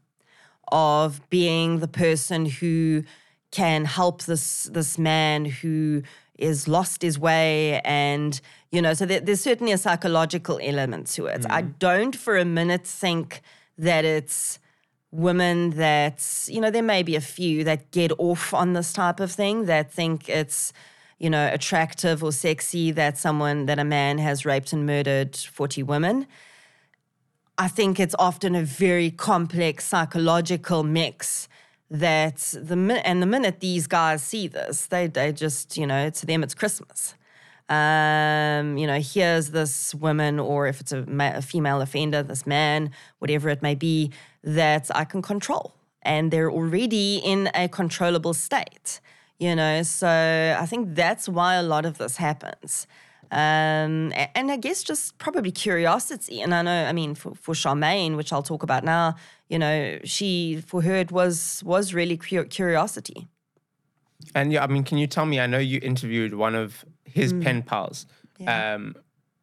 of 0.73 1.21
being 1.29 1.79
the 1.79 1.87
person 1.87 2.47
who 2.47 3.03
can 3.51 3.85
help 3.85 4.23
this 4.23 4.63
this 4.71 4.97
man 4.97 5.45
who 5.45 6.01
is 6.37 6.67
lost 6.67 7.01
his 7.01 7.19
way 7.19 7.81
and 7.81 8.41
you 8.71 8.81
know 8.81 8.93
so 8.93 9.05
there, 9.05 9.19
there's 9.19 9.41
certainly 9.41 9.71
a 9.71 9.77
psychological 9.77 10.59
element 10.61 11.07
to 11.07 11.25
it 11.25 11.41
mm. 11.41 11.51
i 11.51 11.61
don't 11.61 12.15
for 12.15 12.37
a 12.37 12.45
minute 12.45 12.85
think 12.85 13.41
that 13.77 14.05
it's 14.05 14.59
women 15.11 15.71
that, 15.71 16.47
you 16.47 16.61
know, 16.61 16.71
there 16.71 16.81
may 16.81 17.03
be 17.03 17.15
a 17.15 17.21
few 17.21 17.63
that 17.65 17.91
get 17.91 18.11
off 18.17 18.53
on 18.53 18.73
this 18.73 18.93
type 18.93 19.19
of 19.19 19.31
thing 19.31 19.65
that 19.65 19.91
think 19.91 20.29
it's, 20.29 20.71
you 21.19 21.29
know, 21.29 21.49
attractive 21.51 22.23
or 22.23 22.31
sexy 22.31 22.91
that 22.91 23.17
someone, 23.17 23.65
that 23.65 23.77
a 23.77 23.83
man 23.83 24.17
has 24.17 24.45
raped 24.45 24.73
and 24.73 24.85
murdered 24.85 25.35
40 25.35 25.83
women. 25.83 26.25
I 27.57 27.67
think 27.67 27.99
it's 27.99 28.15
often 28.17 28.55
a 28.55 28.63
very 28.63 29.11
complex 29.11 29.85
psychological 29.85 30.83
mix 30.83 31.47
that 31.91 32.37
the 32.57 32.77
minute 32.77 33.03
and 33.05 33.21
the 33.21 33.25
minute 33.27 33.59
these 33.59 33.85
guys 33.85 34.23
see 34.23 34.47
this, 34.47 34.87
they 34.87 35.07
they 35.07 35.31
just 35.33 35.77
you 35.77 35.85
know 35.85 36.09
to 36.09 36.25
them 36.25 36.41
it's 36.41 36.55
Christmas. 36.55 37.15
Um, 37.69 38.77
you 38.77 38.85
know, 38.85 38.99
here's 38.99 39.51
this 39.51 39.95
woman, 39.95 40.39
or 40.39 40.67
if 40.67 40.81
it's 40.81 40.91
a, 40.91 41.05
ma- 41.05 41.35
a 41.35 41.41
female 41.41 41.79
offender, 41.79 42.21
this 42.21 42.45
man, 42.45 42.91
whatever 43.19 43.47
it 43.47 43.61
may 43.61 43.75
be, 43.75 44.11
that 44.43 44.89
I 44.93 45.05
can 45.05 45.21
control. 45.21 45.73
And 46.01 46.31
they're 46.31 46.51
already 46.51 47.21
in 47.23 47.49
a 47.55 47.69
controllable 47.69 48.33
state, 48.33 48.99
you 49.39 49.55
know. 49.55 49.83
So 49.83 50.57
I 50.59 50.65
think 50.65 50.95
that's 50.95 51.29
why 51.29 51.55
a 51.55 51.63
lot 51.63 51.85
of 51.85 51.97
this 51.97 52.17
happens. 52.17 52.87
Um, 53.31 54.11
and 54.35 54.51
I 54.51 54.57
guess 54.57 54.83
just 54.83 55.17
probably 55.17 55.51
curiosity. 55.51 56.41
And 56.41 56.53
I 56.53 56.61
know, 56.61 56.85
I 56.85 56.91
mean, 56.91 57.15
for, 57.15 57.33
for 57.33 57.53
Charmaine, 57.55 58.17
which 58.17 58.33
I'll 58.33 58.43
talk 58.43 58.61
about 58.61 58.83
now, 58.83 59.15
you 59.47 59.57
know, 59.57 59.99
she, 60.03 60.61
for 60.67 60.81
her, 60.81 60.95
it 60.95 61.11
was, 61.11 61.63
was 61.65 61.93
really 61.93 62.17
curiosity. 62.17 63.27
And 64.35 64.51
yeah, 64.51 64.63
I 64.63 64.67
mean, 64.67 64.83
can 64.83 64.97
you 64.97 65.07
tell 65.07 65.25
me? 65.25 65.39
I 65.39 65.47
know 65.47 65.57
you 65.59 65.79
interviewed 65.81 66.33
one 66.33 66.55
of 66.55 66.83
his 67.05 67.33
mm. 67.33 67.43
pen 67.43 67.63
pals. 67.63 68.05
Yeah. 68.37 68.75
Um, 68.75 68.95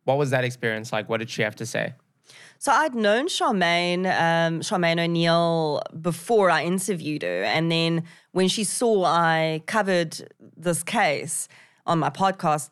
what 0.05 0.19
was 0.19 0.31
that 0.31 0.45
experience 0.45 0.93
like? 0.93 1.09
What 1.09 1.19
did 1.19 1.31
she 1.31 1.43
have 1.43 1.57
to 1.57 1.67
say? 1.67 1.95
So 2.59 2.73
I'd 2.73 2.95
known 2.95 3.29
Charmaine, 3.29 4.07
um, 4.07 4.61
Charmaine 4.61 5.03
O'Neill 5.03 5.83
before 6.01 6.51
I 6.51 6.65
interviewed 6.65 7.23
her. 7.23 7.45
And 7.45 7.71
then 7.71 8.05
when 8.33 8.49
she 8.49 8.65
saw 8.65 9.05
I 9.05 9.63
covered 9.67 10.29
this 10.57 10.83
case 10.83 11.49
on 11.87 12.01
my 12.01 12.11
podcast 12.11 12.71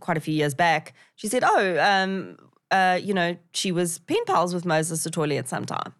quite 0.00 0.16
a 0.16 0.20
few 0.20 0.34
years 0.34 0.54
back, 0.54 0.94
she 1.16 1.28
said, 1.28 1.44
Oh, 1.44 1.78
um, 1.80 2.36
uh, 2.70 2.98
you 3.02 3.14
know, 3.14 3.36
she 3.52 3.72
was 3.72 3.98
pen 4.00 4.24
pals 4.26 4.54
with 4.54 4.64
Moses 4.64 5.06
Sithole 5.06 5.38
at 5.38 5.48
some 5.48 5.64
time. 5.66 5.94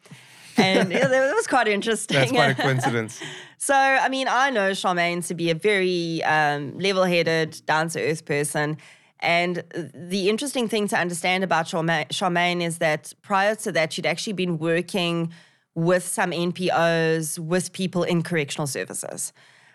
And 0.56 0.92
it, 0.92 1.02
it 1.02 1.34
was 1.34 1.46
quite 1.46 1.68
interesting. 1.68 2.16
That's 2.16 2.32
quite 2.32 2.50
a 2.50 2.54
coincidence. 2.62 3.20
so, 3.58 3.74
I 3.74 4.08
mean, 4.08 4.26
I 4.28 4.50
know 4.50 4.72
Charmaine 4.72 5.26
to 5.28 5.34
be 5.34 5.50
a 5.50 5.54
very 5.54 6.22
um, 6.24 6.78
level 6.78 7.04
headed, 7.04 7.62
down 7.66 7.88
to 7.90 8.02
earth 8.02 8.24
person. 8.24 8.76
And 9.20 9.62
the 9.94 10.28
interesting 10.28 10.68
thing 10.68 10.88
to 10.88 10.98
understand 10.98 11.44
about 11.44 11.66
Charmaine 11.66 12.60
is 12.60 12.78
that 12.78 13.12
prior 13.22 13.54
to 13.56 13.72
that, 13.72 13.92
she'd 13.92 14.06
actually 14.06 14.32
been 14.32 14.58
working 14.58 15.32
with 15.74 16.06
some 16.06 16.32
NPOs, 16.32 17.38
with 17.38 17.72
people 17.72 18.02
in 18.02 18.22
correctional 18.22 18.66
services. 18.66 19.32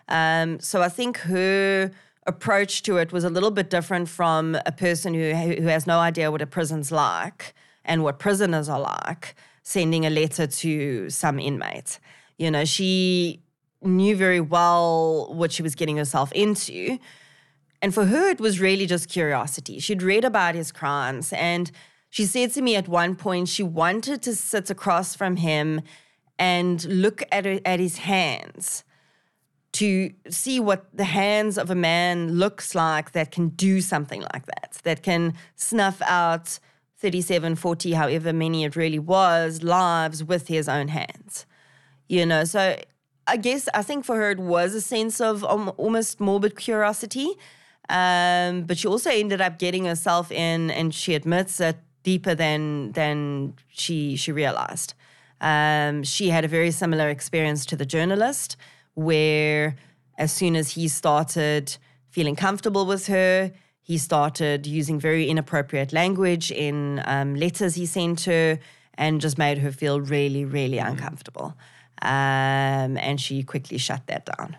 Um, 0.08 0.60
so 0.60 0.82
I 0.82 0.88
think 0.88 1.18
her 1.18 1.90
approach 2.28 2.82
to 2.82 2.98
it 2.98 3.10
was 3.10 3.24
a 3.24 3.30
little 3.30 3.50
bit 3.50 3.70
different 3.70 4.08
from 4.08 4.56
a 4.66 4.70
person 4.70 5.14
who, 5.14 5.32
who 5.32 5.66
has 5.66 5.86
no 5.86 5.98
idea 5.98 6.30
what 6.30 6.42
a 6.42 6.46
prison's 6.46 6.92
like 6.92 7.54
and 7.84 8.04
what 8.04 8.18
prisoners 8.18 8.68
are 8.68 8.80
like, 8.80 9.34
sending 9.62 10.04
a 10.04 10.10
letter 10.10 10.46
to 10.46 11.08
some 11.08 11.40
inmate. 11.40 11.98
You 12.36 12.50
know, 12.50 12.64
she 12.64 13.42
knew 13.82 14.14
very 14.14 14.40
well 14.40 15.34
what 15.34 15.50
she 15.52 15.62
was 15.62 15.74
getting 15.74 15.96
herself 15.96 16.30
into. 16.32 16.98
And 17.80 17.94
for 17.94 18.04
her, 18.04 18.28
it 18.28 18.40
was 18.40 18.60
really 18.60 18.86
just 18.86 19.08
curiosity. 19.08 19.78
She'd 19.78 20.02
read 20.02 20.24
about 20.24 20.54
his 20.54 20.70
crimes, 20.70 21.32
and 21.32 21.70
she 22.10 22.26
said 22.26 22.52
to 22.54 22.62
me 22.62 22.76
at 22.76 22.88
one 22.88 23.16
point 23.16 23.48
she 23.48 23.62
wanted 23.62 24.20
to 24.22 24.34
sit 24.34 24.68
across 24.68 25.14
from 25.14 25.36
him 25.36 25.80
and 26.38 26.84
look 26.84 27.22
at, 27.32 27.44
her, 27.46 27.60
at 27.64 27.80
his 27.80 27.98
hands 27.98 28.84
to 29.72 30.10
see 30.28 30.58
what 30.60 30.86
the 30.96 31.04
hands 31.04 31.58
of 31.58 31.70
a 31.70 31.74
man 31.74 32.32
looks 32.32 32.74
like 32.74 33.12
that 33.12 33.30
can 33.30 33.50
do 33.50 33.80
something 33.80 34.22
like 34.32 34.46
that, 34.46 34.78
that 34.84 35.02
can 35.02 35.34
snuff 35.56 36.00
out 36.02 36.58
37, 36.98 37.54
40, 37.54 37.92
however 37.92 38.32
many 38.32 38.64
it 38.64 38.74
really 38.74 38.98
was, 38.98 39.62
lives 39.62 40.24
with 40.24 40.48
his 40.48 40.68
own 40.68 40.88
hands. 40.88 41.46
You 42.08 42.26
know, 42.26 42.44
so 42.44 42.76
I 43.26 43.36
guess 43.36 43.68
I 43.74 43.82
think 43.82 44.04
for 44.04 44.16
her 44.16 44.30
it 44.30 44.40
was 44.40 44.74
a 44.74 44.80
sense 44.80 45.20
of 45.20 45.44
um, 45.44 45.72
almost 45.76 46.18
morbid 46.18 46.56
curiosity. 46.56 47.28
Um, 47.90 48.62
but 48.62 48.78
she 48.78 48.88
also 48.88 49.10
ended 49.10 49.40
up 49.40 49.58
getting 49.58 49.84
herself 49.84 50.30
in, 50.30 50.70
and 50.70 50.94
she 50.94 51.14
admits 51.14 51.60
it 51.60 51.76
deeper 52.02 52.34
than 52.34 52.92
than 52.92 53.54
she 53.68 54.16
she 54.16 54.32
realized. 54.32 54.94
Um, 55.40 56.02
she 56.02 56.30
had 56.30 56.44
a 56.44 56.48
very 56.48 56.70
similar 56.70 57.08
experience 57.08 57.64
to 57.66 57.76
the 57.76 57.86
journalist, 57.86 58.56
where 58.98 59.76
as 60.18 60.32
soon 60.32 60.56
as 60.56 60.72
he 60.72 60.88
started 60.88 61.76
feeling 62.08 62.34
comfortable 62.34 62.84
with 62.84 63.06
her, 63.06 63.52
he 63.80 63.96
started 63.96 64.66
using 64.66 64.98
very 64.98 65.28
inappropriate 65.28 65.92
language 65.92 66.50
in 66.50 67.00
um, 67.04 67.36
letters 67.36 67.76
he 67.76 67.86
sent 67.86 68.22
her 68.22 68.58
and 68.94 69.20
just 69.20 69.38
made 69.38 69.58
her 69.58 69.70
feel 69.70 70.00
really, 70.00 70.44
really 70.44 70.78
uncomfortable. 70.78 71.56
Um, 72.02 72.96
and 72.98 73.20
she 73.20 73.44
quickly 73.44 73.78
shut 73.78 74.06
that 74.08 74.26
down. 74.36 74.56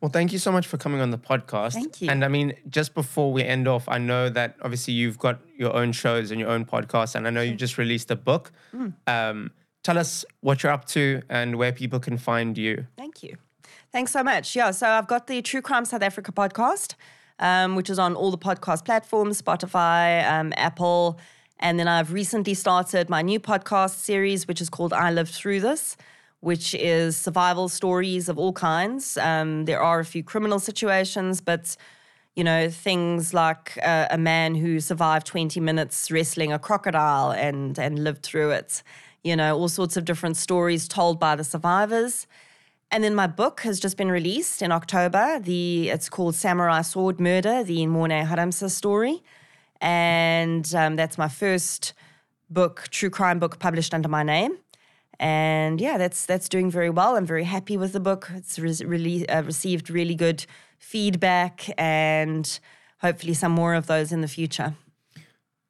Well, 0.00 0.10
thank 0.10 0.32
you 0.32 0.40
so 0.40 0.50
much 0.50 0.66
for 0.66 0.76
coming 0.76 1.00
on 1.00 1.12
the 1.12 1.18
podcast. 1.18 1.74
Thank 1.74 2.02
you. 2.02 2.10
And 2.10 2.24
I 2.24 2.28
mean, 2.28 2.54
just 2.68 2.92
before 2.92 3.32
we 3.32 3.44
end 3.44 3.68
off, 3.68 3.88
I 3.88 3.98
know 3.98 4.28
that 4.30 4.56
obviously 4.60 4.94
you've 4.94 5.18
got 5.18 5.40
your 5.56 5.72
own 5.76 5.92
shows 5.92 6.32
and 6.32 6.40
your 6.40 6.50
own 6.50 6.64
podcast, 6.64 7.14
and 7.14 7.24
I 7.28 7.30
know 7.30 7.40
you 7.40 7.54
just 7.54 7.78
released 7.78 8.10
a 8.10 8.16
book. 8.16 8.50
Mm. 8.74 8.94
Um, 9.06 9.52
tell 9.82 9.98
us 9.98 10.24
what 10.40 10.62
you're 10.62 10.72
up 10.72 10.84
to 10.86 11.22
and 11.28 11.56
where 11.56 11.72
people 11.72 12.00
can 12.00 12.18
find 12.18 12.56
you. 12.56 12.86
Thank 12.96 13.22
you. 13.22 13.36
Thanks 13.90 14.12
so 14.12 14.22
much. 14.22 14.56
Yeah, 14.56 14.70
so 14.70 14.88
I've 14.88 15.06
got 15.06 15.26
the 15.26 15.42
True 15.42 15.60
Crime 15.60 15.84
South 15.84 16.02
Africa 16.02 16.32
podcast 16.32 16.94
um, 17.42 17.74
which 17.74 17.90
is 17.90 17.98
on 17.98 18.14
all 18.14 18.30
the 18.30 18.38
podcast 18.38 18.84
platforms 18.84 19.42
Spotify, 19.42 20.26
um, 20.30 20.54
Apple. 20.56 21.18
And 21.58 21.78
then 21.78 21.88
I've 21.88 22.12
recently 22.12 22.54
started 22.54 23.10
my 23.10 23.20
new 23.20 23.38
podcast 23.38 23.96
series, 23.96 24.48
which 24.48 24.60
is 24.60 24.70
called 24.70 24.92
I 24.92 25.10
Lived 25.10 25.34
Through 25.34 25.60
This, 25.60 25.96
which 26.40 26.74
is 26.74 27.16
survival 27.16 27.68
stories 27.68 28.28
of 28.28 28.38
all 28.38 28.52
kinds. 28.52 29.16
Um, 29.18 29.64
there 29.64 29.80
are 29.80 30.00
a 30.00 30.04
few 30.04 30.24
criminal 30.24 30.58
situations, 30.58 31.40
but 31.40 31.76
you 32.34 32.42
know, 32.42 32.70
things 32.70 33.34
like 33.34 33.78
uh, 33.82 34.06
a 34.10 34.16
man 34.16 34.54
who 34.54 34.80
survived 34.80 35.26
20 35.26 35.60
minutes 35.60 36.10
wrestling 36.10 36.50
a 36.50 36.58
crocodile 36.58 37.30
and 37.30 37.78
and 37.78 38.02
lived 38.02 38.22
through 38.22 38.52
it. 38.52 38.82
You 39.22 39.36
know, 39.36 39.56
all 39.56 39.68
sorts 39.68 39.96
of 39.96 40.04
different 40.04 40.36
stories 40.36 40.88
told 40.88 41.20
by 41.20 41.36
the 41.36 41.44
survivors. 41.44 42.26
And 42.90 43.02
then 43.02 43.14
my 43.14 43.26
book 43.26 43.60
has 43.60 43.80
just 43.80 43.96
been 43.96 44.10
released 44.10 44.60
in 44.60 44.70
October. 44.70 45.38
The 45.40 45.88
it's 45.88 46.08
called 46.08 46.34
Samurai 46.34 46.82
Sword 46.82 47.20
Murder: 47.20 47.64
The 47.64 47.86
Morne 47.86 48.26
Harmse 48.26 48.70
Story, 48.70 49.22
and 49.80 50.74
um, 50.74 50.96
that's 50.96 51.16
my 51.16 51.28
first 51.28 51.94
book, 52.50 52.88
true 52.90 53.08
crime 53.08 53.38
book, 53.38 53.58
published 53.58 53.94
under 53.94 54.08
my 54.08 54.22
name. 54.22 54.58
And 55.18 55.80
yeah, 55.80 55.96
that's 55.96 56.26
that's 56.26 56.48
doing 56.48 56.70
very 56.70 56.90
well. 56.90 57.16
I'm 57.16 57.24
very 57.24 57.44
happy 57.44 57.76
with 57.76 57.92
the 57.92 58.00
book. 58.00 58.30
It's 58.34 58.58
re- 58.58 58.86
really 58.86 59.28
uh, 59.28 59.42
received 59.42 59.88
really 59.88 60.14
good 60.14 60.44
feedback, 60.78 61.70
and 61.78 62.60
hopefully 63.00 63.34
some 63.34 63.52
more 63.52 63.74
of 63.74 63.86
those 63.86 64.12
in 64.12 64.20
the 64.20 64.28
future. 64.28 64.74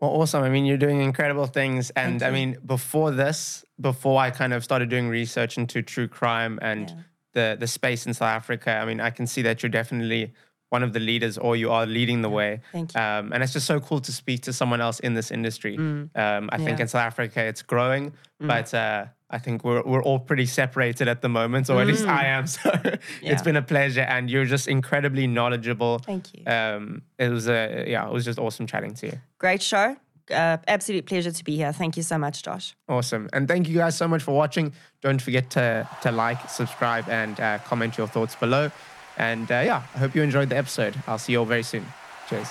Well, 0.03 0.11
awesome. 0.11 0.43
I 0.43 0.51
mean, 0.51 0.67
you're 0.67 0.77
doing 0.77 1.01
incredible 1.01 1.47
things. 1.47 1.91
And 1.91 2.23
I 2.23 2.31
mean, 2.31 2.59
before 2.67 3.11
this, 3.13 3.65
before 3.81 4.21
I 4.21 4.31
kind 4.31 4.53
of 4.53 4.63
started 4.63 4.91
doing 4.91 5.09
research 5.09 5.57
into 5.57 5.81
true 5.81 6.09
crime 6.09 6.59
and 6.61 6.91
yeah 6.91 6.97
the 7.33 7.57
the 7.59 7.67
space 7.67 8.07
in 8.07 8.15
South 8.15 8.29
Africa. 8.29 8.71
I 8.71 8.85
mean, 8.85 9.01
I 9.01 9.11
can 9.11 9.27
see 9.27 9.43
that 9.43 9.63
you're 9.63 9.71
definitely 9.71 10.33
one 10.71 10.83
of 10.83 10.95
the 10.95 11.01
leaders, 11.01 11.37
or 11.37 11.55
you 11.55 11.71
are 11.71 11.85
leading 11.85 12.23
the 12.23 12.31
way. 12.31 12.61
Thank 12.73 12.95
you. 12.95 13.01
Um, 13.01 13.33
and 13.33 13.43
it's 13.43 13.53
just 13.53 13.67
so 13.67 13.79
cool 13.79 14.01
to 14.01 14.13
speak 14.13 14.43
to 14.43 14.53
someone 14.55 14.81
else 14.81 15.01
in 15.01 15.13
this 15.13 15.31
industry. 15.31 15.77
Mm. 15.77 16.17
Um, 16.17 16.49
I 16.51 16.57
yeah. 16.57 16.65
think 16.65 16.81
in 16.81 16.89
South 16.89 17.03
Africa 17.03 17.45
it's 17.45 17.61
growing, 17.61 18.13
mm. 18.41 18.49
but 18.49 18.73
uh, 18.73 19.07
I 19.33 19.39
think 19.39 19.65
we're 19.65 19.83
we're 19.83 20.03
all 20.03 20.19
pretty 20.19 20.47
separated 20.47 21.09
at 21.09 21.23
the 21.23 21.29
moment, 21.29 21.71
or 21.71 21.81
at 21.81 21.87
least 21.87 22.07
I 22.07 22.27
am. 22.27 22.47
So 22.53 22.71
yeah. 22.85 23.33
it's 23.33 23.43
been 23.43 23.57
a 23.57 23.63
pleasure, 23.63 24.03
and 24.03 24.31
you're 24.31 24.45
just 24.45 24.69
incredibly 24.69 25.27
knowledgeable. 25.27 25.99
Thank 25.99 26.35
you. 26.35 26.45
Um, 26.47 27.03
it 27.19 27.29
was 27.29 27.49
a 27.49 27.85
yeah, 27.89 28.07
it 28.07 28.13
was 28.13 28.25
just 28.25 28.39
awesome 28.39 28.67
chatting 28.67 28.95
to 28.95 29.07
you. 29.07 29.19
Great 29.39 29.63
show 29.63 29.97
uh, 30.31 30.59
absolute 30.69 31.07
pleasure 31.07 31.31
to 31.31 31.45
be 31.45 31.57
here. 31.57 31.73
Thank 31.73 31.97
you 31.97 32.03
so 32.03 32.19
much, 32.19 32.43
Josh. 32.43 32.75
Awesome. 32.89 33.29
And 33.33 33.49
thank 33.49 33.69
you 33.69 33.77
guys 33.77 33.97
so 33.97 34.09
much 34.09 34.23
for 34.23 34.35
watching. 34.35 34.73
Don't 35.01 35.21
forget 35.21 35.51
to, 35.51 35.89
to 36.03 36.13
like, 36.13 36.49
subscribe, 36.49 37.09
and 37.09 37.39
uh, 37.41 37.59
comment 37.59 37.99
your 37.99 38.07
thoughts 38.07 38.35
below. 38.35 38.71
And 39.19 39.51
uh, 39.51 39.63
yeah, 39.65 39.83
I 39.95 39.99
hope 39.99 40.15
you 40.15 40.23
enjoyed 40.23 40.49
the 40.49 40.57
episode. 40.57 40.95
I'll 41.07 41.19
see 41.19 41.33
you 41.33 41.41
all 41.41 41.45
very 41.45 41.63
soon. 41.63 41.87
Cheers. 42.29 42.49